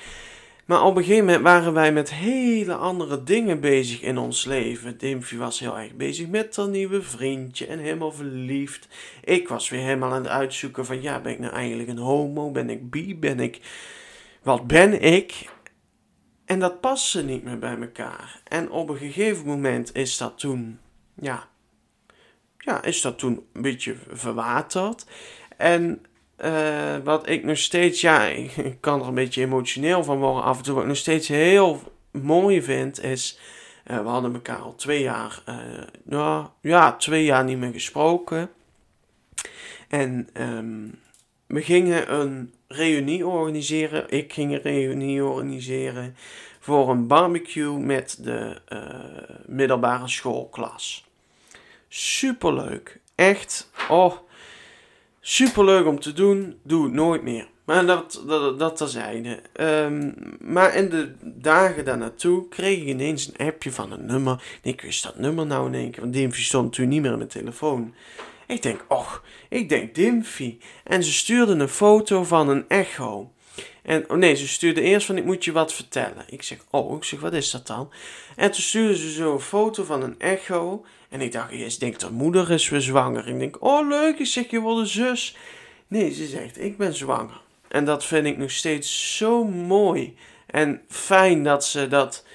Maar 0.67 0.83
op 0.83 0.95
een 0.95 1.03
gegeven 1.03 1.25
moment 1.25 1.43
waren 1.43 1.73
wij 1.73 1.93
met 1.93 2.13
hele 2.13 2.75
andere 2.75 3.23
dingen 3.23 3.59
bezig 3.59 4.01
in 4.01 4.17
ons 4.17 4.45
leven. 4.45 4.97
Dimfy 4.97 5.37
was 5.37 5.59
heel 5.59 5.77
erg 5.77 5.95
bezig 5.95 6.27
met 6.27 6.57
een 6.57 6.71
nieuwe 6.71 7.01
vriendje 7.01 7.67
en 7.67 7.79
helemaal 7.79 8.11
verliefd. 8.11 8.87
Ik 9.23 9.47
was 9.47 9.69
weer 9.69 9.81
helemaal 9.81 10.11
aan 10.11 10.23
het 10.23 10.31
uitzoeken 10.31 10.85
van, 10.85 11.01
ja, 11.01 11.21
ben 11.21 11.31
ik 11.31 11.39
nou 11.39 11.53
eigenlijk 11.53 11.89
een 11.89 11.97
homo? 11.97 12.51
Ben 12.51 12.69
ik 12.69 12.89
bi? 12.89 13.15
Ben 13.15 13.39
ik... 13.39 13.59
Wat 14.43 14.67
ben 14.67 15.01
ik? 15.01 15.49
En 16.45 16.59
dat 16.59 16.81
paste 16.81 17.23
niet 17.23 17.43
meer 17.43 17.59
bij 17.59 17.77
elkaar. 17.77 18.41
En 18.43 18.71
op 18.71 18.89
een 18.89 18.97
gegeven 18.97 19.45
moment 19.45 19.95
is 19.95 20.17
dat 20.17 20.37
toen, 20.37 20.79
ja, 21.13 21.47
ja, 22.57 22.83
is 22.83 23.01
dat 23.01 23.19
toen 23.19 23.45
een 23.53 23.61
beetje 23.61 23.95
verwaterd. 24.11 25.05
En 25.57 26.05
uh, 26.45 26.97
wat 27.03 27.29
ik 27.29 27.43
nog 27.43 27.57
steeds, 27.57 28.01
ja, 28.01 28.25
ik 28.71 28.77
kan 28.79 29.01
er 29.01 29.07
een 29.07 29.13
beetje 29.13 29.41
emotioneel 29.41 30.03
van 30.03 30.17
worden 30.17 30.43
af 30.43 30.57
en 30.57 30.63
toe. 30.63 30.73
Wat 30.73 30.83
ik 30.83 30.89
nog 30.89 30.97
steeds 30.97 31.27
heel 31.27 31.81
mooi 32.11 32.61
vind, 32.61 33.03
is. 33.03 33.39
Uh, 33.85 34.01
we 34.01 34.07
hadden 34.07 34.33
elkaar 34.33 34.59
al 34.59 34.75
twee 34.75 35.01
jaar, 35.01 35.43
uh, 35.49 35.55
nou, 36.03 36.47
ja, 36.61 36.95
twee 36.95 37.23
jaar 37.23 37.43
niet 37.43 37.57
meer 37.57 37.71
gesproken. 37.71 38.49
En 39.87 40.29
um, 40.33 40.99
we 41.45 41.61
gingen 41.61 42.13
een 42.13 42.53
reunie 42.67 43.27
organiseren. 43.27 44.09
Ik 44.09 44.33
ging 44.33 44.53
een 44.53 44.61
reunie 44.61 45.23
organiseren 45.23 46.15
voor 46.59 46.89
een 46.89 47.07
barbecue 47.07 47.77
met 47.79 48.17
de 48.21 48.61
middelbare 49.45 50.07
schoolklas. 50.07 51.05
Superleuk. 51.87 52.99
Echt, 53.15 53.69
oh, 53.89 54.13
Superleuk 55.29 55.85
om 55.85 55.99
te 55.99 56.13
doen, 56.13 56.59
doe 56.63 56.83
het 56.83 56.93
nooit 56.93 57.23
meer. 57.23 57.47
Maar 57.65 57.85
dat, 57.85 58.23
dat, 58.27 58.59
dat 58.59 58.77
terzijde. 58.77 59.39
Um, 59.59 60.13
maar 60.39 60.75
in 60.75 60.89
de 60.89 61.11
dagen 61.21 61.85
daarnaartoe 61.85 62.47
kreeg 62.47 62.77
ik 62.77 62.85
ineens 62.85 63.27
een 63.27 63.47
appje 63.47 63.71
van 63.71 63.91
een 63.91 64.05
nummer. 64.05 64.43
ik 64.61 64.81
wist 64.81 65.03
dat 65.03 65.17
nummer 65.17 65.45
nou 65.45 65.67
in 65.67 65.73
één 65.73 65.91
keer, 65.91 66.01
want 66.01 66.13
Dimfy 66.13 66.41
stond 66.41 66.63
natuurlijk 66.63 66.91
niet 66.91 67.01
meer 67.01 67.11
in 67.11 67.17
mijn 67.17 67.29
telefoon. 67.29 67.93
Ik 68.47 68.61
denk, 68.61 68.85
och, 68.87 69.23
ik 69.49 69.69
denk 69.69 69.95
Dimfy. 69.95 70.57
En 70.83 71.03
ze 71.03 71.13
stuurde 71.13 71.53
een 71.53 71.69
foto 71.69 72.23
van 72.23 72.49
een 72.49 72.65
echo. 72.67 73.31
En, 73.81 74.09
oh 74.09 74.17
nee, 74.17 74.35
ze 74.35 74.47
stuurde 74.47 74.81
eerst 74.81 75.05
van, 75.05 75.17
ik 75.17 75.25
moet 75.25 75.45
je 75.45 75.51
wat 75.51 75.73
vertellen. 75.73 76.25
Ik 76.29 76.43
zeg, 76.43 76.57
oh, 76.69 76.95
ik 76.95 77.03
zeg, 77.03 77.19
wat 77.19 77.33
is 77.33 77.51
dat 77.51 77.67
dan? 77.67 77.89
En 78.35 78.51
toen 78.51 78.61
stuurde 78.61 78.97
ze 78.97 79.11
zo 79.11 79.33
een 79.33 79.39
foto 79.39 79.83
van 79.83 80.01
een 80.01 80.19
echo. 80.19 80.85
En 81.09 81.21
ik 81.21 81.31
dacht 81.31 81.51
eerst, 81.51 81.79
denk 81.79 81.99
dat 81.99 82.11
moeder 82.11 82.51
is 82.51 82.69
weer 82.69 82.81
zwanger. 82.81 83.27
Ik 83.27 83.39
denk, 83.39 83.57
oh 83.59 83.87
leuk, 83.87 84.19
ik 84.19 84.25
zeg, 84.25 84.49
je 84.49 84.59
wordt 84.59 84.79
een 84.79 84.87
zus. 84.87 85.35
Nee, 85.87 86.13
ze 86.13 86.25
zegt, 86.25 86.61
ik 86.61 86.77
ben 86.77 86.93
zwanger. 86.93 87.41
En 87.67 87.85
dat 87.85 88.05
vind 88.05 88.25
ik 88.25 88.37
nog 88.37 88.51
steeds 88.51 89.17
zo 89.17 89.43
mooi. 89.43 90.17
En 90.45 90.81
fijn 90.89 91.43
dat 91.43 91.65
ze 91.65 91.87
dat 91.87 92.25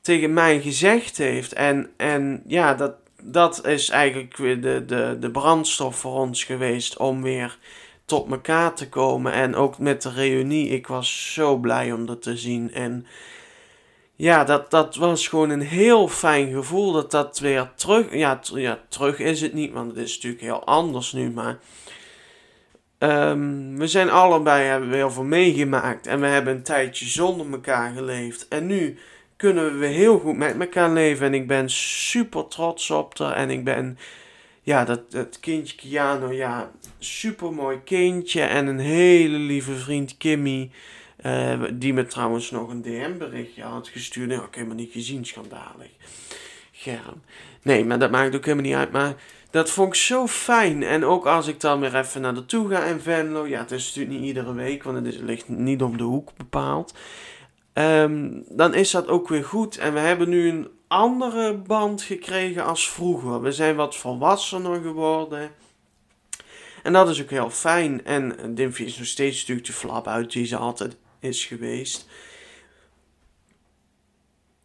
tegen 0.00 0.32
mij 0.32 0.60
gezegd 0.60 1.16
heeft. 1.16 1.52
En, 1.52 1.90
en 1.96 2.42
ja, 2.46 2.74
dat, 2.74 2.92
dat 3.22 3.66
is 3.66 3.88
eigenlijk 3.88 4.36
weer 4.36 4.60
de, 4.60 4.84
de, 4.84 5.16
de 5.20 5.30
brandstof 5.30 5.96
voor 5.96 6.18
ons 6.18 6.44
geweest 6.44 6.96
om 6.96 7.22
weer 7.22 7.58
tot 8.04 8.30
elkaar 8.30 8.74
te 8.74 8.88
komen. 8.88 9.32
En 9.32 9.54
ook 9.54 9.78
met 9.78 10.02
de 10.02 10.10
reunie, 10.10 10.68
ik 10.68 10.86
was 10.86 11.32
zo 11.32 11.56
blij 11.56 11.92
om 11.92 12.06
dat 12.06 12.22
te 12.22 12.36
zien. 12.36 12.72
En 12.72 13.06
ja, 14.20 14.44
dat, 14.44 14.70
dat 14.70 14.96
was 14.96 15.28
gewoon 15.28 15.50
een 15.50 15.60
heel 15.60 16.08
fijn 16.08 16.52
gevoel 16.52 16.92
dat 16.92 17.10
dat 17.10 17.38
weer 17.38 17.70
terug... 17.74 18.14
Ja, 18.14 18.40
ja 18.54 18.78
terug 18.88 19.18
is 19.18 19.40
het 19.40 19.52
niet, 19.52 19.72
want 19.72 19.90
het 19.90 20.04
is 20.04 20.14
natuurlijk 20.14 20.42
heel 20.42 20.64
anders 20.64 21.12
nu, 21.12 21.30
maar... 21.30 21.58
Um, 22.98 23.78
we 23.78 23.86
zijn 23.86 24.10
allebei, 24.10 24.64
hebben 24.64 24.92
heel 24.92 25.10
veel 25.10 25.24
meegemaakt. 25.24 26.06
En 26.06 26.20
we 26.20 26.26
hebben 26.26 26.54
een 26.54 26.62
tijdje 26.62 27.06
zonder 27.06 27.52
elkaar 27.52 27.92
geleefd. 27.92 28.48
En 28.48 28.66
nu 28.66 28.98
kunnen 29.36 29.78
we 29.78 29.86
heel 29.86 30.18
goed 30.18 30.36
met 30.36 30.60
elkaar 30.60 30.90
leven. 30.90 31.26
En 31.26 31.34
ik 31.34 31.46
ben 31.46 31.70
super 31.70 32.48
trots 32.48 32.90
op 32.90 33.18
haar. 33.18 33.32
En 33.32 33.50
ik 33.50 33.64
ben, 33.64 33.98
ja, 34.62 34.84
dat, 34.84 35.10
dat 35.10 35.40
kindje 35.40 35.76
Kiano, 35.76 36.32
ja, 36.32 36.70
super 36.98 37.52
mooi 37.52 37.80
kindje. 37.84 38.42
En 38.42 38.66
een 38.66 38.78
hele 38.78 39.38
lieve 39.38 39.74
vriend 39.74 40.16
Kimmy. 40.16 40.70
Uh, 41.26 41.62
die 41.72 41.94
me 41.94 42.06
trouwens 42.06 42.50
nog 42.50 42.68
een 42.68 42.82
DM-berichtje 42.82 43.62
had 43.62 43.88
gestuurd. 43.88 44.28
Nee, 44.28 44.36
ik 44.36 44.42
heb 44.42 44.54
helemaal 44.54 44.76
niet 44.76 44.92
gezien, 44.92 45.24
schandalig. 45.24 45.90
Germ. 46.72 47.22
Nee, 47.62 47.84
maar 47.84 47.98
dat 47.98 48.10
maakt 48.10 48.34
ook 48.34 48.44
helemaal 48.44 48.64
niet 48.64 48.74
uit. 48.74 48.90
Maar 48.90 49.14
dat 49.50 49.70
vond 49.70 49.88
ik 49.88 49.94
zo 49.94 50.26
fijn. 50.26 50.82
En 50.82 51.04
ook 51.04 51.26
als 51.26 51.46
ik 51.46 51.60
dan 51.60 51.80
weer 51.80 51.96
even 51.96 52.20
naar 52.20 52.46
toe 52.46 52.68
ga 52.68 52.84
in 52.84 53.00
Venlo. 53.00 53.46
Ja, 53.46 53.58
het 53.58 53.70
is 53.70 53.86
natuurlijk 53.86 54.18
niet 54.18 54.26
iedere 54.26 54.52
week, 54.52 54.82
want 54.82 54.96
het, 54.96 55.14
is, 55.14 55.20
ligt 55.20 55.48
niet 55.48 55.82
om 55.82 55.96
de 55.96 56.02
hoek 56.02 56.30
bepaald. 56.36 56.94
Um, 57.74 58.44
dan 58.48 58.74
is 58.74 58.90
dat 58.90 59.08
ook 59.08 59.28
weer 59.28 59.44
goed. 59.44 59.78
En 59.78 59.92
we 59.92 59.98
hebben 59.98 60.28
nu 60.28 60.48
een 60.48 60.68
andere 60.88 61.54
band 61.54 62.02
gekregen 62.02 62.64
als 62.64 62.90
vroeger. 62.90 63.42
We 63.42 63.52
zijn 63.52 63.76
wat 63.76 63.96
volwassener 63.96 64.80
geworden. 64.80 65.50
En 66.82 66.92
dat 66.92 67.08
is 67.08 67.22
ook 67.22 67.30
heel 67.30 67.50
fijn. 67.50 68.04
En 68.04 68.54
Dimfie 68.54 68.86
is 68.86 68.98
nog 68.98 69.06
steeds 69.06 69.38
natuurlijk 69.38 69.66
de 69.66 69.72
flap 69.72 70.06
uit 70.06 70.32
die 70.32 70.46
ze 70.46 70.56
altijd 70.56 70.96
is 71.20 71.44
geweest. 71.44 72.06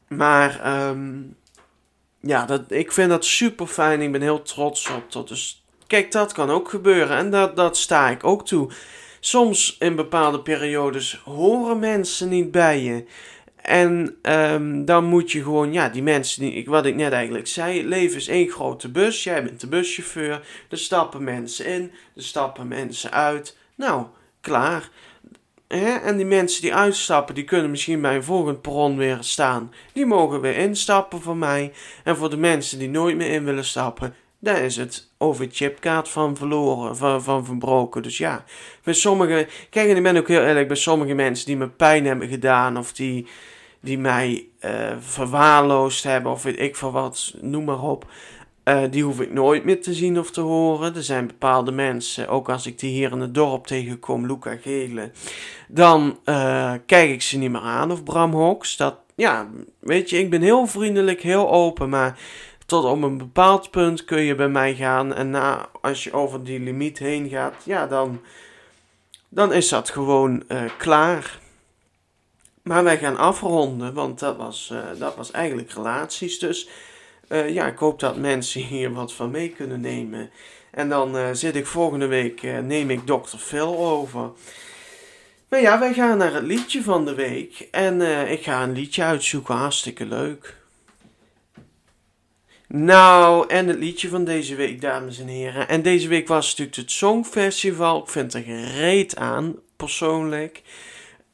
Maar 0.08 0.88
um, 0.90 1.36
ja, 2.22 2.46
dat, 2.46 2.72
ik 2.72 2.92
vind 2.92 3.10
dat 3.10 3.26
super 3.26 3.68
fijn. 3.68 4.02
Ik 4.02 4.12
ben 4.12 4.22
heel 4.22 4.42
trots 4.42 4.90
op 4.90 5.12
dat. 5.12 5.28
Dus 5.28 5.66
kijk, 5.88 6.12
dat 6.12 6.34
kan 6.34 6.50
ook 6.50 6.70
gebeuren. 6.70 7.18
En 7.18 7.30
dat, 7.32 7.56
dat 7.56 7.78
sta 7.78 8.10
ik 8.10 8.24
ook 8.24 8.46
toe. 8.46 8.72
Soms 9.20 9.76
in 9.80 9.96
bepaalde 9.96 10.42
periodes 10.42 11.22
horen 11.24 11.80
mensen 11.80 12.30
niet 12.30 12.52
bij 12.52 12.84
je. 12.84 13.06
En 13.56 14.18
um, 14.22 14.86
dan 14.86 15.06
moet 15.06 15.32
je 15.32 15.44
gewoon, 15.44 15.74
ja, 15.74 15.90
die 15.90 16.04
mensen, 16.04 16.42
die, 16.42 16.66
wat 16.66 16.86
ik 16.86 16.96
net 16.96 17.12
eigenlijk 17.12 17.48
zei, 17.48 17.78
het 17.78 17.88
leven 17.88 18.18
is 18.18 18.28
één 18.28 18.50
grote 18.50 18.90
bus. 18.90 19.24
Jij 19.24 19.44
bent 19.44 19.60
de 19.60 19.68
buschauffeur. 19.68 20.48
Er 20.70 20.78
stappen 20.78 21.24
mensen 21.24 21.66
in, 21.66 21.92
er 22.16 22.24
stappen 22.24 22.68
mensen 22.68 23.12
uit. 23.12 23.58
Nou, 23.76 24.06
klaar. 24.42 24.90
En 25.68 26.18
die 26.18 26.26
mensen 26.26 26.62
die 26.62 26.76
uitstappen, 26.76 27.36
die 27.36 27.44
kunnen 27.44 27.72
misschien 27.72 28.02
bij 28.02 28.16
een 28.16 28.24
volgend 28.24 28.62
perron 28.62 28.98
weer 28.98 29.18
staan. 29.20 29.74
Die 29.94 30.06
mogen 30.06 30.42
weer 30.42 30.58
instappen 30.58 31.22
voor 31.22 31.38
mij. 31.38 31.74
En 32.04 32.18
voor 32.18 32.30
de 32.30 32.38
mensen 32.38 32.80
die 32.80 32.90
nooit 32.90 33.16
meer 33.16 33.30
in 33.30 33.44
willen 33.44 33.66
stappen, 33.66 34.16
daar 34.40 34.62
is 34.62 34.76
het 34.76 35.12
over 35.18 35.48
chipkaart 35.52 36.10
van 36.10 36.38
verloren, 36.38 36.98
van, 36.98 37.24
van 37.24 37.46
verbroken. 37.46 38.04
Dus 38.04 38.18
ja, 38.18 38.44
bij 38.84 38.94
sommige, 38.94 39.48
kijk 39.70 39.90
en 39.90 39.96
ik 39.96 40.04
ben 40.04 40.18
ook 40.18 40.28
heel 40.28 40.44
eerlijk, 40.44 40.68
bij 40.68 40.78
sommige 40.78 41.14
mensen 41.14 41.46
die 41.46 41.58
me 41.58 41.70
pijn 41.70 42.06
hebben 42.06 42.28
gedaan 42.28 42.78
of 42.78 42.94
die, 42.94 43.28
die 43.80 43.98
mij 43.98 44.48
uh, 44.62 44.72
verwaarloosd 45.00 46.04
hebben 46.04 46.32
of 46.32 46.44
weet 46.44 46.60
ik 46.60 46.76
veel 46.76 46.92
wat, 46.92 47.34
noem 47.42 47.64
maar 47.64 47.82
op. 47.82 48.06
Uh, 48.66 48.84
die 48.90 49.04
hoef 49.04 49.20
ik 49.20 49.34
nooit 49.34 49.64
meer 49.64 49.82
te 49.82 49.94
zien 49.94 50.20
of 50.20 50.32
te 50.32 50.42
horen. 50.42 50.96
Er 50.96 51.04
zijn 51.04 51.28
bepaalde 51.28 51.72
mensen, 51.72 52.28
ook 52.28 52.50
als 52.50 52.66
ik 52.66 52.80
die 52.80 52.92
hier 52.92 53.12
in 53.12 53.20
het 53.20 53.34
dorp 53.34 53.68
tegenkom, 53.68 54.26
Luca 54.26 54.56
Gele, 54.56 55.12
dan 55.68 56.20
uh, 56.26 56.74
kijk 56.86 57.10
ik 57.10 57.22
ze 57.22 57.38
niet 57.38 57.52
meer 57.52 57.62
aan 57.62 57.92
of 57.92 58.04
Bram 58.04 58.34
Hoks. 58.34 58.78
Dat, 58.78 58.96
ja, 59.16 59.48
weet 59.80 60.10
je, 60.10 60.18
ik 60.18 60.30
ben 60.30 60.42
heel 60.42 60.68
vriendelijk, 60.68 61.22
heel 61.22 61.52
open, 61.52 61.90
maar 61.90 62.20
tot 62.66 62.84
op 62.84 63.02
een 63.02 63.18
bepaald 63.18 63.72
punt 63.72 64.06
kun 64.06 64.22
je 64.22 64.36
bij 64.36 64.50
mij 64.50 64.76
gaan. 64.76 65.14
En 65.14 65.30
na, 65.30 65.70
als 65.82 66.04
je 66.04 66.14
over 66.14 66.44
die 66.44 66.60
limiet 66.60 67.00
heen 67.00 67.30
gaat, 67.30 67.56
ja, 67.64 67.88
dan, 67.88 68.22
dan 69.30 69.54
is 69.54 69.70
dat 69.70 69.90
gewoon 69.90 70.44
uh, 70.48 70.62
klaar. 70.78 71.40
Maar 72.64 72.84
wij 72.84 72.98
gaan 72.98 73.18
afronden, 73.18 73.94
want 73.94 74.20
dat 74.20 74.38
was, 74.38 74.74
dat 74.98 75.16
was 75.16 75.32
eigenlijk 75.32 75.72
relaties. 75.72 76.40
Dus 76.40 76.70
eh, 77.28 77.50
ja, 77.50 77.68
ik 77.68 77.78
hoop 77.78 78.00
dat 78.00 78.18
mensen 78.18 78.62
hier 78.62 78.94
wat 78.94 79.14
van 79.14 79.32
mee 79.32 79.50
kunnen 79.50 79.82
nemen. 79.82 80.30
En 80.72 80.90
dan 80.90 81.16
uh, 81.16 81.30
zit 81.32 81.56
ik 81.56 81.66
volgende 81.66 82.06
week, 82.06 82.44
uh, 82.44 82.60
neem 82.60 82.90
ik 82.90 83.06
Dr. 83.06 83.38
Phil 83.38 83.78
over. 83.78 84.32
Maar 85.50 85.62
ja, 85.62 85.80
wij 85.80 85.94
gaan 85.94 86.18
naar 86.18 86.34
het 86.34 86.44
liedje 86.44 86.84
van 86.84 87.06
de 87.06 87.14
week. 87.14 87.68
En 87.72 88.02
ik 88.32 88.44
ga 88.44 88.64
een 88.64 88.74
liedje 88.74 89.04
uitzoeken, 89.04 89.56
hartstikke 89.56 90.06
leuk. 90.06 90.56
Nou, 92.68 93.48
en 93.48 93.68
het 93.68 93.80
liedje 93.80 94.10
van 94.10 94.24
deze 94.24 94.56
week, 94.56 94.82
dames 94.82 95.20
en 95.20 95.28
heren. 95.28 95.68
En 95.68 95.82
deze 95.82 96.08
week 96.08 96.28
was 96.28 96.50
natuurlijk 96.50 96.78
het 96.78 96.92
Songfestival. 96.92 98.02
Ik 98.02 98.10
vind 98.10 98.34
er 98.34 98.42
gereed 98.42 99.16
aan, 99.16 99.56
persoonlijk. 99.76 100.62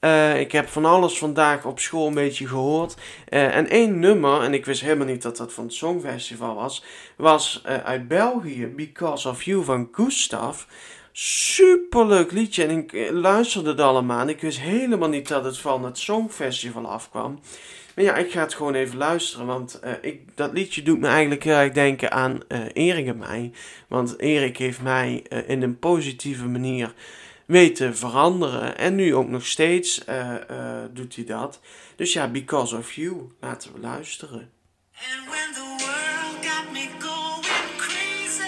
Uh, 0.02 0.40
ik 0.40 0.52
heb 0.52 0.68
van 0.68 0.86
alles 0.86 1.18
vandaag 1.18 1.66
op 1.66 1.80
school 1.80 2.08
een 2.08 2.14
beetje 2.14 2.48
gehoord. 2.48 2.96
Uh, 3.30 3.56
en 3.56 3.70
één 3.70 4.00
nummer, 4.00 4.42
en 4.42 4.54
ik 4.54 4.66
wist 4.66 4.82
helemaal 4.82 5.08
niet 5.08 5.22
dat 5.22 5.38
dat 5.38 5.54
van 5.54 5.64
het 5.64 5.74
Songfestival 5.74 6.56
was, 6.56 6.84
was 7.16 7.64
uh, 7.66 7.78
uit 7.78 8.08
België, 8.08 8.68
Because 8.68 9.30
of 9.30 9.44
You 9.44 9.64
van 9.64 9.90
Gustav. 9.92 10.64
Superleuk 11.12 12.32
liedje 12.32 12.64
en 12.64 12.78
ik 12.78 13.10
luisterde 13.12 13.70
het 13.70 13.80
allemaal. 13.80 14.28
Ik 14.28 14.42
wist 14.42 14.60
helemaal 14.60 15.10
niet 15.10 15.28
dat 15.28 15.46
het 15.46 15.58
van 15.58 15.86
het 15.86 15.98
Songfestival 15.98 16.88
afkwam. 16.88 17.40
Maar 17.96 18.06
ja, 18.06 18.16
ik 18.16 18.32
ga 18.32 18.42
het 18.42 18.54
gewoon 18.54 18.74
even 18.74 18.98
luisteren, 18.98 19.46
want 19.46 19.80
ik, 20.02 20.22
dat 20.36 20.54
liedje 20.54 20.84
doet 20.84 21.00
me 21.00 21.08
eigenlijk 21.08 21.44
heel 21.44 21.56
erg 21.56 21.74
denken 21.74 22.12
aan 22.12 22.40
Erik 22.74 23.08
en 23.08 23.18
mij. 23.18 23.52
Want 23.88 24.20
Erik 24.20 24.58
heeft 24.58 24.82
mij 24.82 25.24
in 25.48 25.62
een 25.62 25.80
positieve 25.80 26.48
manier 26.48 26.94
weten 27.52 27.98
veranderen. 27.98 28.78
En 28.78 28.96
nu 28.96 29.16
ook 29.16 29.28
nog 29.28 29.46
steeds 29.46 30.02
uh, 30.10 30.34
uh, 30.52 30.84
doet 30.94 31.16
hij 31.16 31.26
dat. 31.26 31.60
Dus 31.96 32.14
ja, 32.14 32.28
Because 32.28 32.78
of 32.78 32.94
You. 32.94 33.30
Laten 33.40 33.74
we 33.74 33.80
luisteren. 33.80 34.52
And 34.94 35.30
when 35.30 35.54
the 35.54 35.84
world 35.84 36.46
got 36.46 36.72
me 36.72 36.88
going 37.00 37.46
crazy. 37.78 38.44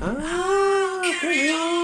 Ah, 0.00 1.83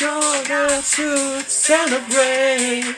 sure 0.00 0.44
got 0.48 0.82
to 0.82 1.42
celebrate. 1.46 2.96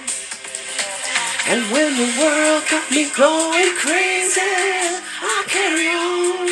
And 1.51 1.61
when 1.73 1.91
the 1.99 2.11
world 2.21 2.63
got 2.71 2.87
me 2.93 3.11
going 3.11 3.73
crazy, 3.83 4.41
I'll 5.31 5.45
carry 5.57 5.89
on. 5.89 6.49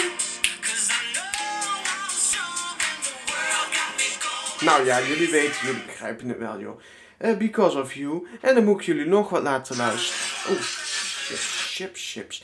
Nou 4.61 4.85
ja, 4.85 5.01
jullie 5.01 5.31
weten, 5.31 5.67
jullie 5.67 5.83
begrijpen 5.87 6.29
het 6.29 6.39
wel, 6.39 6.61
joh. 6.61 6.81
Uh, 7.21 7.37
because 7.37 7.79
of 7.79 7.95
you. 7.95 8.27
En 8.41 8.55
dan 8.55 8.65
moet 8.65 8.81
ik 8.81 8.87
jullie 8.87 9.07
nog 9.07 9.31
wat 9.31 9.43
laten 9.43 9.77
luisteren. 9.77 10.51
Oeh, 10.51 10.61
chips, 10.61 11.75
chips, 11.75 12.13
chips. 12.13 12.43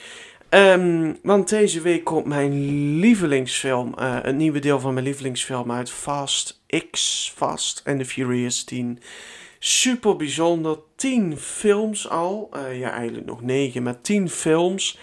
Um, 0.50 1.18
want 1.22 1.48
deze 1.48 1.80
week 1.80 2.04
komt 2.04 2.26
mijn 2.26 2.52
lievelingsfilm, 2.98 3.94
uh, 3.98 4.18
een 4.22 4.36
nieuwe 4.36 4.58
deel 4.58 4.80
van 4.80 4.94
mijn 4.94 5.06
lievelingsfilm 5.06 5.72
uit 5.72 5.90
Fast 5.90 6.60
X, 6.90 7.32
Fast 7.36 7.82
and 7.84 7.98
the 7.98 8.04
Furious 8.04 8.64
10. 8.64 8.98
Super 9.58 10.16
bijzonder, 10.16 10.78
10 10.96 11.38
films 11.38 12.08
al. 12.08 12.50
Uh, 12.56 12.78
ja, 12.78 12.90
eigenlijk 12.90 13.26
nog 13.26 13.42
9, 13.42 13.82
maar 13.82 14.00
10 14.00 14.30
films. 14.30 14.98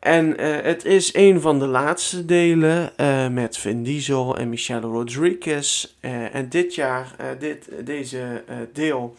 En 0.00 0.40
uh, 0.40 0.56
het 0.62 0.84
is 0.84 1.14
een 1.14 1.40
van 1.40 1.58
de 1.58 1.66
laatste 1.66 2.24
delen 2.24 2.92
met 3.34 3.58
Vin 3.58 3.82
Diesel 3.82 4.36
en 4.36 4.48
Michelle 4.48 4.86
Rodriguez. 4.86 5.94
En 6.32 6.48
dit 6.48 6.74
jaar, 6.74 7.16
dit, 7.38 7.68
deze 7.84 8.44
deel, 8.72 9.16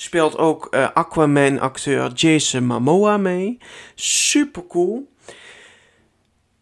speelt 0.00 0.38
ook 0.38 0.66
Aquaman-acteur 0.94 2.12
Jason 2.12 2.64
Momoa 2.64 3.16
mee. 3.16 3.58
Super 3.94 4.66
cool. 4.66 5.12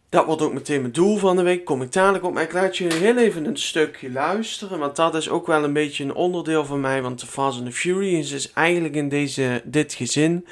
Dat 0.09 0.26
wordt 0.26 0.43
ook 0.43 0.53
meteen 0.53 0.80
mijn 0.80 0.93
doel 0.93 1.16
van 1.16 1.36
de 1.36 1.43
week. 1.43 1.64
Kom 1.64 1.82
ik 1.82 1.93
dadelijk 1.93 2.24
op. 2.24 2.34
Maar 2.34 2.43
ik 2.43 2.53
laat 2.53 2.76
jullie 2.76 2.99
heel 2.99 3.16
even 3.16 3.45
een 3.45 3.57
stukje 3.57 4.11
luisteren. 4.11 4.78
Want 4.78 4.97
dat 4.97 5.14
is 5.14 5.28
ook 5.28 5.47
wel 5.47 5.64
een 5.64 5.72
beetje 5.72 6.05
een 6.05 6.14
onderdeel 6.14 6.64
van 6.64 6.80
mij. 6.80 7.03
Want 7.03 7.18
The 7.18 7.26
Fast 7.26 7.59
and 7.59 7.66
the 7.66 7.72
Furious 7.72 8.30
is 8.30 8.53
eigenlijk 8.53 8.95
in 8.95 9.09
deze, 9.09 9.62
dit 9.64 9.95
gezin 9.95 10.47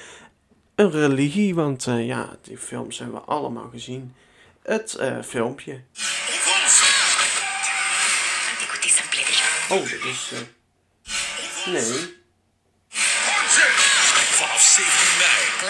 een 0.74 0.90
religie, 0.90 1.54
want 1.54 1.86
uh, 1.86 2.06
ja, 2.06 2.36
die 2.42 2.58
films 2.58 2.98
hebben 2.98 3.20
we 3.20 3.26
allemaal 3.26 3.68
gezien. 3.72 4.14
Het 4.62 4.96
uh, 5.00 5.22
filmpje. 5.22 5.80
Oh, 9.70 9.80
dit 9.80 10.04
is. 10.04 10.32
Uh... 10.32 11.72
Nee. 11.72 12.24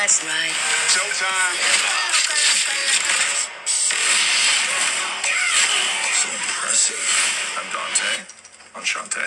Ride. 0.06 0.54
Showtime. 0.94 1.56
So 6.14 6.28
impressive. 6.28 7.04
I'm 7.58 7.66
Dante. 7.72 8.10
Enchanté. 8.76 9.24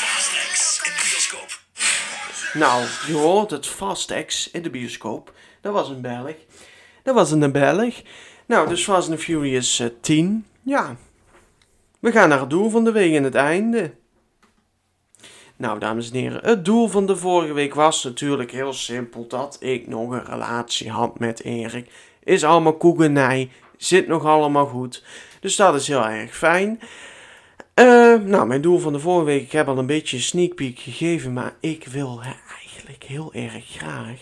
Fast 0.00 0.30
X 0.52 0.80
in 0.84 0.92
de 0.92 1.02
bioscoop. 1.10 1.60
Nou, 2.52 2.84
je 3.06 3.12
hoort 3.12 3.50
het 3.50 3.66
Fast 3.66 4.24
X 4.26 4.50
in 4.50 4.62
de 4.62 4.70
bioscoop. 4.70 5.32
Dat 5.60 5.72
was 5.72 5.88
een 5.88 6.00
Belg. 6.00 6.34
Dat 7.02 7.14
was 7.14 7.30
een 7.30 7.52
Belg. 7.52 8.02
Nou, 8.46 8.68
dus 8.68 8.84
Fast 8.84 9.10
and 9.10 9.20
Furious 9.20 9.80
uh, 9.80 9.88
10. 10.00 10.46
Ja. 10.62 10.96
We 12.00 12.12
gaan 12.12 12.28
naar 12.28 12.40
het 12.40 12.50
doel 12.50 12.70
van 12.70 12.84
de 12.84 12.92
week 12.92 13.12
in 13.12 13.24
het 13.24 13.34
einde. 13.34 13.94
Nou, 15.58 15.78
dames 15.78 16.10
en 16.10 16.16
heren, 16.16 16.44
het 16.44 16.64
doel 16.64 16.88
van 16.88 17.06
de 17.06 17.16
vorige 17.16 17.52
week 17.52 17.74
was 17.74 18.04
natuurlijk 18.04 18.50
heel 18.50 18.72
simpel 18.72 19.26
dat 19.26 19.56
ik 19.60 19.86
nog 19.86 20.10
een 20.10 20.24
relatie 20.24 20.90
had 20.90 21.18
met 21.18 21.42
Erik. 21.42 21.90
Is 22.24 22.44
allemaal 22.44 22.76
koekenij, 22.76 23.50
zit 23.76 24.06
nog 24.06 24.24
allemaal 24.24 24.66
goed. 24.66 25.04
Dus 25.40 25.56
dat 25.56 25.74
is 25.74 25.88
heel 25.88 26.08
erg 26.08 26.36
fijn. 26.36 26.80
Uh, 27.74 28.14
nou, 28.14 28.46
mijn 28.46 28.60
doel 28.60 28.78
van 28.78 28.92
de 28.92 28.98
vorige 28.98 29.24
week, 29.24 29.42
ik 29.42 29.52
heb 29.52 29.68
al 29.68 29.78
een 29.78 29.86
beetje 29.86 30.16
een 30.16 30.22
sneak 30.22 30.54
peek 30.54 30.78
gegeven, 30.78 31.32
maar 31.32 31.54
ik 31.60 31.84
wil 31.86 32.20
eigenlijk 32.22 33.02
heel 33.02 33.32
erg 33.32 33.66
graag 33.66 34.20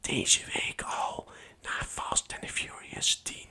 deze 0.00 0.40
week 0.54 0.82
al 0.82 1.26
naar 1.62 1.86
Fast 1.88 2.32
and 2.32 2.42
the 2.42 2.48
Furious 2.48 3.20
10. 3.22 3.47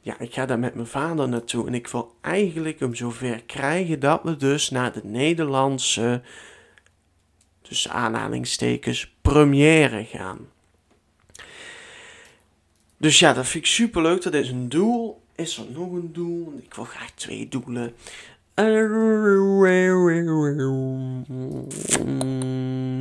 Ja, 0.00 0.18
ik 0.18 0.34
ga 0.34 0.46
daar 0.46 0.58
met 0.58 0.74
mijn 0.74 0.86
vader 0.86 1.28
naartoe 1.28 1.66
en 1.66 1.74
ik 1.74 1.88
wil 1.88 2.14
eigenlijk 2.20 2.80
hem 2.80 2.94
zover 2.94 3.42
krijgen 3.42 4.00
dat 4.00 4.22
we 4.22 4.36
dus 4.36 4.70
naar 4.70 4.92
de 4.92 5.04
Nederlandse, 5.04 6.22
tussen 7.62 7.90
aanhalingstekens, 7.90 9.14
première 9.22 10.04
gaan. 10.04 10.38
Dus 12.96 13.18
ja, 13.18 13.32
dat 13.32 13.46
vind 13.46 13.64
ik 13.64 13.70
super 13.70 14.02
leuk. 14.02 14.22
Dat 14.22 14.34
is 14.34 14.50
een 14.50 14.68
doel. 14.68 15.22
Is 15.34 15.56
er 15.56 15.64
nog 15.70 15.92
een 15.92 16.12
doel? 16.12 16.60
Ik 16.62 16.74
wil 16.74 16.84
graag 16.84 17.10
twee 17.10 17.48
doelen. 17.48 17.94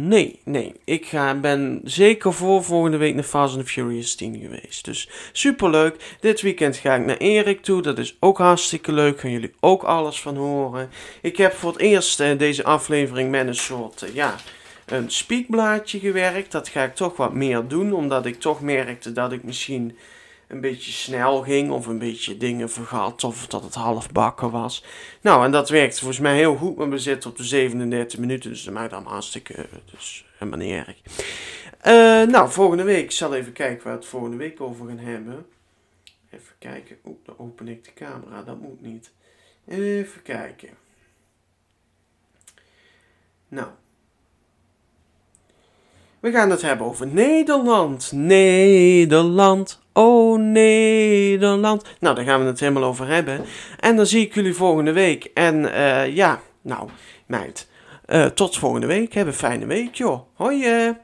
Nee, 0.07 0.39
nee. 0.43 0.73
Ik 0.83 1.05
ga, 1.05 1.35
ben 1.35 1.81
zeker 1.83 2.33
voor 2.33 2.63
volgende 2.63 2.97
week 2.97 3.15
naar 3.15 3.23
Fast 3.23 3.55
and 3.55 3.69
Furious 3.69 4.15
10 4.15 4.39
geweest. 4.39 4.85
Dus 4.85 5.09
super 5.31 5.69
leuk. 5.69 6.17
Dit 6.19 6.41
weekend 6.41 6.77
ga 6.77 6.95
ik 6.95 7.05
naar 7.05 7.17
Erik 7.17 7.61
toe. 7.61 7.81
Dat 7.81 7.97
is 7.97 8.17
ook 8.19 8.37
hartstikke 8.37 8.91
leuk. 8.91 9.19
Gaan 9.19 9.31
jullie 9.31 9.53
ook 9.59 9.83
alles 9.83 10.21
van 10.21 10.35
horen. 10.35 10.89
Ik 11.21 11.37
heb 11.37 11.53
voor 11.53 11.71
het 11.71 11.81
eerst 11.81 12.19
uh, 12.19 12.37
deze 12.37 12.63
aflevering 12.63 13.31
met 13.31 13.47
een 13.47 13.55
soort, 13.55 14.01
uh, 14.01 14.13
ja, 14.13 14.35
een 14.85 15.11
speakblaadje 15.11 15.99
gewerkt. 15.99 16.51
Dat 16.51 16.67
ga 16.67 16.83
ik 16.83 16.95
toch 16.95 17.17
wat 17.17 17.33
meer 17.33 17.67
doen. 17.67 17.93
Omdat 17.93 18.25
ik 18.25 18.39
toch 18.39 18.61
merkte 18.61 19.11
dat 19.11 19.31
ik 19.31 19.43
misschien 19.43 19.97
een 20.47 20.61
beetje 20.61 20.91
snel 20.91 21.41
ging 21.41 21.71
of 21.71 21.85
een 21.85 21.99
beetje 21.99 22.37
dingen 22.37 22.69
vergat 22.69 23.23
of 23.23 23.47
dat 23.47 23.63
het 23.63 23.73
half 23.73 24.11
bakken 24.11 24.51
was. 24.51 24.83
Nou, 25.21 25.45
en 25.45 25.51
dat 25.51 25.69
werkt 25.69 25.99
volgens 25.99 26.19
mij 26.19 26.35
heel 26.35 26.55
goed, 26.55 26.77
maar 26.77 26.89
we 26.89 26.99
zitten 26.99 27.29
op 27.29 27.37
de 27.37 27.43
37 27.43 28.19
minuten, 28.19 28.49
dus 28.49 28.63
dat 28.63 28.73
maakt 28.73 28.91
dan 28.91 29.05
hartstikke, 29.05 29.65
dus 29.91 30.25
helemaal 30.37 30.59
niet 30.59 30.73
erg. 30.73 31.01
Uh, 31.85 32.31
nou, 32.31 32.49
volgende 32.49 32.83
week, 32.83 33.03
ik 33.03 33.11
zal 33.11 33.35
even 33.35 33.53
kijken 33.53 33.83
waar 33.83 33.93
we 33.93 33.99
het 33.99 34.09
volgende 34.09 34.37
week 34.37 34.61
over 34.61 34.87
gaan 34.87 34.97
hebben. 34.97 35.45
Even 36.29 36.55
kijken, 36.59 36.97
oeh, 37.05 37.17
dan 37.25 37.35
open 37.37 37.67
ik 37.67 37.83
de 37.83 37.93
camera, 37.93 38.43
dat 38.43 38.59
moet 38.59 38.81
niet. 38.81 39.11
Even 39.67 40.21
kijken. 40.21 40.69
Nou. 43.47 43.67
We 46.19 46.31
gaan 46.31 46.49
het 46.49 46.61
hebben 46.61 46.87
over 46.87 47.07
Nederland. 47.07 48.11
Nederland. 48.11 49.81
Oh, 49.97 50.39
Nederland. 50.39 51.83
Nou, 51.99 52.15
daar 52.15 52.25
gaan 52.25 52.39
we 52.39 52.45
het 52.45 52.59
helemaal 52.59 52.83
over 52.83 53.07
hebben. 53.07 53.41
En 53.79 53.95
dan 53.95 54.05
zie 54.05 54.25
ik 54.25 54.33
jullie 54.33 54.53
volgende 54.53 54.91
week. 54.91 55.31
En 55.33 55.55
uh, 55.55 56.15
ja, 56.15 56.41
nou, 56.61 56.89
meid. 57.25 57.67
Uh, 58.07 58.25
tot 58.25 58.57
volgende 58.57 58.87
week. 58.87 59.13
Heb 59.13 59.27
een 59.27 59.33
fijne 59.33 59.65
week, 59.65 59.95
joh. 59.95 60.19
Hoi. 60.33 60.95